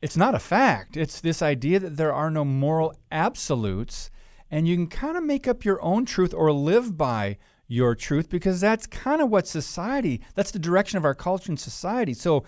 it's 0.00 0.16
not 0.16 0.36
a 0.36 0.38
fact. 0.38 0.96
It's 0.96 1.20
this 1.20 1.42
idea 1.42 1.80
that 1.80 1.96
there 1.96 2.14
are 2.14 2.30
no 2.30 2.44
moral 2.44 2.94
absolutes, 3.10 4.12
and 4.48 4.68
you 4.68 4.76
can 4.76 4.86
kind 4.86 5.16
of 5.16 5.24
make 5.24 5.48
up 5.48 5.64
your 5.64 5.82
own 5.82 6.04
truth 6.04 6.32
or 6.32 6.52
live 6.52 6.96
by 6.96 7.36
your 7.70 7.94
truth 7.94 8.28
because 8.28 8.60
that's 8.60 8.84
kind 8.88 9.22
of 9.22 9.30
what 9.30 9.46
society, 9.46 10.20
that's 10.34 10.50
the 10.50 10.58
direction 10.58 10.98
of 10.98 11.04
our 11.04 11.14
culture 11.14 11.52
and 11.52 11.60
society. 11.60 12.12
So 12.12 12.42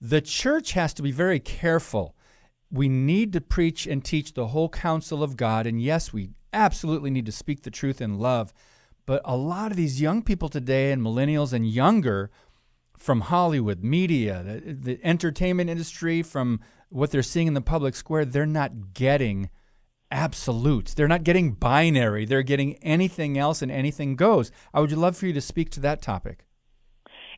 the 0.00 0.20
church 0.20 0.72
has 0.72 0.94
to 0.94 1.02
be 1.02 1.10
very 1.10 1.40
careful. 1.40 2.14
We 2.70 2.88
need 2.88 3.32
to 3.32 3.40
preach 3.40 3.88
and 3.88 4.04
teach 4.04 4.34
the 4.34 4.46
whole 4.46 4.68
counsel 4.68 5.24
of 5.24 5.36
God. 5.36 5.66
And 5.66 5.82
yes, 5.82 6.12
we 6.12 6.30
absolutely 6.52 7.10
need 7.10 7.26
to 7.26 7.32
speak 7.32 7.62
the 7.62 7.72
truth 7.72 8.00
in 8.00 8.20
love. 8.20 8.54
But 9.04 9.20
a 9.24 9.36
lot 9.36 9.72
of 9.72 9.76
these 9.76 10.00
young 10.00 10.22
people 10.22 10.48
today, 10.48 10.92
and 10.92 11.02
millennials 11.02 11.52
and 11.52 11.68
younger, 11.68 12.30
from 12.96 13.22
Hollywood, 13.22 13.82
media, 13.82 14.44
the, 14.44 14.74
the, 14.74 15.00
entertainment 15.02 15.70
industry, 15.70 16.22
from 16.22 16.60
what 16.88 17.10
they're 17.10 17.22
seeing 17.24 17.48
in 17.48 17.54
the 17.54 17.60
public 17.60 17.96
square, 17.96 18.24
they're 18.24 18.46
not 18.46 18.94
getting 18.94 19.50
absolutes. 20.10 20.94
They're 20.94 21.08
not 21.08 21.24
getting 21.24 21.52
binary. 21.52 22.24
They're 22.24 22.42
getting 22.42 22.74
anything 22.76 23.38
else 23.38 23.62
and 23.62 23.70
anything 23.70 24.16
goes. 24.16 24.50
I 24.72 24.80
would 24.80 24.92
love 24.92 25.16
for 25.16 25.26
you 25.26 25.32
to 25.32 25.40
speak 25.40 25.70
to 25.70 25.80
that 25.80 26.02
topic 26.02 26.44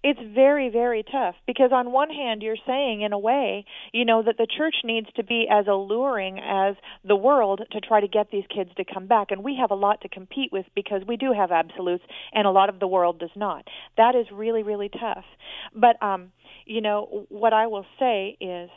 it's 0.03 0.21
very 0.35 0.71
very 0.71 1.03
tough 1.03 1.35
because 1.47 1.73
on 1.73 1.93
one 1.93 2.11
hand 2.11 2.43
you're 2.43 2.57
saying 2.67 3.03
in 3.03 3.13
a 3.13 3.19
way 3.19 3.65
you 3.93 4.05
know 4.05 4.23
that 4.23 4.37
the 4.39 4.47
church 4.47 4.77
needs 4.83 5.09
to 5.15 5.23
be 5.23 5.47
as 5.51 5.67
alluring 5.67 6.39
as 6.39 6.75
the 7.05 7.17
world 7.17 7.61
to 7.71 7.81
try 7.81 8.01
to 8.01 8.09
get 8.09 8.31
these 8.31 8.45
kids 8.55 8.71
to 8.77 8.85
come 8.85 9.07
back 9.07 9.31
and 9.31 9.45
we 9.45 9.57
have 9.61 9.71
a 9.71 9.75
lot 9.75 10.01
to 10.01 10.09
compete 10.09 10.51
with 10.53 10.67
because 10.75 11.03
we 11.07 11.17
do 11.17 11.33
have 11.37 11.51
absolutes 11.51 12.05
and 12.33 12.47
a 12.47 12.51
lot 12.51 12.69
of 12.69 12.81
the 12.81 12.87
world 12.87 13.19
does 13.19 13.31
not 13.37 13.67
that 13.97 14.15
is 14.15 14.27
really 14.33 14.63
really 14.63 14.89
tough 14.89 15.25
but 15.75 16.03
um 16.03 16.33
you 16.65 16.81
know 16.81 17.27
what 17.29 17.53
i 17.53 17.67
will 17.67 17.87
say 17.99 18.37
is 18.41 18.71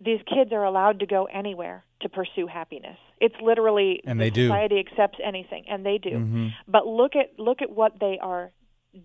these 0.00 0.20
kids 0.28 0.52
are 0.52 0.64
allowed 0.64 1.00
to 1.00 1.06
go 1.06 1.26
anywhere 1.26 1.84
to 2.02 2.08
pursue 2.08 2.46
happiness. 2.46 2.98
It's 3.20 3.34
literally 3.42 4.02
and 4.04 4.20
the 4.20 4.24
they 4.24 4.30
do. 4.30 4.48
society 4.48 4.78
accepts 4.80 5.18
anything, 5.24 5.64
and 5.68 5.84
they 5.84 5.98
do. 5.98 6.10
Mm-hmm. 6.10 6.46
But 6.68 6.86
look 6.86 7.12
at 7.16 7.38
look 7.38 7.62
at 7.62 7.70
what 7.70 7.98
they 8.00 8.18
are 8.20 8.52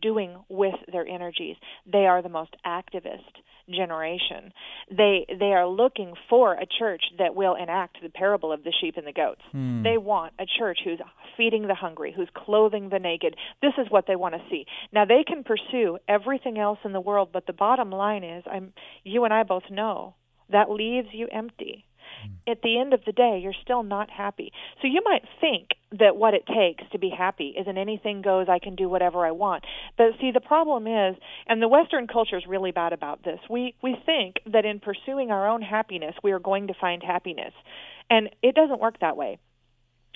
doing 0.02 0.36
with 0.50 0.76
their 0.92 1.08
energies. 1.08 1.56
They 1.92 2.06
are 2.06 2.22
the 2.22 2.30
most 2.30 2.56
activist 2.66 3.20
generation. 3.70 4.52
They 4.90 5.26
they 5.28 5.54
are 5.54 5.68
looking 5.68 6.14
for 6.30 6.54
a 6.54 6.66
church 6.80 7.04
that 7.18 7.36
will 7.36 7.56
enact 7.56 7.98
the 8.02 8.10
parable 8.10 8.52
of 8.52 8.64
the 8.64 8.74
sheep 8.82 8.96
and 8.98 9.08
the 9.08 9.14
goats. 9.14 9.42
Hmm. 9.52 9.84
They 9.84 9.98
want 9.98 10.34
a 10.40 10.46
church 10.60 10.80
who's 10.84 11.00
feeding 11.38 11.68
the 11.68 11.76
hungry, 11.76 12.14
who's 12.16 12.30
clothing 12.36 12.90
the 12.90 13.00
naked. 13.00 13.36
This 13.62 13.74
is 13.78 13.88
what 13.90 14.06
they 14.08 14.16
want 14.16 14.36
to 14.36 14.42
see. 14.50 14.66
Now 14.92 15.06
they 15.06 15.24
can 15.26 15.44
pursue 15.44 15.98
everything 16.08 16.58
else 16.58 16.80
in 16.84 16.94
the 16.94 17.02
world, 17.02 17.30
but 17.32 17.48
the 17.48 17.54
bottom 17.54 17.92
line 17.92 18.24
is 18.24 18.44
I'm 18.52 18.74
you 19.04 19.24
and 19.24 19.34
I 19.34 19.44
both 19.44 19.70
know 19.70 20.16
that 20.50 20.70
leaves 20.70 21.08
you 21.14 21.28
empty 21.32 21.86
Mm. 22.22 22.52
at 22.52 22.62
the 22.62 22.80
end 22.80 22.94
of 22.94 23.02
the 23.06 23.12
day, 23.12 23.40
you're 23.42 23.54
still 23.62 23.84
not 23.84 24.10
happy. 24.10 24.52
So 24.82 24.88
you 24.88 25.02
might 25.04 25.24
think 25.40 25.70
that 26.00 26.16
what 26.16 26.34
it 26.34 26.46
takes 26.46 26.84
to 26.92 27.00
be 27.00 27.10
happy 27.10 27.54
is 27.58 27.68
an 27.68 27.78
anything 27.78 28.22
goes, 28.22 28.48
I 28.50 28.60
can 28.60 28.76
do 28.76 28.88
whatever 28.88 29.26
I 29.26 29.32
want. 29.32 29.64
But 29.98 30.08
see, 30.20 30.32
the 30.32 30.40
problem 30.40 30.88
is, 30.88 31.16
and 31.48 31.62
the 31.62 31.68
Western 31.68 32.08
culture 32.08 32.38
is 32.38 32.44
really 32.48 32.72
bad 32.72 32.94
about 32.94 33.24
this. 33.24 33.40
We 33.50 33.76
we 33.82 33.98
think 34.06 34.38
that 34.46 34.66
in 34.66 34.80
pursuing 34.80 35.32
our 35.32 35.48
own 35.48 35.62
happiness, 35.62 36.16
we 36.24 36.32
are 36.32 36.40
going 36.40 36.68
to 36.68 36.74
find 36.74 37.04
happiness, 37.04 37.54
and 38.10 38.30
it 38.42 38.56
doesn't 38.56 38.80
work 38.80 39.00
that 39.00 39.18
way 39.18 39.40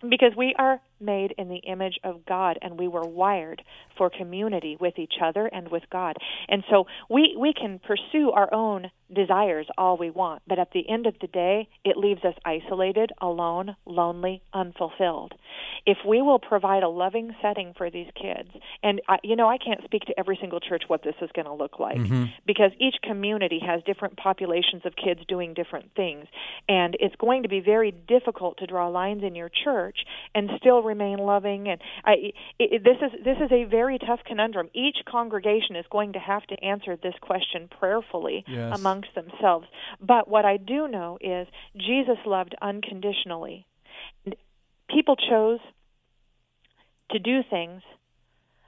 because 0.02 0.34
we 0.36 0.54
are 0.58 0.82
made 1.00 1.34
in 1.38 1.50
the 1.50 1.58
image 1.58 2.00
of 2.04 2.26
God 2.26 2.58
and 2.62 2.80
we 2.80 2.88
were 2.88 3.06
wired 3.06 3.62
for 3.98 4.10
community 4.10 4.78
with 4.80 4.98
each 4.98 5.16
other 5.22 5.48
and 5.48 5.70
with 5.70 5.84
God. 5.92 6.16
And 6.48 6.64
so 6.70 6.86
we 7.10 7.36
we 7.38 7.54
can 7.54 7.80
pursue 7.80 8.32
our 8.32 8.54
own 8.54 8.92
desires 9.14 9.68
all 9.78 9.98
we 9.98 10.10
want, 10.10 10.42
but 10.48 10.58
at 10.58 10.72
the 10.72 10.88
end 10.90 11.06
of 11.06 11.16
the 11.22 11.28
day, 11.28 11.68
it 11.84 11.96
leaves 11.96 12.24
us 12.26 12.34
isolated, 12.44 13.12
alone, 13.22 13.76
lonely, 13.86 14.42
unfulfilled. 14.54 15.34
If 15.86 16.00
we 16.08 16.22
will 16.22 16.40
provide 16.40 16.82
a 16.82 16.90
loving 16.90 17.36
setting 17.42 17.74
for 17.78 17.92
these 17.92 18.08
kids, 18.20 18.50
and 18.82 19.02
I, 19.08 19.18
you 19.24 19.36
know, 19.36 19.48
I 19.48 19.58
can't 19.58 19.84
speak 19.84 20.06
to 20.06 20.20
every 20.20 20.38
single 20.42 20.60
church 20.60 20.84
what 20.88 21.04
this 21.04 21.16
is 21.22 21.30
going 21.36 21.46
to 21.46 21.54
look 21.54 21.80
like 21.80 21.98
mm-hmm. 21.98 22.26
because 22.48 22.72
each 22.80 22.96
community 23.04 23.60
has 23.66 23.84
different 23.84 24.18
populations 24.18 24.82
of 24.86 24.94
kids 24.96 25.22
doing 25.28 25.54
different 25.54 25.92
things, 25.96 26.26
and 26.68 26.98
it's 27.00 27.16
going 27.18 27.44
to 27.44 27.50
be 27.50 27.60
very 27.60 27.92
difficult 27.92 28.58
to 28.58 28.66
draw 28.66 28.88
lines 28.88 29.24
in 29.24 29.36
your 29.36 29.52
church 29.64 30.00
and 30.34 30.50
still 30.58 30.82
remain 30.86 31.18
loving. 31.18 31.68
And 31.68 31.82
I, 32.04 32.32
it, 32.60 32.84
this 32.84 32.98
is 33.02 33.24
this 33.24 33.38
is 33.44 33.52
a 33.52 33.66
very 33.66 33.98
tough 34.00 34.20
conundrum. 34.26 34.70
Each 34.74 34.98
congregation 35.10 35.76
is 35.76 35.86
going 35.92 36.14
to 36.14 36.20
have 36.20 36.44
to 36.48 36.64
answer 36.64 36.96
this 36.96 37.16
question 37.22 37.70
prayerfully 37.80 38.44
yes. 38.48 38.78
amongst 38.78 39.10
themselves. 39.16 39.68
But 40.00 40.28
what 40.28 40.46
I 40.46 40.58
do 40.58 40.88
know 40.88 41.18
is 41.20 41.48
Jesus 41.76 42.18
loved 42.26 42.56
unconditionally. 42.62 43.66
And 44.26 44.36
people 44.90 45.16
chose 45.16 45.60
to 47.12 47.20
do 47.20 47.42
things 47.50 47.82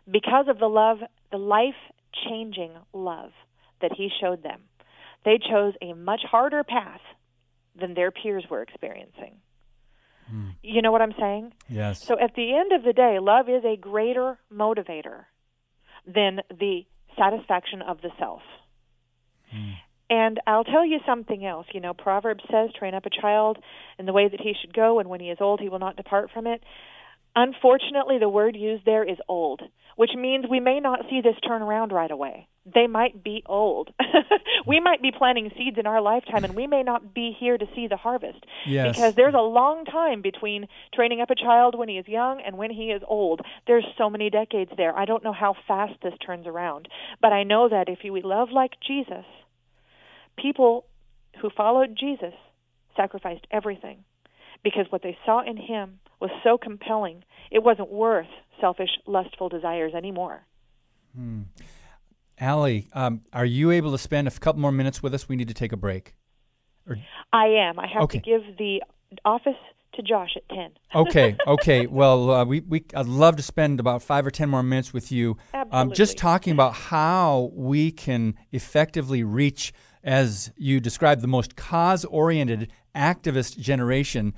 because 0.09 0.45
of 0.47 0.59
the 0.59 0.67
love, 0.67 0.99
the 1.31 1.37
life 1.37 1.75
changing 2.27 2.71
love 2.93 3.31
that 3.81 3.91
he 3.95 4.09
showed 4.21 4.43
them. 4.43 4.61
They 5.25 5.37
chose 5.37 5.73
a 5.81 5.93
much 5.93 6.21
harder 6.29 6.63
path 6.63 7.01
than 7.79 7.93
their 7.93 8.11
peers 8.11 8.45
were 8.49 8.61
experiencing. 8.61 9.35
Hmm. 10.29 10.49
You 10.61 10.81
know 10.81 10.91
what 10.91 11.01
I'm 11.01 11.13
saying? 11.19 11.53
Yes. 11.69 12.03
So 12.03 12.17
at 12.19 12.35
the 12.35 12.55
end 12.55 12.71
of 12.71 12.83
the 12.83 12.93
day, 12.93 13.19
love 13.19 13.49
is 13.49 13.63
a 13.63 13.77
greater 13.77 14.37
motivator 14.53 15.25
than 16.05 16.41
the 16.49 16.85
satisfaction 17.17 17.81
of 17.81 18.01
the 18.01 18.09
self. 18.19 18.41
Hmm. 19.51 19.71
And 20.09 20.39
I'll 20.47 20.63
tell 20.63 20.85
you 20.85 20.99
something 21.05 21.45
else. 21.45 21.67
You 21.73 21.81
know, 21.81 21.93
Proverbs 21.93 22.43
says, 22.49 22.69
train 22.77 22.93
up 22.93 23.05
a 23.05 23.21
child 23.21 23.57
in 23.99 24.05
the 24.05 24.13
way 24.13 24.29
that 24.29 24.39
he 24.39 24.53
should 24.59 24.73
go, 24.73 24.99
and 24.99 25.09
when 25.09 25.19
he 25.19 25.29
is 25.29 25.37
old, 25.41 25.59
he 25.59 25.69
will 25.69 25.79
not 25.79 25.97
depart 25.97 26.29
from 26.33 26.47
it. 26.47 26.63
Unfortunately, 27.35 28.17
the 28.17 28.29
word 28.29 28.55
used 28.55 28.85
there 28.85 29.03
is 29.03 29.17
old, 29.27 29.61
which 29.95 30.11
means 30.17 30.45
we 30.49 30.59
may 30.59 30.79
not 30.79 31.01
see 31.09 31.21
this 31.21 31.35
turn 31.45 31.61
around 31.61 31.91
right 31.91 32.09
away. 32.09 32.47
They 32.73 32.87
might 32.87 33.23
be 33.23 33.43
old. 33.45 33.93
we 34.67 34.79
might 34.79 35.01
be 35.01 35.11
planting 35.11 35.51
seeds 35.57 35.77
in 35.77 35.87
our 35.87 36.01
lifetime, 36.01 36.43
and 36.43 36.55
we 36.55 36.67
may 36.67 36.83
not 36.83 37.13
be 37.13 37.35
here 37.37 37.57
to 37.57 37.65
see 37.75 37.87
the 37.87 37.97
harvest. 37.97 38.45
Yes. 38.65 38.95
Because 38.95 39.15
there's 39.15 39.33
a 39.33 39.41
long 39.41 39.85
time 39.85 40.21
between 40.21 40.67
training 40.93 41.21
up 41.21 41.29
a 41.29 41.35
child 41.35 41.77
when 41.77 41.87
he 41.87 41.97
is 41.97 42.07
young 42.07 42.41
and 42.41 42.57
when 42.57 42.71
he 42.71 42.91
is 42.91 43.01
old. 43.07 43.41
There's 43.67 43.85
so 43.97 44.09
many 44.09 44.29
decades 44.29 44.71
there. 44.75 44.97
I 44.97 45.05
don't 45.05 45.23
know 45.23 45.33
how 45.33 45.55
fast 45.67 45.93
this 46.03 46.13
turns 46.25 46.45
around, 46.45 46.87
but 47.21 47.31
I 47.31 47.43
know 47.43 47.69
that 47.69 47.87
if 47.87 47.99
we 48.03 48.21
love 48.21 48.49
like 48.51 48.71
Jesus, 48.85 49.25
people 50.37 50.85
who 51.41 51.49
followed 51.49 51.97
Jesus 51.97 52.33
sacrificed 52.95 53.45
everything 53.51 54.03
because 54.63 54.85
what 54.89 55.03
they 55.03 55.17
saw 55.25 55.41
in 55.41 55.55
him 55.57 55.99
was 56.19 56.31
so 56.43 56.57
compelling, 56.57 57.23
it 57.51 57.63
wasn't 57.63 57.91
worth 57.91 58.27
selfish, 58.59 58.89
lustful 59.05 59.49
desires 59.49 59.93
anymore. 59.93 60.41
Hmm. 61.15 61.43
Allie, 62.39 62.87
um, 62.93 63.21
are 63.33 63.45
you 63.45 63.71
able 63.71 63.91
to 63.91 63.97
spend 63.97 64.27
a 64.27 64.31
couple 64.31 64.61
more 64.61 64.71
minutes 64.71 65.01
with 65.01 65.13
us? 65.13 65.27
We 65.27 65.35
need 65.35 65.47
to 65.47 65.53
take 65.53 65.71
a 65.71 65.77
break. 65.77 66.15
Or... 66.87 66.97
I 67.33 67.45
am. 67.45 67.79
I 67.79 67.87
have 67.87 68.03
okay. 68.03 68.19
to 68.19 68.23
give 68.23 68.57
the 68.57 68.83
office 69.25 69.55
to 69.93 70.01
Josh 70.03 70.35
at 70.35 70.47
10. 70.49 70.71
okay, 70.95 71.35
okay. 71.47 71.87
Well, 71.87 72.31
uh, 72.31 72.45
we, 72.45 72.61
we, 72.61 72.85
I'd 72.95 73.07
love 73.07 73.35
to 73.37 73.43
spend 73.43 73.79
about 73.79 74.03
five 74.03 74.25
or 74.25 74.31
10 74.31 74.49
more 74.49 74.63
minutes 74.63 74.93
with 74.93 75.11
you. 75.11 75.37
Um, 75.71 75.91
just 75.91 76.17
talking 76.17 76.53
about 76.53 76.73
how 76.73 77.51
we 77.53 77.91
can 77.91 78.35
effectively 78.51 79.23
reach 79.23 79.73
as 80.07 80.51
you 80.55 80.79
described, 80.79 81.21
the 81.21 81.27
most 81.27 81.55
cause 81.57 82.05
oriented 82.05 82.71
activist 82.95 83.59
generation 83.59 84.33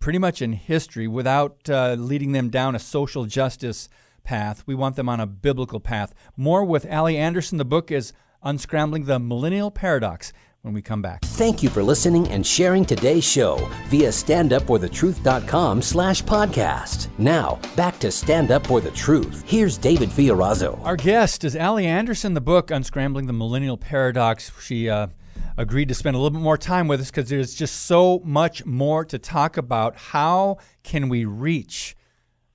pretty 0.00 0.18
much 0.18 0.42
in 0.42 0.52
history 0.52 1.06
without 1.06 1.70
uh, 1.70 1.94
leading 1.96 2.32
them 2.32 2.50
down 2.50 2.74
a 2.74 2.78
social 2.78 3.24
justice 3.24 3.88
path. 4.24 4.62
We 4.66 4.74
want 4.74 4.96
them 4.96 5.08
on 5.08 5.20
a 5.20 5.26
biblical 5.26 5.80
path. 5.80 6.14
More 6.36 6.64
with 6.64 6.86
Allie 6.86 7.16
Anderson. 7.18 7.58
The 7.58 7.64
book 7.64 7.90
is 7.90 8.12
Unscrambling 8.44 9.06
the 9.06 9.18
Millennial 9.18 9.70
Paradox. 9.70 10.32
when 10.62 10.72
we 10.74 10.80
come 10.82 11.02
back. 11.02 11.22
Thank 11.22 11.60
you 11.62 11.68
for 11.68 11.82
listening 11.82 12.28
and 12.28 12.46
sharing 12.46 12.84
today's 12.84 13.24
show 13.24 13.56
via 13.88 14.10
standupforthetruth.com 14.10 15.82
slash 15.82 16.22
podcast. 16.22 17.08
Now, 17.18 17.58
back 17.76 17.98
to 17.98 18.10
Stand 18.12 18.50
Up 18.50 18.66
For 18.66 18.80
The 18.80 18.92
Truth. 18.92 19.42
Here's 19.46 19.76
David 19.76 20.08
Fiorazo. 20.10 20.80
Our 20.84 20.96
guest 20.96 21.44
is 21.44 21.56
Allie 21.56 21.86
Anderson. 21.86 22.34
The 22.34 22.40
book, 22.40 22.68
Unscrambling 22.68 23.26
the 23.26 23.32
Millennial 23.32 23.76
Paradox, 23.76 24.52
she 24.62 24.88
uh, 24.88 25.08
agreed 25.56 25.88
to 25.88 25.94
spend 25.94 26.14
a 26.14 26.18
little 26.18 26.30
bit 26.30 26.42
more 26.42 26.58
time 26.58 26.86
with 26.88 27.00
us 27.00 27.10
because 27.10 27.28
there's 27.28 27.54
just 27.54 27.82
so 27.86 28.20
much 28.24 28.64
more 28.64 29.04
to 29.06 29.18
talk 29.18 29.56
about. 29.56 29.96
How 29.96 30.58
can 30.84 31.08
we 31.08 31.24
reach 31.24 31.96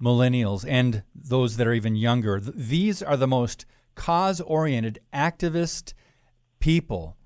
millennials 0.02 0.66
and 0.68 1.04
those 1.16 1.58
that 1.58 1.68
are 1.68 1.74
even 1.74 1.96
younger? 1.96 2.40
These 2.40 3.02
are 3.02 3.18
the 3.18 3.28
most 3.28 3.66
cause-oriented, 3.96 5.00
activist 5.14 5.94
people 6.60 7.18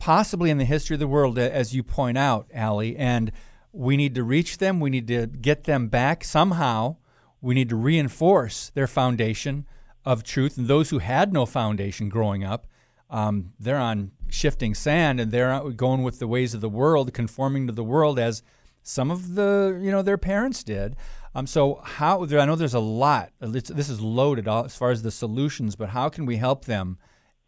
possibly 0.00 0.50
in 0.50 0.58
the 0.58 0.64
history 0.64 0.94
of 0.94 1.00
the 1.00 1.06
world, 1.06 1.38
as 1.38 1.74
you 1.74 1.84
point 1.84 2.18
out, 2.18 2.50
Allie. 2.52 2.96
And 2.96 3.30
we 3.72 3.96
need 3.96 4.16
to 4.16 4.24
reach 4.24 4.58
them. 4.58 4.80
We 4.80 4.90
need 4.90 5.06
to 5.08 5.26
get 5.26 5.64
them 5.64 5.88
back 5.88 6.24
somehow. 6.24 6.96
We 7.40 7.54
need 7.54 7.68
to 7.68 7.76
reinforce 7.76 8.70
their 8.70 8.88
foundation 8.88 9.66
of 10.04 10.24
truth. 10.24 10.56
And 10.56 10.66
those 10.66 10.90
who 10.90 10.98
had 10.98 11.32
no 11.32 11.46
foundation 11.46 12.08
growing 12.08 12.42
up, 12.42 12.66
um, 13.10 13.52
they're 13.60 13.78
on 13.78 14.12
shifting 14.28 14.74
sand 14.74 15.20
and 15.20 15.30
they're 15.30 15.70
going 15.70 16.02
with 16.02 16.18
the 16.18 16.26
ways 16.26 16.54
of 16.54 16.60
the 16.60 16.68
world, 16.68 17.12
conforming 17.12 17.66
to 17.66 17.72
the 17.72 17.84
world 17.84 18.18
as 18.18 18.42
some 18.82 19.10
of 19.10 19.34
the 19.34 19.78
you 19.82 19.90
know 19.90 20.00
their 20.00 20.18
parents 20.18 20.64
did. 20.64 20.96
Um, 21.34 21.46
so 21.46 21.80
how 21.84 22.24
I 22.24 22.44
know 22.44 22.56
there's 22.56 22.74
a 22.74 22.80
lot. 22.80 23.30
This 23.40 23.88
is 23.88 24.00
loaded 24.00 24.48
as 24.48 24.76
far 24.76 24.90
as 24.90 25.02
the 25.02 25.10
solutions, 25.10 25.76
but 25.76 25.90
how 25.90 26.08
can 26.08 26.26
we 26.26 26.36
help 26.36 26.64
them? 26.64 26.98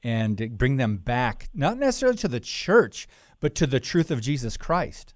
and 0.03 0.59
bring 0.59 0.77
them 0.77 0.97
back, 0.97 1.49
not 1.55 1.79
necessarily 1.79 2.19
to 2.19 2.29
the 2.29 2.41
church, 2.41 3.07
but 3.41 3.55
to 3.57 3.67
the 3.67 3.81
truth 3.81 4.11
of 4.11 4.21
Jesus 4.21 4.57
Christ. 4.57 5.15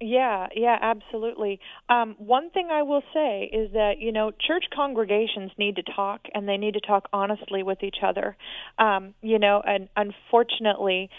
Yeah, 0.00 0.46
yeah, 0.54 0.78
absolutely. 0.80 1.58
Um, 1.88 2.14
one 2.18 2.50
thing 2.50 2.68
I 2.70 2.82
will 2.82 3.02
say 3.12 3.50
is 3.52 3.72
that 3.72 3.94
you 3.98 4.12
know 4.12 4.30
church 4.30 4.66
congregations 4.72 5.50
need 5.58 5.74
to 5.74 5.82
talk, 5.82 6.20
and 6.32 6.48
they 6.48 6.56
need 6.56 6.74
to 6.74 6.80
talk 6.80 7.08
honestly 7.12 7.64
with 7.64 7.82
each 7.82 7.96
other. 8.06 8.36
Um, 8.78 9.14
you 9.22 9.40
know, 9.40 9.60
and 9.66 9.88
unfortunately, 9.96 11.10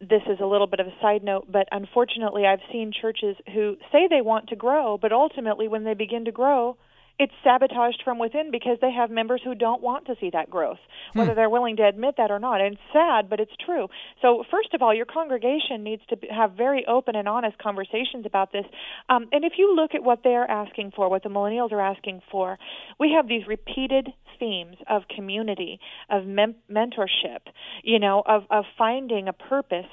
this 0.00 0.22
is 0.30 0.38
a 0.40 0.46
little 0.46 0.66
bit 0.66 0.80
of 0.80 0.86
a 0.86 0.94
side 1.02 1.24
note, 1.24 1.46
but 1.50 1.68
unfortunately, 1.72 2.46
I've 2.46 2.60
seen 2.70 2.92
churches 2.92 3.36
who 3.52 3.76
say 3.90 4.06
they 4.08 4.20
want 4.20 4.48
to 4.48 4.56
grow, 4.56 4.96
but 4.96 5.12
ultimately, 5.12 5.68
when 5.68 5.84
they 5.84 5.94
begin 5.94 6.24
to 6.26 6.32
grow, 6.32 6.76
it's 7.18 7.32
sabotaged 7.42 8.02
from 8.04 8.18
within 8.18 8.50
because 8.50 8.78
they 8.80 8.92
have 8.92 9.10
members 9.10 9.40
who 9.42 9.54
don't 9.54 9.82
want 9.82 10.06
to 10.06 10.14
see 10.20 10.30
that 10.30 10.48
growth, 10.48 10.78
whether 11.14 11.32
hmm. 11.32 11.36
they're 11.36 11.50
willing 11.50 11.76
to 11.76 11.86
admit 11.86 12.14
that 12.18 12.30
or 12.30 12.38
not. 12.38 12.60
And 12.60 12.74
it's 12.74 12.82
sad, 12.92 13.28
but 13.28 13.40
it's 13.40 13.52
true. 13.64 13.88
So, 14.22 14.44
first 14.50 14.72
of 14.74 14.82
all, 14.82 14.94
your 14.94 15.06
congregation 15.06 15.82
needs 15.82 16.02
to 16.10 16.16
have 16.30 16.52
very 16.52 16.84
open 16.86 17.16
and 17.16 17.28
honest 17.28 17.58
conversations 17.58 18.24
about 18.24 18.52
this. 18.52 18.64
Um, 19.08 19.26
and 19.32 19.44
if 19.44 19.54
you 19.58 19.74
look 19.74 19.94
at 19.94 20.02
what 20.02 20.20
they're 20.22 20.48
asking 20.48 20.92
for, 20.94 21.08
what 21.08 21.22
the 21.22 21.28
millennials 21.28 21.72
are 21.72 21.80
asking 21.80 22.22
for, 22.30 22.58
we 23.00 23.12
have 23.16 23.28
these 23.28 23.46
repeated 23.46 24.08
themes 24.38 24.76
of 24.88 25.02
community, 25.14 25.80
of 26.08 26.24
mem- 26.24 26.54
mentorship, 26.70 27.40
you 27.82 27.98
know, 27.98 28.22
of, 28.24 28.44
of 28.50 28.64
finding 28.76 29.28
a 29.28 29.32
purpose 29.32 29.86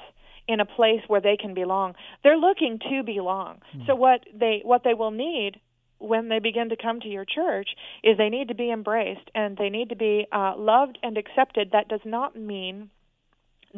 in 0.48 0.60
a 0.60 0.64
place 0.64 1.00
where 1.08 1.20
they 1.20 1.36
can 1.36 1.54
belong. 1.54 1.94
They're 2.22 2.36
looking 2.36 2.78
to 2.90 3.02
belong. 3.02 3.58
Mm. 3.76 3.86
So 3.86 3.94
what 3.96 4.20
they 4.32 4.60
what 4.64 4.82
they 4.84 4.94
will 4.94 5.10
need 5.10 5.60
when 5.98 6.28
they 6.28 6.38
begin 6.38 6.68
to 6.68 6.76
come 6.76 7.00
to 7.00 7.08
your 7.08 7.24
church 7.24 7.68
is 8.02 8.16
they 8.16 8.28
need 8.28 8.48
to 8.48 8.54
be 8.54 8.70
embraced 8.70 9.30
and 9.34 9.56
they 9.56 9.70
need 9.70 9.88
to 9.88 9.96
be 9.96 10.26
uh, 10.32 10.54
loved 10.56 10.98
and 11.02 11.16
accepted. 11.16 11.70
That 11.72 11.88
does 11.88 12.00
not 12.04 12.36
mean 12.36 12.90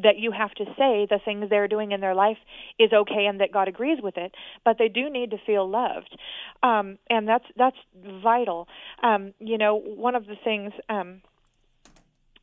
that 0.03 0.19
you 0.19 0.31
have 0.31 0.53
to 0.55 0.65
say 0.79 1.07
the 1.09 1.19
things 1.25 1.49
they're 1.51 1.69
doing 1.69 1.93
in 1.93 2.01
their 2.01 2.15
life 2.15 2.37
is 2.79 2.93
okay 2.93 3.27
and 3.27 3.41
that 3.41 3.53
God 3.53 3.69
agrees 3.69 3.99
with 4.03 4.17
it, 4.17 4.35
but 4.65 4.77
they 4.79 4.89
do 4.89 5.11
need 5.11 5.31
to 5.31 5.39
feel 5.45 5.69
loved, 5.69 6.17
um, 6.63 6.99
and 7.11 7.27
that's 7.27 7.45
that's 7.57 7.77
vital. 8.23 8.69
Um, 9.03 9.35
you 9.41 9.59
know, 9.59 9.75
one 9.77 10.15
of 10.15 10.27
the 10.27 10.37
things 10.45 10.73
um, 10.89 11.23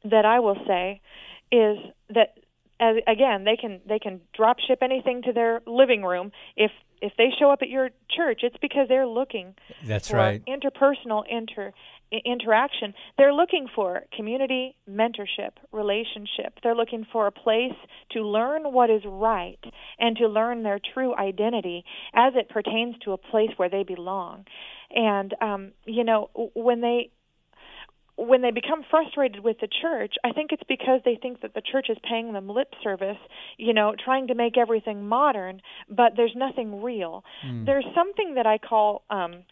that 0.03 0.25
I 0.25 0.39
will 0.39 0.57
say 0.67 1.01
is 1.51 1.77
that 2.09 2.35
as, 2.79 2.97
again 3.07 3.43
they 3.45 3.55
can 3.55 3.81
they 3.87 3.99
can 3.99 4.21
drop 4.35 4.57
ship 4.59 4.79
anything 4.81 5.21
to 5.23 5.33
their 5.33 5.61
living 5.65 6.03
room 6.03 6.31
if 6.55 6.71
if 7.01 7.13
they 7.17 7.29
show 7.37 7.51
up 7.51 7.59
at 7.61 7.69
your 7.69 7.89
church, 8.09 8.41
it's 8.43 8.57
because 8.61 8.87
they're 8.87 9.07
looking 9.07 9.55
That's 9.83 10.09
for 10.09 10.17
right. 10.17 10.43
interpersonal 10.45 11.23
inter 11.29 11.73
interaction. 12.23 12.93
They're 13.17 13.33
looking 13.33 13.67
for 13.73 14.03
community, 14.15 14.75
mentorship, 14.89 15.51
relationship. 15.71 16.53
They're 16.63 16.75
looking 16.75 17.05
for 17.11 17.27
a 17.27 17.31
place 17.31 17.73
to 18.11 18.21
learn 18.21 18.71
what 18.71 18.89
is 18.89 19.01
right 19.05 19.59
and 19.99 20.15
to 20.17 20.27
learn 20.27 20.63
their 20.63 20.79
true 20.93 21.15
identity 21.15 21.83
as 22.13 22.33
it 22.35 22.49
pertains 22.49 22.95
to 23.03 23.13
a 23.13 23.17
place 23.17 23.49
where 23.57 23.69
they 23.69 23.83
belong. 23.83 24.45
And 24.91 25.33
um, 25.41 25.71
you 25.85 26.03
know, 26.03 26.29
when 26.53 26.81
they 26.81 27.09
when 28.17 28.41
they 28.41 28.51
become 28.51 28.83
frustrated 28.89 29.43
with 29.43 29.57
the 29.59 29.67
church, 29.81 30.15
I 30.23 30.31
think 30.31 30.51
it's 30.51 30.63
because 30.67 31.01
they 31.03 31.17
think 31.21 31.41
that 31.41 31.53
the 31.53 31.61
church 31.61 31.87
is 31.89 31.97
paying 32.09 32.33
them 32.33 32.49
lip 32.49 32.73
service, 32.83 33.17
you 33.57 33.73
know, 33.73 33.93
trying 34.03 34.27
to 34.27 34.35
make 34.35 34.57
everything 34.57 35.07
modern, 35.07 35.61
but 35.89 36.13
there's 36.15 36.33
nothing 36.35 36.81
real. 36.81 37.23
Mm. 37.45 37.65
There's 37.65 37.85
something 37.93 38.35
that 38.35 38.45
I 38.45 38.57
call 38.57 39.03
um 39.09 39.43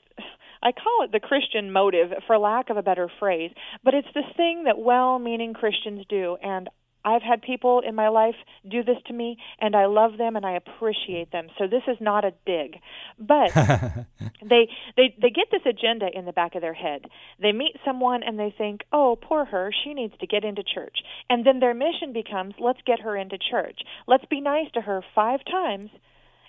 I 0.61 0.71
call 0.71 1.03
it 1.03 1.11
the 1.11 1.19
Christian 1.19 1.73
motive 1.73 2.11
for 2.25 2.37
lack 2.37 2.69
of 2.69 2.77
a 2.77 2.81
better 2.81 3.09
phrase, 3.19 3.51
but 3.83 3.93
it's 3.93 4.07
this 4.15 4.23
thing 4.37 4.63
that 4.63 4.79
well-meaning 4.79 5.53
Christians 5.53 6.05
do 6.07 6.37
and 6.41 6.69
I've 7.05 7.21
had 7.21 7.41
people 7.41 7.81
in 7.85 7.95
my 7.95 8.09
life 8.09 8.35
do 8.69 8.83
this 8.83 8.97
to 9.07 9.13
me, 9.13 9.37
and 9.59 9.75
I 9.75 9.85
love 9.85 10.17
them 10.17 10.35
and 10.35 10.45
I 10.45 10.53
appreciate 10.53 11.31
them. 11.31 11.47
So 11.57 11.67
this 11.67 11.83
is 11.87 11.97
not 11.99 12.23
a 12.23 12.33
dig, 12.45 12.79
but 13.19 13.53
they 14.41 14.69
they 14.95 15.15
they 15.21 15.29
get 15.29 15.47
this 15.51 15.65
agenda 15.65 16.07
in 16.13 16.25
the 16.25 16.31
back 16.31 16.55
of 16.55 16.61
their 16.61 16.73
head. 16.73 17.05
They 17.41 17.51
meet 17.51 17.75
someone 17.85 18.23
and 18.23 18.39
they 18.39 18.53
think, 18.57 18.83
"Oh, 18.91 19.17
poor 19.21 19.45
her, 19.45 19.71
she 19.83 19.93
needs 19.93 20.13
to 20.19 20.27
get 20.27 20.43
into 20.43 20.63
church." 20.63 20.99
And 21.29 21.45
then 21.45 21.59
their 21.59 21.73
mission 21.73 22.13
becomes, 22.13 22.55
"Let's 22.59 22.81
get 22.85 23.01
her 23.01 23.17
into 23.17 23.37
church. 23.37 23.81
Let's 24.07 24.25
be 24.25 24.41
nice 24.41 24.71
to 24.73 24.81
her 24.81 25.03
five 25.13 25.41
times." 25.45 25.89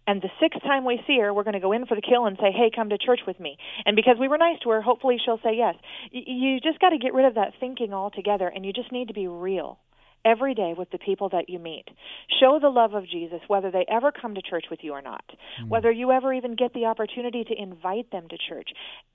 And 0.06 0.20
the 0.20 0.30
sixth 0.38 0.60
time 0.62 0.84
we 0.84 1.00
see 1.06 1.18
her, 1.18 1.32
we're 1.32 1.44
going 1.44 1.54
to 1.54 1.60
go 1.60 1.72
in 1.72 1.86
for 1.86 1.94
the 1.94 2.02
kill 2.02 2.26
and 2.26 2.36
say, 2.38 2.52
"Hey, 2.52 2.70
come 2.74 2.90
to 2.90 2.98
church 2.98 3.20
with 3.26 3.40
me." 3.40 3.56
And 3.86 3.96
because 3.96 4.18
we 4.20 4.28
were 4.28 4.38
nice 4.38 4.60
to 4.60 4.70
her, 4.70 4.82
hopefully 4.82 5.18
she'll 5.24 5.40
say 5.42 5.54
yes. 5.56 5.76
Y- 6.12 6.24
you 6.26 6.60
just 6.60 6.78
got 6.78 6.90
to 6.90 6.98
get 6.98 7.14
rid 7.14 7.24
of 7.24 7.34
that 7.34 7.54
thinking 7.58 7.94
altogether, 7.94 8.46
and 8.46 8.66
you 8.66 8.72
just 8.72 8.92
need 8.92 9.08
to 9.08 9.14
be 9.14 9.26
real 9.26 9.78
every 10.24 10.54
day 10.54 10.74
with 10.76 10.90
the 10.90 10.98
people 10.98 11.28
that 11.30 11.48
you 11.48 11.58
meet. 11.58 11.84
Show 12.40 12.58
the 12.60 12.68
love 12.68 12.94
of 12.94 13.06
Jesus, 13.06 13.40
whether 13.48 13.70
they 13.70 13.84
ever 13.88 14.12
come 14.12 14.34
to 14.34 14.42
church 14.42 14.66
with 14.70 14.80
you 14.82 14.92
or 14.92 15.02
not, 15.02 15.24
mm. 15.62 15.68
whether 15.68 15.90
you 15.90 16.12
ever 16.12 16.32
even 16.32 16.56
get 16.56 16.72
the 16.72 16.86
opportunity 16.86 17.44
to 17.44 17.62
invite 17.62 18.10
them 18.10 18.28
to 18.28 18.36
church. 18.48 18.70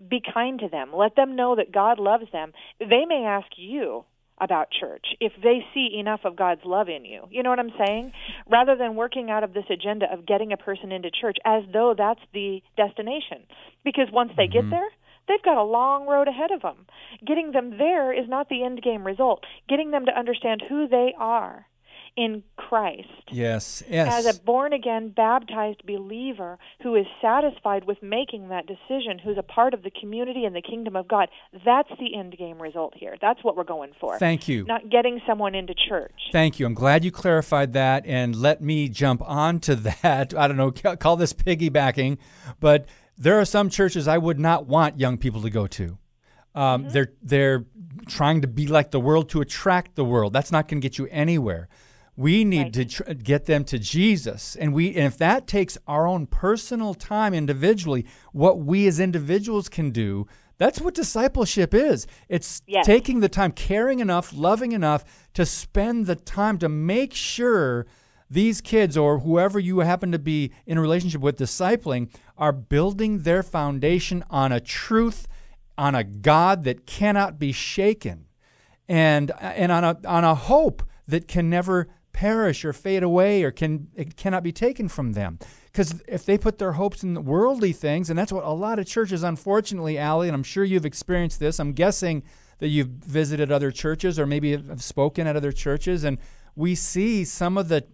Be 0.10 0.22
kind 0.34 0.60
to 0.60 0.70
them. 0.70 0.92
Let 0.94 1.16
them 1.16 1.36
know 1.36 1.56
that 1.56 1.72
God 1.72 2.00
loves 2.00 2.26
them. 2.32 2.54
They 2.80 3.06
may 3.08 3.26
ask 3.26 3.48
you 3.58 4.06
about 4.42 4.70
church 4.72 5.06
if 5.20 5.34
they 5.44 5.60
see 5.74 5.98
enough 6.00 6.22
of 6.24 6.36
God's 6.36 6.62
love 6.64 6.88
in 6.88 7.06
you. 7.06 7.24
You 7.30 7.44
know 7.44 7.50
what 7.50 7.60
I'm 7.60 7.74
saying? 7.86 8.14
Rather 8.50 8.76
than 8.76 8.96
working 8.96 9.30
out 9.30 9.44
of 9.44 9.54
this 9.54 9.66
agenda 9.70 10.06
of 10.12 10.26
getting 10.26 10.54
a 10.54 10.58
person 10.58 10.92
into 10.92 11.10
church 11.12 11.38
as 11.46 11.64
though 11.74 11.94
that's 11.98 12.22
the 12.34 12.62
destination. 12.78 13.44
Because 13.84 14.08
once 14.12 14.32
they 14.38 14.44
mm-hmm. 14.44 14.70
get 14.70 14.70
there, 14.70 14.90
they've 15.30 15.42
got 15.44 15.58
a 15.58 15.64
long 15.64 16.08
road 16.08 16.28
ahead 16.28 16.52
of 16.52 16.62
them. 16.62 16.88
Getting 17.26 17.54
them 17.54 17.78
there 17.78 18.12
is 18.12 18.28
not 18.28 18.50
the 18.50 18.64
end 18.64 18.82
game 18.82 19.06
result. 19.06 19.46
Getting 19.70 19.92
them 19.92 20.06
to 20.08 20.20
understand 20.20 20.64
who 20.68 20.88
they 20.88 21.14
are 21.18 21.68
in 22.20 22.44
Christ. 22.58 23.08
Yes, 23.32 23.82
yes. 23.90 24.26
As 24.26 24.36
a 24.36 24.40
born 24.42 24.74
again, 24.74 25.10
baptized 25.16 25.86
believer 25.86 26.58
who 26.84 26.96
is 26.96 27.06
satisfied 27.22 27.86
with 27.86 28.02
making 28.04 28.50
that 28.50 28.66
decision, 28.68 29.20
who's 29.20 29.38
a 29.38 29.44
part 29.44 29.74
of 29.74 29.84
the 29.84 29.92
community 29.92 30.44
and 30.44 30.56
the 30.56 30.62
kingdom 30.62 30.96
of 30.96 31.08
God. 31.08 31.30
That's 31.66 31.90
the 32.00 32.18
end 32.18 32.38
game 32.38 32.62
result 32.62 32.94
here. 32.96 33.16
That's 33.22 33.44
what 33.44 33.56
we're 33.56 33.64
going 33.64 33.92
for. 34.00 34.20
Thank 34.20 34.48
you. 34.48 34.66
Not 34.66 34.90
getting 34.90 35.22
someone 35.26 35.56
into 35.56 35.74
church. 35.74 36.12
Thank 36.32 36.60
you. 36.60 36.66
I'm 36.66 36.74
glad 36.74 37.06
you 37.06 37.12
clarified 37.12 37.74
that 37.74 38.06
and 38.06 38.36
let 38.36 38.62
me 38.62 38.90
jump 38.90 39.22
onto 39.26 39.76
that. 40.04 40.34
I 40.34 40.48
don't 40.48 40.58
know, 40.58 40.72
call 40.72 41.16
this 41.16 41.34
piggybacking, 41.34 42.18
but 42.60 42.86
there 43.20 43.40
are 43.40 43.46
some 43.46 43.70
churches 43.70 44.08
I 44.08 44.18
would 44.18 44.40
not 44.40 44.66
want 44.66 45.00
young 45.00 45.18
people 45.18 45.42
to 45.42 45.50
go 45.50 45.68
to. 45.68 45.98
Um, 46.56 46.84
mm-hmm. 46.84 46.90
They're 46.90 47.14
they're 47.22 47.66
trying 48.08 48.42
to 48.42 48.48
be 48.48 48.66
like 48.66 48.92
the 48.92 49.00
world 49.00 49.30
to 49.30 49.42
attract 49.42 49.96
the 49.96 50.06
world. 50.06 50.34
That's 50.34 50.52
not 50.52 50.68
going 50.68 50.82
to 50.82 50.86
get 50.86 50.98
you 50.98 51.08
anywhere. 51.12 51.68
We 52.16 52.44
need 52.44 52.64
right. 52.64 52.74
to 52.74 52.86
tr- 52.86 53.14
get 53.14 53.46
them 53.46 53.64
to 53.66 53.78
Jesus, 53.78 54.56
and 54.56 54.74
we 54.74 54.90
and 54.96 55.06
if 55.06 55.18
that 55.20 55.48
takes 55.48 55.78
our 55.86 56.08
own 56.08 56.26
personal 56.26 56.94
time 56.94 57.34
individually, 57.34 58.06
what 58.32 58.60
we 58.60 58.88
as 58.88 59.00
individuals 59.00 59.70
can 59.70 59.92
do. 59.92 60.26
That's 60.58 60.82
what 60.82 60.94
discipleship 60.94 61.74
is. 61.74 62.06
It's 62.28 62.62
yes. 62.68 62.86
taking 62.86 63.22
the 63.22 63.30
time, 63.30 63.54
caring 63.54 64.00
enough, 64.00 64.34
loving 64.34 64.74
enough 64.74 65.06
to 65.34 65.46
spend 65.46 66.06
the 66.06 66.18
time 66.18 66.58
to 66.58 66.68
make 66.68 67.14
sure 67.14 67.86
these 68.30 68.62
kids 68.62 68.96
or 68.96 69.20
whoever 69.20 69.60
you 69.60 69.80
happen 69.80 70.12
to 70.12 70.20
be 70.20 70.52
in 70.66 70.78
a 70.78 70.82
relationship 70.82 71.22
with 71.22 71.38
discipling 71.38 72.10
are 72.38 72.52
building 72.52 73.20
their 73.20 73.44
foundation 73.44 74.24
on 74.30 74.52
a 74.52 74.60
truth, 74.60 75.28
on 75.78 75.96
a 75.96 76.04
God 76.04 76.64
that 76.66 76.86
cannot 76.86 77.40
be 77.40 77.52
shaken, 77.52 78.26
and, 78.88 79.32
and 79.40 79.72
on, 79.72 79.84
a, 79.84 79.98
on 80.06 80.24
a 80.24 80.36
hope 80.36 80.84
that 81.08 81.28
can 81.28 81.50
never 81.50 81.88
perish 82.14 82.66
or 82.66 82.74
fade 82.74 83.04
away 83.04 83.44
or 83.44 83.52
can 83.52 83.88
it 83.96 84.18
cannot 84.18 84.44
be 84.44 84.52
taken 84.52 84.88
from 84.88 85.14
them. 85.14 85.40
Because 85.72 86.02
if 86.08 86.26
they 86.26 86.38
put 86.38 86.58
their 86.58 86.74
hopes 86.74 87.04
in 87.04 87.24
worldly 87.24 87.72
things, 87.72 88.10
and 88.10 88.18
that's 88.18 88.32
what 88.32 88.44
a 88.44 88.50
lot 88.50 88.80
of 88.80 88.88
churches, 88.88 89.24
unfortunately, 89.24 89.98
Allie, 89.98 90.28
and 90.28 90.36
I'm 90.36 90.44
sure 90.44 90.64
you've 90.64 90.86
experienced 90.86 91.40
this. 91.40 91.60
I'm 91.60 91.74
guessing 91.74 92.24
that 92.58 92.68
you've 92.68 92.88
visited 92.88 93.52
other 93.52 93.72
churches 93.72 94.20
or 94.20 94.26
maybe 94.26 94.52
have 94.52 94.84
spoken 94.84 95.28
at 95.28 95.36
other 95.36 95.52
churches, 95.52 96.04
and 96.04 96.18
we 96.56 96.76
see 96.76 97.24
some 97.24 97.58
of 97.58 97.70
the, 97.70 97.86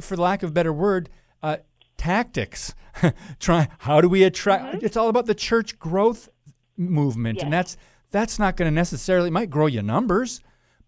for 0.00 0.16
lack 0.16 0.42
of 0.42 0.50
a 0.50 0.52
better 0.52 0.72
word, 0.72 1.08
uh, 1.42 1.58
tactics. 1.96 2.74
Try 3.40 3.68
how 3.78 4.00
do 4.00 4.08
we 4.08 4.24
attract? 4.24 4.64
Mm-hmm. 4.64 4.86
It's 4.86 4.96
all 4.96 5.08
about 5.08 5.26
the 5.26 5.34
church 5.34 5.78
growth 5.78 6.28
movement, 6.76 7.36
yes. 7.36 7.44
and 7.44 7.52
that's 7.52 7.76
that's 8.10 8.38
not 8.38 8.56
going 8.56 8.70
to 8.70 8.74
necessarily 8.74 9.28
it 9.28 9.32
might 9.32 9.50
grow 9.50 9.66
your 9.66 9.82
numbers, 9.82 10.40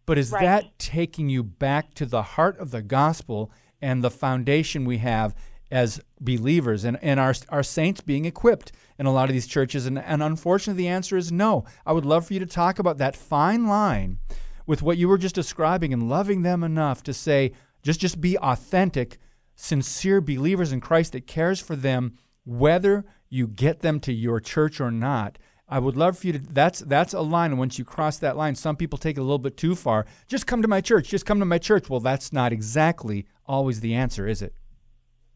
but 0.06 0.18
is 0.18 0.32
right. 0.32 0.42
that 0.42 0.78
taking 0.78 1.28
you 1.28 1.42
back 1.42 1.94
to 1.94 2.06
the 2.06 2.22
heart 2.22 2.58
of 2.58 2.70
the 2.70 2.82
gospel 2.82 3.50
and 3.80 4.02
the 4.02 4.10
foundation 4.10 4.84
we 4.84 4.98
have 4.98 5.34
as 5.70 6.00
believers 6.20 6.84
and, 6.84 6.98
and 7.02 7.18
our, 7.18 7.34
our 7.48 7.62
saints 7.62 8.00
being 8.00 8.24
equipped 8.24 8.72
in 8.98 9.06
a 9.06 9.12
lot 9.12 9.28
of 9.28 9.32
these 9.32 9.46
churches? 9.46 9.86
And, 9.86 9.98
and 9.98 10.22
unfortunately, 10.22 10.82
the 10.82 10.88
answer 10.88 11.16
is 11.16 11.30
no. 11.30 11.64
I 11.86 11.92
would 11.92 12.04
love 12.04 12.26
for 12.26 12.34
you 12.34 12.40
to 12.40 12.46
talk 12.46 12.78
about 12.78 12.98
that 12.98 13.16
fine 13.16 13.66
line 13.66 14.18
with 14.66 14.82
what 14.82 14.98
you 14.98 15.08
were 15.08 15.18
just 15.18 15.34
describing 15.34 15.92
and 15.92 16.08
loving 16.08 16.42
them 16.42 16.62
enough 16.62 17.02
to 17.04 17.14
say, 17.14 17.52
just, 17.82 18.00
just 18.00 18.20
be 18.20 18.38
authentic, 18.38 19.18
sincere 19.54 20.20
believers 20.20 20.72
in 20.72 20.80
Christ 20.80 21.12
that 21.12 21.26
cares 21.26 21.60
for 21.60 21.76
them, 21.76 22.14
whether 22.44 23.04
you 23.28 23.46
get 23.46 23.80
them 23.80 24.00
to 24.00 24.12
your 24.12 24.40
church 24.40 24.80
or 24.80 24.90
not. 24.90 25.38
I 25.68 25.78
would 25.78 25.96
love 25.96 26.18
for 26.18 26.26
you 26.26 26.34
to. 26.34 26.38
That's 26.38 26.80
that's 26.80 27.14
a 27.14 27.22
line. 27.22 27.50
And 27.50 27.58
once 27.58 27.78
you 27.78 27.84
cross 27.86 28.18
that 28.18 28.36
line, 28.36 28.54
some 28.54 28.76
people 28.76 28.98
take 28.98 29.16
it 29.16 29.20
a 29.20 29.22
little 29.22 29.38
bit 29.38 29.56
too 29.56 29.74
far. 29.74 30.04
Just 30.28 30.46
come 30.46 30.60
to 30.60 30.68
my 30.68 30.82
church. 30.82 31.08
Just 31.08 31.24
come 31.24 31.38
to 31.38 31.46
my 31.46 31.56
church. 31.56 31.88
Well, 31.88 32.00
that's 32.00 32.30
not 32.30 32.52
exactly 32.52 33.26
always 33.46 33.80
the 33.80 33.94
answer, 33.94 34.28
is 34.28 34.42
it? 34.42 34.54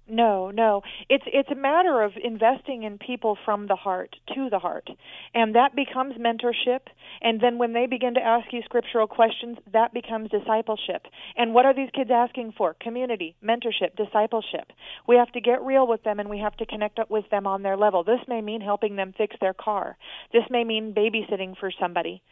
No, 0.08 0.52
no. 0.52 0.82
It's 1.08 1.24
it's 1.26 1.50
a 1.50 1.56
matter 1.56 2.00
of 2.00 2.12
investing 2.22 2.84
in 2.84 2.96
people 2.98 3.36
from 3.44 3.66
the 3.66 3.74
heart 3.74 4.14
to 4.34 4.48
the 4.48 4.60
heart. 4.60 4.88
And 5.34 5.56
that 5.56 5.74
becomes 5.74 6.14
mentorship. 6.14 6.80
And 7.20 7.40
then 7.40 7.58
when 7.58 7.72
they 7.72 7.86
begin 7.86 8.14
to 8.14 8.20
ask 8.20 8.52
you 8.52 8.62
scriptural 8.64 9.08
questions, 9.08 9.58
that 9.72 9.92
becomes 9.92 10.30
discipleship. 10.30 11.06
And 11.36 11.54
what 11.54 11.66
are 11.66 11.74
these 11.74 11.90
kids 11.92 12.10
asking 12.12 12.52
for? 12.56 12.76
Community, 12.80 13.34
mentorship, 13.42 13.96
discipleship. 13.96 14.70
We 15.08 15.16
have 15.16 15.32
to 15.32 15.40
get 15.40 15.62
real 15.62 15.88
with 15.88 16.04
them 16.04 16.20
and 16.20 16.30
we 16.30 16.38
have 16.38 16.56
to 16.58 16.66
connect 16.66 17.00
up 17.00 17.10
with 17.10 17.28
them 17.30 17.46
on 17.46 17.62
their 17.62 17.76
level. 17.76 18.04
This 18.04 18.20
may 18.28 18.40
mean 18.40 18.60
helping 18.60 18.94
them 18.94 19.12
fix 19.18 19.34
their 19.40 19.54
car. 19.54 19.96
This 20.32 20.44
may 20.50 20.62
mean 20.62 20.94
babysitting 20.94 21.56
for 21.58 21.72
somebody 21.80 22.22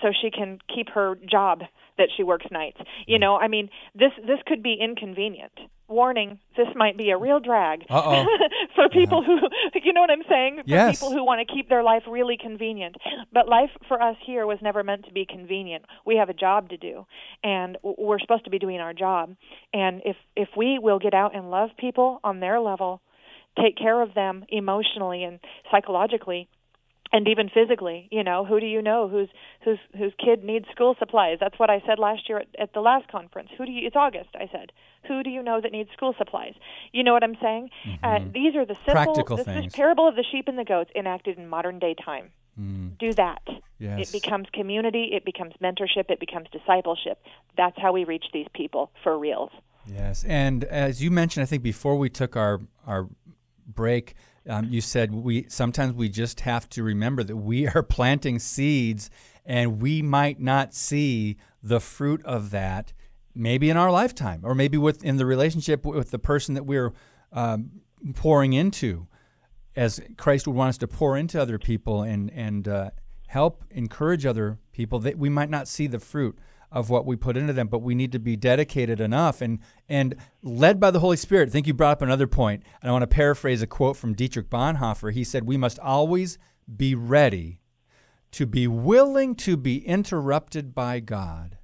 so 0.00 0.08
she 0.20 0.30
can 0.30 0.58
keep 0.74 0.90
her 0.90 1.16
job 1.30 1.60
that 1.98 2.08
she 2.16 2.22
works 2.22 2.46
nights. 2.50 2.78
You 3.06 3.16
mm-hmm. 3.16 3.20
know, 3.20 3.36
I 3.36 3.48
mean, 3.48 3.68
this 3.94 4.12
this 4.26 4.38
could 4.46 4.62
be 4.62 4.76
inconvenient. 4.80 5.52
Warning: 5.92 6.38
This 6.56 6.68
might 6.74 6.96
be 6.96 7.10
a 7.10 7.16
real 7.16 7.40
drag 7.40 7.86
for 8.74 8.88
people 8.90 9.22
who, 9.22 9.38
you 9.82 9.92
know 9.92 10.00
what 10.00 10.10
I'm 10.10 10.24
saying? 10.28 10.56
For 10.56 10.62
yes. 10.66 10.98
people 10.98 11.12
who 11.12 11.24
want 11.24 11.46
to 11.46 11.54
keep 11.54 11.68
their 11.68 11.82
life 11.82 12.02
really 12.08 12.36
convenient. 12.36 12.96
But 13.32 13.48
life 13.48 13.70
for 13.88 14.02
us 14.02 14.16
here 14.24 14.46
was 14.46 14.58
never 14.62 14.82
meant 14.82 15.04
to 15.04 15.12
be 15.12 15.26
convenient. 15.26 15.84
We 16.04 16.16
have 16.16 16.28
a 16.28 16.34
job 16.34 16.70
to 16.70 16.76
do, 16.76 17.06
and 17.44 17.78
we're 17.82 18.18
supposed 18.18 18.44
to 18.44 18.50
be 18.50 18.58
doing 18.58 18.80
our 18.80 18.92
job. 18.92 19.36
And 19.72 20.02
if 20.04 20.16
if 20.36 20.48
we 20.56 20.78
will 20.80 20.98
get 20.98 21.14
out 21.14 21.34
and 21.36 21.50
love 21.50 21.70
people 21.78 22.20
on 22.24 22.40
their 22.40 22.60
level, 22.60 23.02
take 23.60 23.76
care 23.76 24.00
of 24.00 24.14
them 24.14 24.44
emotionally 24.48 25.24
and 25.24 25.40
psychologically, 25.70 26.48
and 27.12 27.28
even 27.28 27.48
physically 27.48 28.08
you 28.10 28.24
know 28.24 28.44
who 28.44 28.60
do 28.60 28.66
you 28.66 28.82
know 28.82 29.08
whose 29.08 29.28
whose 29.64 29.78
whose 29.96 30.12
kid 30.18 30.44
needs 30.44 30.66
school 30.70 30.94
supplies? 30.98 31.38
That's 31.40 31.58
what 31.58 31.70
i 31.70 31.82
said 31.86 31.98
last 31.98 32.28
year 32.28 32.38
at, 32.38 32.48
at 32.58 32.74
the 32.74 32.80
last 32.80 33.08
conference. 33.08 33.50
Who 33.56 33.66
do 33.66 33.72
you 33.72 33.86
it's 33.86 33.96
august 33.96 34.30
i 34.34 34.48
said. 34.50 34.72
Who 35.08 35.22
do 35.22 35.30
you 35.30 35.42
know 35.42 35.60
that 35.60 35.72
needs 35.72 35.90
school 35.92 36.14
supplies? 36.16 36.54
You 36.92 37.04
know 37.04 37.12
what 37.12 37.24
i'm 37.24 37.36
saying? 37.40 37.70
Uh, 37.84 37.88
mm-hmm. 37.88 38.28
uh, 38.28 38.32
these 38.32 38.56
are 38.56 38.64
the 38.64 38.76
simple 38.86 38.92
Practical 38.92 39.36
this 39.36 39.46
things. 39.46 39.66
is 39.66 39.72
parable 39.72 40.08
of 40.08 40.16
the 40.16 40.24
sheep 40.30 40.48
and 40.48 40.58
the 40.58 40.64
goats 40.64 40.90
enacted 40.94 41.38
in 41.38 41.48
modern 41.48 41.78
day 41.78 41.94
time. 41.94 42.30
Mm. 42.60 42.98
do 42.98 43.14
that. 43.14 43.40
Yes. 43.78 44.08
it 44.14 44.22
becomes 44.22 44.46
community. 44.52 45.08
It 45.12 45.24
becomes 45.24 45.54
mentorship. 45.62 46.10
It 46.10 46.20
becomes 46.20 46.48
discipleship. 46.52 47.18
That's 47.56 47.76
how 47.80 47.92
we 47.92 48.04
reach 48.04 48.26
these 48.34 48.46
people 48.54 48.90
for 49.02 49.18
reals. 49.18 49.50
Yes. 49.86 50.22
And 50.24 50.64
as 50.64 51.02
you 51.02 51.10
mentioned 51.10 51.42
i 51.42 51.46
think 51.46 51.62
before 51.62 51.96
we 51.96 52.08
took 52.08 52.36
our 52.36 52.60
our 52.86 53.08
break 53.66 54.14
um, 54.48 54.68
you 54.70 54.80
said 54.80 55.14
we 55.14 55.46
sometimes 55.48 55.94
we 55.94 56.08
just 56.08 56.40
have 56.40 56.68
to 56.70 56.82
remember 56.82 57.22
that 57.22 57.36
we 57.36 57.66
are 57.74 57.82
planting 57.82 58.38
seeds 58.38 59.10
and 59.44 59.80
we 59.80 60.02
might 60.02 60.40
not 60.40 60.74
see 60.74 61.36
the 61.62 61.80
fruit 61.80 62.24
of 62.24 62.50
that 62.50 62.92
maybe 63.34 63.70
in 63.70 63.76
our 63.76 63.90
lifetime 63.90 64.40
or 64.44 64.54
maybe 64.54 64.76
within 64.76 65.16
the 65.16 65.26
relationship 65.26 65.84
with 65.84 66.10
the 66.10 66.18
person 66.18 66.54
that 66.54 66.64
we're 66.64 66.92
um, 67.32 67.70
pouring 68.14 68.52
into 68.52 69.06
as 69.74 70.00
Christ 70.18 70.46
would 70.46 70.56
want 70.56 70.70
us 70.70 70.78
to 70.78 70.88
pour 70.88 71.16
into 71.16 71.40
other 71.40 71.58
people 71.58 72.02
and 72.02 72.30
and 72.30 72.68
uh, 72.68 72.90
help 73.26 73.64
encourage 73.70 74.26
other 74.26 74.58
people 74.72 74.98
that 75.00 75.16
we 75.16 75.28
might 75.28 75.50
not 75.50 75.66
see 75.66 75.86
the 75.86 75.98
fruit 75.98 76.38
of 76.72 76.88
what 76.88 77.04
we 77.04 77.16
put 77.16 77.36
into 77.36 77.52
them, 77.52 77.68
but 77.68 77.82
we 77.82 77.94
need 77.94 78.12
to 78.12 78.18
be 78.18 78.34
dedicated 78.34 79.00
enough 79.00 79.40
and 79.40 79.60
and 79.88 80.16
led 80.42 80.80
by 80.80 80.90
the 80.90 81.00
Holy 81.00 81.16
Spirit. 81.16 81.50
I 81.50 81.52
think 81.52 81.66
you 81.66 81.74
brought 81.74 81.92
up 81.92 82.02
another 82.02 82.26
point, 82.26 82.62
and 82.80 82.88
I 82.88 82.92
want 82.92 83.02
to 83.02 83.06
paraphrase 83.06 83.62
a 83.62 83.66
quote 83.66 83.96
from 83.96 84.14
Dietrich 84.14 84.48
Bonhoeffer. 84.48 85.12
He 85.12 85.22
said, 85.22 85.44
"We 85.44 85.56
must 85.56 85.78
always 85.78 86.38
be 86.74 86.94
ready 86.94 87.60
to 88.32 88.46
be 88.46 88.66
willing 88.66 89.34
to 89.36 89.56
be 89.56 89.86
interrupted 89.86 90.74
by 90.74 91.00
God." 91.00 91.58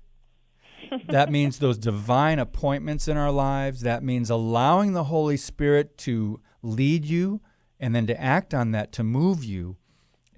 that 1.09 1.31
means 1.31 1.59
those 1.59 1.79
divine 1.79 2.39
appointments 2.39 3.09
in 3.09 3.17
our 3.17 3.33
lives. 3.33 3.81
That 3.81 4.03
means 4.03 4.31
allowing 4.31 4.93
the 4.93 5.05
Holy 5.05 5.37
Spirit 5.37 5.97
to 5.99 6.41
lead 6.63 7.05
you 7.05 7.41
and 7.81 7.95
then 7.95 8.07
to 8.07 8.21
act 8.21 8.53
on 8.53 8.73
that 8.73 8.93
to 8.93 9.05
move 9.05 9.45
you. 9.45 9.77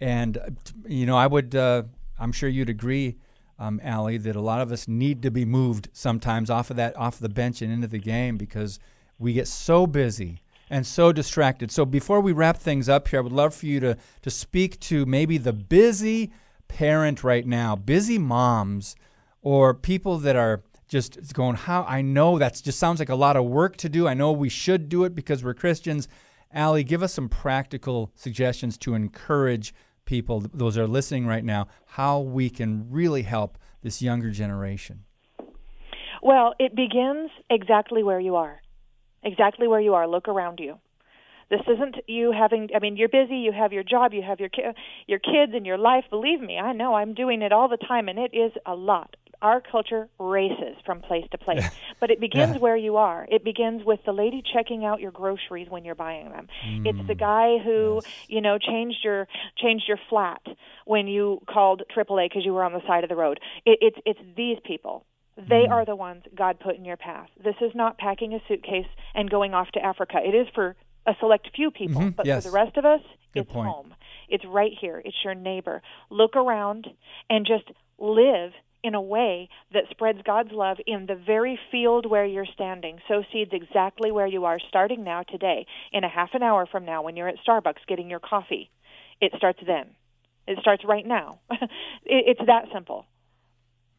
And 0.00 0.58
you 0.86 1.06
know, 1.06 1.16
I 1.16 1.26
would 1.26 1.56
uh, 1.56 1.82
I'm 2.18 2.32
sure 2.32 2.48
you'd 2.48 2.70
agree 2.70 3.18
um, 3.60 3.78
Allie, 3.84 4.16
that 4.16 4.34
a 4.34 4.40
lot 4.40 4.62
of 4.62 4.72
us 4.72 4.88
need 4.88 5.22
to 5.22 5.30
be 5.30 5.44
moved 5.44 5.90
sometimes 5.92 6.48
off 6.48 6.70
of 6.70 6.76
that, 6.76 6.96
off 6.96 7.18
the 7.18 7.28
bench 7.28 7.60
and 7.60 7.70
into 7.70 7.86
the 7.86 7.98
game 7.98 8.38
because 8.38 8.80
we 9.18 9.34
get 9.34 9.46
so 9.46 9.86
busy 9.86 10.40
and 10.70 10.86
so 10.86 11.12
distracted. 11.12 11.70
So 11.70 11.84
before 11.84 12.20
we 12.20 12.32
wrap 12.32 12.56
things 12.56 12.88
up 12.88 13.08
here, 13.08 13.18
I 13.18 13.22
would 13.22 13.32
love 13.32 13.54
for 13.54 13.66
you 13.66 13.78
to 13.80 13.98
to 14.22 14.30
speak 14.30 14.80
to 14.80 15.04
maybe 15.04 15.36
the 15.36 15.52
busy 15.52 16.32
parent 16.68 17.22
right 17.22 17.46
now, 17.46 17.76
busy 17.76 18.16
moms, 18.16 18.96
or 19.42 19.74
people 19.74 20.16
that 20.18 20.36
are 20.36 20.62
just 20.88 21.34
going, 21.34 21.56
how 21.56 21.84
I 21.86 22.00
know 22.00 22.38
that 22.38 22.60
just 22.64 22.78
sounds 22.78 22.98
like 22.98 23.10
a 23.10 23.14
lot 23.14 23.36
of 23.36 23.44
work 23.44 23.76
to 23.78 23.90
do. 23.90 24.08
I 24.08 24.14
know 24.14 24.32
we 24.32 24.48
should 24.48 24.88
do 24.88 25.04
it 25.04 25.14
because 25.14 25.44
we're 25.44 25.54
Christians. 25.54 26.08
Allie, 26.52 26.82
give 26.82 27.02
us 27.02 27.12
some 27.12 27.28
practical 27.28 28.10
suggestions 28.14 28.78
to 28.78 28.94
encourage 28.94 29.74
people, 30.10 30.42
those 30.52 30.76
are 30.76 30.88
listening 30.88 31.24
right 31.24 31.44
now, 31.44 31.68
how 31.86 32.18
we 32.18 32.50
can 32.50 32.84
really 32.90 33.22
help 33.22 33.56
this 33.84 34.02
younger 34.02 34.32
generation? 34.32 35.04
Well, 36.20 36.52
it 36.58 36.74
begins 36.74 37.30
exactly 37.48 38.02
where 38.02 38.18
you 38.18 38.34
are. 38.34 38.60
Exactly 39.22 39.68
where 39.68 39.80
you 39.80 39.94
are. 39.94 40.08
Look 40.08 40.26
around 40.26 40.58
you. 40.58 40.78
This 41.48 41.60
isn't 41.72 41.94
you 42.08 42.32
having. 42.32 42.70
I 42.74 42.80
mean, 42.80 42.96
you're 42.96 43.08
busy. 43.08 43.36
You 43.36 43.52
have 43.52 43.72
your 43.72 43.84
job. 43.84 44.12
You 44.12 44.22
have 44.22 44.40
your 44.40 44.48
ki- 44.48 44.74
your 45.06 45.20
kids 45.20 45.52
and 45.54 45.64
your 45.64 45.78
life. 45.78 46.04
Believe 46.10 46.40
me, 46.40 46.58
I 46.58 46.72
know. 46.72 46.94
I'm 46.94 47.14
doing 47.14 47.42
it 47.42 47.52
all 47.52 47.68
the 47.68 47.76
time, 47.76 48.08
and 48.08 48.18
it 48.18 48.32
is 48.34 48.52
a 48.66 48.74
lot 48.74 49.14
our 49.42 49.60
culture 49.60 50.08
races 50.18 50.76
from 50.84 51.00
place 51.00 51.24
to 51.30 51.38
place. 51.38 51.64
but 52.00 52.10
it 52.10 52.20
begins 52.20 52.54
yeah. 52.54 52.58
where 52.58 52.76
you 52.76 52.96
are. 52.96 53.26
It 53.30 53.44
begins 53.44 53.84
with 53.84 54.00
the 54.04 54.12
lady 54.12 54.42
checking 54.52 54.84
out 54.84 55.00
your 55.00 55.10
groceries 55.10 55.68
when 55.68 55.84
you're 55.84 55.94
buying 55.94 56.30
them. 56.30 56.48
Mm. 56.66 56.86
It's 56.86 57.08
the 57.08 57.14
guy 57.14 57.58
who, 57.58 58.00
yes. 58.02 58.12
you 58.28 58.40
know, 58.40 58.58
changed 58.58 58.98
your 59.02 59.26
changed 59.56 59.84
your 59.88 59.98
flat 60.08 60.42
when 60.84 61.06
you 61.06 61.40
called 61.48 61.82
AAA 61.96 62.28
because 62.28 62.44
you 62.44 62.52
were 62.52 62.64
on 62.64 62.72
the 62.72 62.82
side 62.86 63.04
of 63.04 63.10
the 63.10 63.16
road. 63.16 63.40
It, 63.64 63.78
it's 63.80 63.98
it's 64.04 64.20
these 64.36 64.58
people. 64.64 65.06
They 65.36 65.66
mm. 65.66 65.70
are 65.70 65.84
the 65.84 65.96
ones 65.96 66.24
God 66.34 66.60
put 66.60 66.76
in 66.76 66.84
your 66.84 66.96
path. 66.96 67.28
This 67.42 67.54
is 67.60 67.72
not 67.74 67.98
packing 67.98 68.34
a 68.34 68.40
suitcase 68.48 68.86
and 69.14 69.30
going 69.30 69.54
off 69.54 69.70
to 69.72 69.84
Africa. 69.84 70.18
It 70.22 70.34
is 70.34 70.46
for 70.54 70.76
a 71.06 71.14
select 71.18 71.48
few 71.54 71.70
people, 71.70 72.02
mm-hmm. 72.02 72.10
but 72.10 72.26
yes. 72.26 72.44
for 72.44 72.50
the 72.50 72.54
rest 72.54 72.76
of 72.76 72.84
us, 72.84 73.00
Good 73.32 73.40
it's 73.40 73.52
point. 73.52 73.68
home. 73.68 73.94
It's 74.28 74.44
right 74.44 74.72
here. 74.78 75.00
It's 75.04 75.16
your 75.24 75.34
neighbor. 75.34 75.82
Look 76.10 76.36
around 76.36 76.86
and 77.28 77.46
just 77.46 77.70
live 77.98 78.52
in 78.82 78.94
a 78.94 79.00
way 79.00 79.48
that 79.72 79.84
spreads 79.90 80.20
God's 80.24 80.52
love 80.52 80.78
in 80.86 81.06
the 81.06 81.14
very 81.14 81.58
field 81.70 82.06
where 82.06 82.24
you're 82.24 82.46
standing. 82.46 82.98
Sow 83.08 83.22
seeds 83.32 83.50
exactly 83.52 84.10
where 84.10 84.26
you 84.26 84.44
are, 84.44 84.58
starting 84.68 85.04
now 85.04 85.22
today. 85.22 85.66
In 85.92 86.04
a 86.04 86.08
half 86.08 86.30
an 86.34 86.42
hour 86.42 86.66
from 86.66 86.84
now, 86.84 87.02
when 87.02 87.16
you're 87.16 87.28
at 87.28 87.36
Starbucks 87.46 87.86
getting 87.86 88.08
your 88.08 88.20
coffee, 88.20 88.70
it 89.20 89.32
starts 89.36 89.60
then. 89.66 89.90
It 90.46 90.58
starts 90.60 90.84
right 90.84 91.06
now. 91.06 91.40
it, 91.50 91.58
it's 92.04 92.46
that 92.46 92.66
simple. 92.72 93.06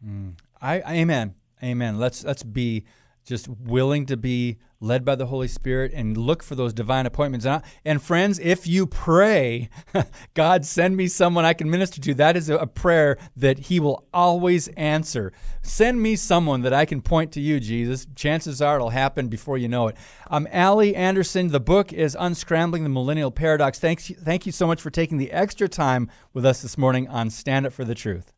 Mm. 0.06 0.34
I, 0.62 0.82
amen. 0.82 1.36
Amen. 1.64 2.00
Let's 2.00 2.24
let's 2.24 2.44
be 2.44 2.86
just 3.26 3.48
willing 3.48 4.06
to 4.08 4.18
be 4.18 4.58
led 4.82 5.06
by 5.06 5.16
the 5.16 5.28
Holy 5.28 5.48
Spirit 5.48 5.94
and 5.94 6.18
look 6.18 6.42
for 6.42 6.56
those 6.56 6.74
divine 6.74 7.06
appointments. 7.06 7.46
And, 7.46 7.56
I, 7.56 7.62
and 7.86 8.02
friends, 8.02 8.40
if 8.40 8.68
you 8.68 8.88
pray, 8.88 9.70
God, 10.34 10.66
send 10.66 10.98
me 10.98 11.08
someone 11.08 11.46
I 11.46 11.54
can 11.54 11.70
minister 11.70 12.02
to, 12.02 12.14
that 12.16 12.36
is 12.36 12.50
a, 12.50 12.66
prayer 12.66 13.18
that 13.36 13.60
He 13.60 13.80
will 13.80 14.08
always 14.14 14.68
answer. 14.70 15.32
Send 15.62 16.02
me 16.02 16.16
someone 16.16 16.62
that 16.62 16.74
I 16.74 16.86
can 16.86 17.02
point 17.02 17.32
to 17.34 17.42
you, 17.42 17.60
Jesus. 17.60 18.08
Chances 18.16 18.62
are 18.62 18.78
it'll 18.78 18.90
happen 18.90 19.28
before 19.28 19.58
you 19.58 19.68
know 19.68 19.88
it. 19.88 19.96
I'm 20.28 20.48
um, 20.48 20.52
Allie 20.52 20.96
Anderson, 20.96 21.50
the 21.50 21.60
book 21.60 21.94
is 21.94 22.16
Unscrambling 22.20 22.84
the 22.84 22.90
Millennial 22.90 23.32
Paradox. 23.32 23.78
Thanks, 23.78 24.10
thank 24.24 24.46
you 24.46 24.52
so 24.52 24.66
much 24.66 24.82
for 24.82 24.90
taking 24.90 25.18
the 25.18 25.32
extra 25.32 25.70
time 25.70 26.10
with 26.34 26.46
us 26.46 26.62
this 26.62 26.78
morning 26.78 27.08
on 27.08 27.30
Stand 27.30 27.66
Up 27.66 27.74
for 27.74 27.86
the 27.86 27.96
Truth. 27.96 28.34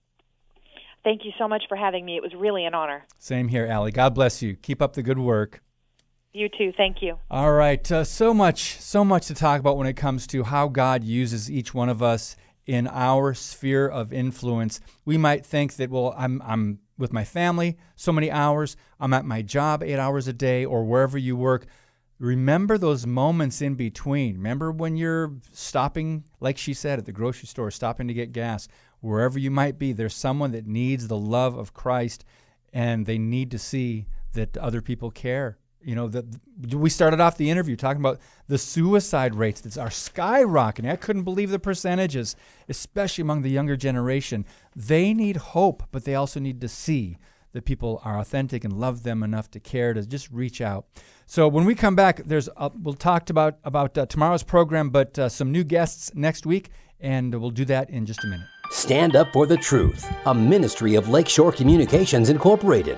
Thank 1.03 1.25
you 1.25 1.31
so 1.37 1.47
much 1.47 1.63
for 1.67 1.75
having 1.75 2.05
me. 2.05 2.15
It 2.15 2.23
was 2.23 2.33
really 2.33 2.65
an 2.65 2.73
honor. 2.73 3.05
Same 3.17 3.49
here, 3.49 3.65
Allie. 3.65 3.91
God 3.91 4.15
bless 4.15 4.41
you. 4.41 4.55
Keep 4.55 4.81
up 4.81 4.93
the 4.93 5.03
good 5.03 5.19
work. 5.19 5.61
You 6.31 6.49
too. 6.49 6.71
Thank 6.75 7.01
you. 7.01 7.19
All 7.29 7.53
right. 7.53 7.91
Uh, 7.91 8.03
so 8.03 8.33
much, 8.33 8.79
so 8.79 9.05
much 9.05 9.27
to 9.27 9.35
talk 9.35 9.59
about 9.59 9.77
when 9.77 9.85
it 9.85 9.93
comes 9.93 10.25
to 10.27 10.43
how 10.43 10.67
God 10.67 11.03
uses 11.03 11.51
each 11.51 11.73
one 11.73 11.89
of 11.89 12.01
us 12.01 12.35
in 12.65 12.87
our 12.87 13.33
sphere 13.33 13.87
of 13.87 14.13
influence. 14.13 14.79
We 15.05 15.17
might 15.17 15.45
think 15.45 15.75
that, 15.75 15.89
well, 15.89 16.15
I'm, 16.17 16.41
I'm 16.43 16.79
with 16.97 17.13
my 17.13 17.23
family 17.23 17.77
so 17.95 18.11
many 18.11 18.31
hours, 18.31 18.77
I'm 18.99 19.13
at 19.13 19.25
my 19.25 19.41
job 19.41 19.83
eight 19.83 19.99
hours 19.99 20.27
a 20.27 20.33
day, 20.33 20.63
or 20.63 20.85
wherever 20.85 21.17
you 21.17 21.35
work. 21.35 21.65
Remember 22.19 22.77
those 22.77 23.05
moments 23.05 23.61
in 23.61 23.75
between. 23.75 24.37
Remember 24.37 24.71
when 24.71 24.95
you're 24.95 25.33
stopping, 25.51 26.23
like 26.39 26.57
she 26.57 26.73
said, 26.73 26.99
at 26.99 27.05
the 27.05 27.11
grocery 27.11 27.47
store, 27.47 27.69
stopping 27.69 28.07
to 28.07 28.13
get 28.13 28.31
gas 28.31 28.67
wherever 29.03 29.37
you 29.37 29.51
might 29.51 29.77
be, 29.77 29.91
there's 29.91 30.15
someone 30.15 30.51
that 30.53 30.65
needs 30.65 31.07
the 31.07 31.17
love 31.17 31.57
of 31.57 31.73
Christ 31.73 32.23
and 32.71 33.05
they 33.05 33.17
need 33.17 33.51
to 33.51 33.59
see 33.59 34.07
that 34.31 34.57
other 34.57 34.81
people 34.81 35.11
care. 35.11 35.57
You 35.81 35.95
know, 35.95 36.07
that 36.07 36.25
we 36.73 36.89
started 36.89 37.19
off 37.19 37.35
the 37.35 37.49
interview 37.49 37.75
talking 37.75 38.01
about 38.01 38.21
the 38.47 38.57
suicide 38.57 39.35
rates 39.35 39.59
that 39.61 39.77
are 39.77 39.89
skyrocketing. 39.89 40.89
I 40.89 40.95
couldn't 40.95 41.23
believe 41.23 41.49
the 41.49 41.59
percentages, 41.59 42.37
especially 42.69 43.23
among 43.23 43.41
the 43.41 43.49
younger 43.49 43.75
generation. 43.75 44.45
They 44.73 45.13
need 45.13 45.35
hope, 45.35 45.83
but 45.91 46.05
they 46.05 46.15
also 46.15 46.39
need 46.39 46.61
to 46.61 46.69
see 46.69 47.17
that 47.51 47.65
people 47.65 48.01
are 48.05 48.17
authentic 48.17 48.63
and 48.63 48.79
love 48.79 49.03
them 49.03 49.21
enough 49.21 49.51
to 49.51 49.59
care 49.59 49.93
to 49.93 50.05
just 50.05 50.31
reach 50.31 50.61
out. 50.61 50.85
So 51.25 51.49
when 51.49 51.65
we 51.65 51.75
come 51.75 51.95
back, 51.97 52.23
there's 52.23 52.47
we'll 52.81 52.93
talk 52.93 53.29
about 53.29 53.59
about 53.65 53.97
uh, 53.97 54.05
tomorrow's 54.05 54.43
program, 54.43 54.89
but 54.89 55.19
uh, 55.19 55.27
some 55.27 55.51
new 55.51 55.65
guests 55.65 56.11
next 56.15 56.45
week, 56.45 56.69
and 57.01 57.35
we'll 57.35 57.51
do 57.51 57.65
that 57.65 57.89
in 57.89 58.05
just 58.05 58.23
a 58.23 58.27
minute. 58.27 58.47
Stand 58.69 59.15
Up 59.15 59.31
for 59.33 59.45
the 59.45 59.57
Truth, 59.57 60.09
a 60.25 60.33
ministry 60.33 60.95
of 60.95 61.09
Lakeshore 61.09 61.51
Communications 61.51 62.29
Incorporated. 62.29 62.97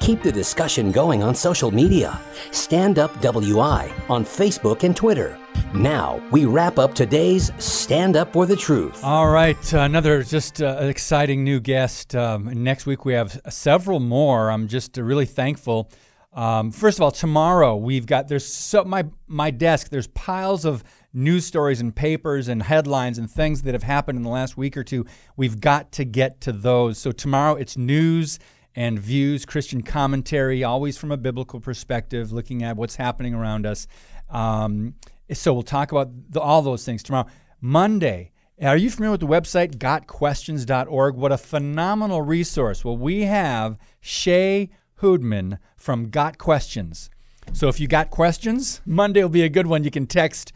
Keep 0.00 0.22
the 0.22 0.32
discussion 0.32 0.90
going 0.90 1.22
on 1.22 1.34
social 1.34 1.70
media. 1.70 2.18
Stand 2.50 2.98
Up 2.98 3.20
WI 3.20 3.92
on 4.08 4.24
Facebook 4.24 4.82
and 4.84 4.96
Twitter. 4.96 5.38
Now, 5.74 6.22
we 6.30 6.44
wrap 6.44 6.78
up 6.78 6.94
today's 6.94 7.52
Stand 7.58 8.16
Up 8.16 8.32
for 8.32 8.46
the 8.46 8.56
Truth. 8.56 9.04
All 9.04 9.28
right, 9.28 9.72
another 9.72 10.22
just 10.22 10.62
uh, 10.62 10.78
exciting 10.80 11.44
new 11.44 11.60
guest. 11.60 12.16
Um, 12.16 12.62
next 12.62 12.86
week, 12.86 13.04
we 13.04 13.12
have 13.12 13.40
several 13.48 14.00
more. 14.00 14.50
I'm 14.50 14.66
just 14.66 14.98
uh, 14.98 15.02
really 15.02 15.26
thankful. 15.26 15.90
Um, 16.32 16.70
first 16.70 16.98
of 16.98 17.02
all, 17.02 17.10
tomorrow 17.10 17.76
we've 17.76 18.06
got 18.06 18.28
there's 18.28 18.46
so 18.46 18.84
my 18.84 19.04
my 19.26 19.50
desk. 19.50 19.90
There's 19.90 20.06
piles 20.08 20.64
of 20.64 20.82
news 21.12 21.44
stories 21.44 21.80
and 21.80 21.94
papers 21.94 22.48
and 22.48 22.62
headlines 22.62 23.18
and 23.18 23.30
things 23.30 23.62
that 23.62 23.74
have 23.74 23.82
happened 23.82 24.16
in 24.16 24.22
the 24.22 24.30
last 24.30 24.56
week 24.56 24.76
or 24.76 24.84
two. 24.84 25.04
We've 25.36 25.60
got 25.60 25.92
to 25.92 26.04
get 26.04 26.40
to 26.42 26.52
those. 26.52 26.98
So 26.98 27.12
tomorrow 27.12 27.54
it's 27.54 27.76
news 27.76 28.38
and 28.74 28.98
views, 28.98 29.44
Christian 29.44 29.82
commentary, 29.82 30.64
always 30.64 30.96
from 30.96 31.12
a 31.12 31.18
biblical 31.18 31.60
perspective, 31.60 32.32
looking 32.32 32.62
at 32.62 32.76
what's 32.76 32.96
happening 32.96 33.34
around 33.34 33.66
us. 33.66 33.86
Um, 34.30 34.94
so 35.30 35.52
we'll 35.52 35.62
talk 35.62 35.92
about 35.92 36.08
the, 36.30 36.40
all 36.40 36.62
those 36.62 36.84
things 36.84 37.02
tomorrow. 37.02 37.26
Monday, 37.60 38.32
are 38.62 38.76
you 38.76 38.90
familiar 38.90 39.12
with 39.12 39.20
the 39.20 39.26
website 39.26 39.76
gotquestions.org? 39.76 41.16
What 41.16 41.32
a 41.32 41.38
phenomenal 41.38 42.22
resource. 42.22 42.84
Well, 42.84 42.96
we 42.96 43.22
have 43.22 43.76
Shea 44.00 44.70
Houdmann 45.02 45.58
from 45.82 46.10
Got 46.10 46.38
Questions. 46.38 47.10
So 47.52 47.66
if 47.68 47.80
you 47.80 47.88
got 47.88 48.08
questions, 48.08 48.80
Monday 48.86 49.20
will 49.20 49.28
be 49.28 49.42
a 49.42 49.48
good 49.48 49.66
one. 49.66 49.82
You 49.82 49.90
can 49.90 50.06
text 50.06 50.52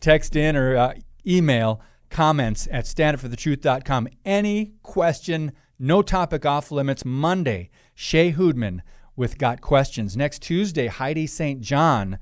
text 0.00 0.36
in 0.36 0.56
or 0.56 0.76
uh, 0.76 0.94
email 1.26 1.80
comments 2.10 2.68
at 2.70 2.84
standupforthetruth.com. 2.84 4.08
Any 4.24 4.74
question, 4.82 5.52
no 5.78 6.00
topic 6.00 6.46
off 6.46 6.70
limits. 6.70 7.04
Monday, 7.04 7.70
Shea 7.94 8.32
Houdmann 8.32 8.80
with 9.16 9.36
Got 9.36 9.60
Questions. 9.60 10.16
Next 10.16 10.42
Tuesday, 10.42 10.86
Heidi 10.86 11.26
St. 11.26 11.60
John, 11.60 12.18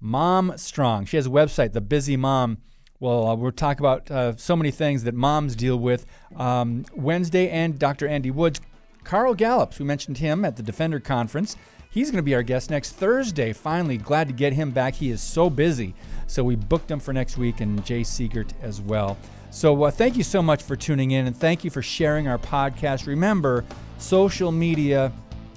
Mom 0.00 0.56
Strong. 0.56 1.04
She 1.04 1.16
has 1.18 1.26
a 1.26 1.30
website, 1.30 1.72
The 1.72 1.82
Busy 1.82 2.16
Mom. 2.16 2.58
Well, 3.00 3.28
uh, 3.28 3.34
we'll 3.34 3.52
talk 3.52 3.80
about 3.80 4.10
uh, 4.10 4.34
so 4.36 4.56
many 4.56 4.70
things 4.70 5.04
that 5.04 5.14
moms 5.14 5.54
deal 5.54 5.78
with. 5.78 6.06
Um, 6.34 6.86
Wednesday, 6.94 7.50
and 7.50 7.78
Dr. 7.78 8.08
Andy 8.08 8.30
Woods. 8.30 8.60
Carl 9.04 9.34
Gallups, 9.34 9.78
we 9.78 9.84
mentioned 9.84 10.18
him 10.18 10.44
at 10.44 10.56
the 10.56 10.62
Defender 10.62 11.00
Conference. 11.00 11.56
He's 11.98 12.12
going 12.12 12.18
to 12.18 12.22
be 12.22 12.36
our 12.36 12.44
guest 12.44 12.70
next 12.70 12.92
Thursday. 12.92 13.52
Finally, 13.52 13.96
glad 13.96 14.28
to 14.28 14.32
get 14.32 14.52
him 14.52 14.70
back. 14.70 14.94
He 14.94 15.10
is 15.10 15.20
so 15.20 15.50
busy. 15.50 15.96
So 16.28 16.44
we 16.44 16.54
booked 16.54 16.88
him 16.88 17.00
for 17.00 17.12
next 17.12 17.36
week 17.36 17.60
and 17.60 17.84
Jay 17.84 18.02
Seegert 18.02 18.52
as 18.62 18.80
well. 18.80 19.18
So 19.50 19.82
uh, 19.82 19.90
thank 19.90 20.16
you 20.16 20.22
so 20.22 20.40
much 20.40 20.62
for 20.62 20.76
tuning 20.76 21.10
in 21.10 21.26
and 21.26 21.36
thank 21.36 21.64
you 21.64 21.70
for 21.70 21.82
sharing 21.82 22.28
our 22.28 22.38
podcast. 22.38 23.08
Remember, 23.08 23.64
social 23.98 24.52
media 24.52 25.10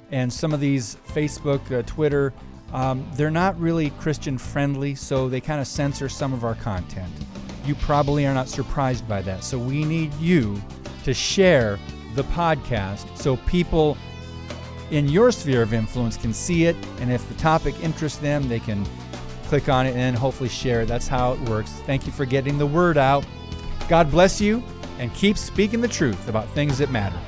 and 0.09 0.33
some 0.33 0.51
of 0.51 0.59
these 0.59 0.97
Facebook, 1.09 1.71
uh, 1.71 1.83
Twitter, 1.83 2.33
um, 2.73 3.07
they're 3.13 3.29
not 3.29 3.59
really 3.59 3.91
Christian 3.99 4.39
friendly, 4.39 4.95
so 4.95 5.29
they 5.29 5.41
kind 5.41 5.61
of 5.61 5.67
censor 5.67 6.09
some 6.09 6.33
of 6.33 6.43
our 6.43 6.55
content. 6.55 7.13
You 7.67 7.75
probably 7.75 8.25
are 8.25 8.33
not 8.33 8.49
surprised 8.49 9.07
by 9.07 9.21
that. 9.21 9.43
So 9.43 9.59
we 9.59 9.85
need 9.85 10.11
you 10.15 10.59
to 11.03 11.13
share 11.13 11.77
the 12.15 12.23
podcast 12.23 13.15
so 13.15 13.37
people 13.37 13.95
in 14.91 15.07
your 15.07 15.31
sphere 15.31 15.61
of 15.61 15.73
influence 15.73 16.17
can 16.17 16.33
see 16.33 16.65
it. 16.65 16.75
And 16.99 17.11
if 17.11 17.27
the 17.27 17.33
topic 17.35 17.79
interests 17.81 18.19
them, 18.19 18.47
they 18.47 18.59
can 18.59 18.85
click 19.45 19.69
on 19.69 19.85
it 19.87 19.95
and 19.95 20.15
hopefully 20.15 20.49
share 20.49 20.81
it. 20.81 20.87
That's 20.87 21.07
how 21.07 21.33
it 21.33 21.39
works. 21.49 21.71
Thank 21.85 22.05
you 22.05 22.11
for 22.11 22.25
getting 22.25 22.57
the 22.57 22.67
word 22.67 22.97
out. 22.97 23.25
God 23.89 24.11
bless 24.11 24.39
you 24.39 24.61
and 24.99 25.13
keep 25.13 25.37
speaking 25.37 25.81
the 25.81 25.87
truth 25.87 26.27
about 26.27 26.47
things 26.49 26.77
that 26.77 26.91
matter. 26.91 27.19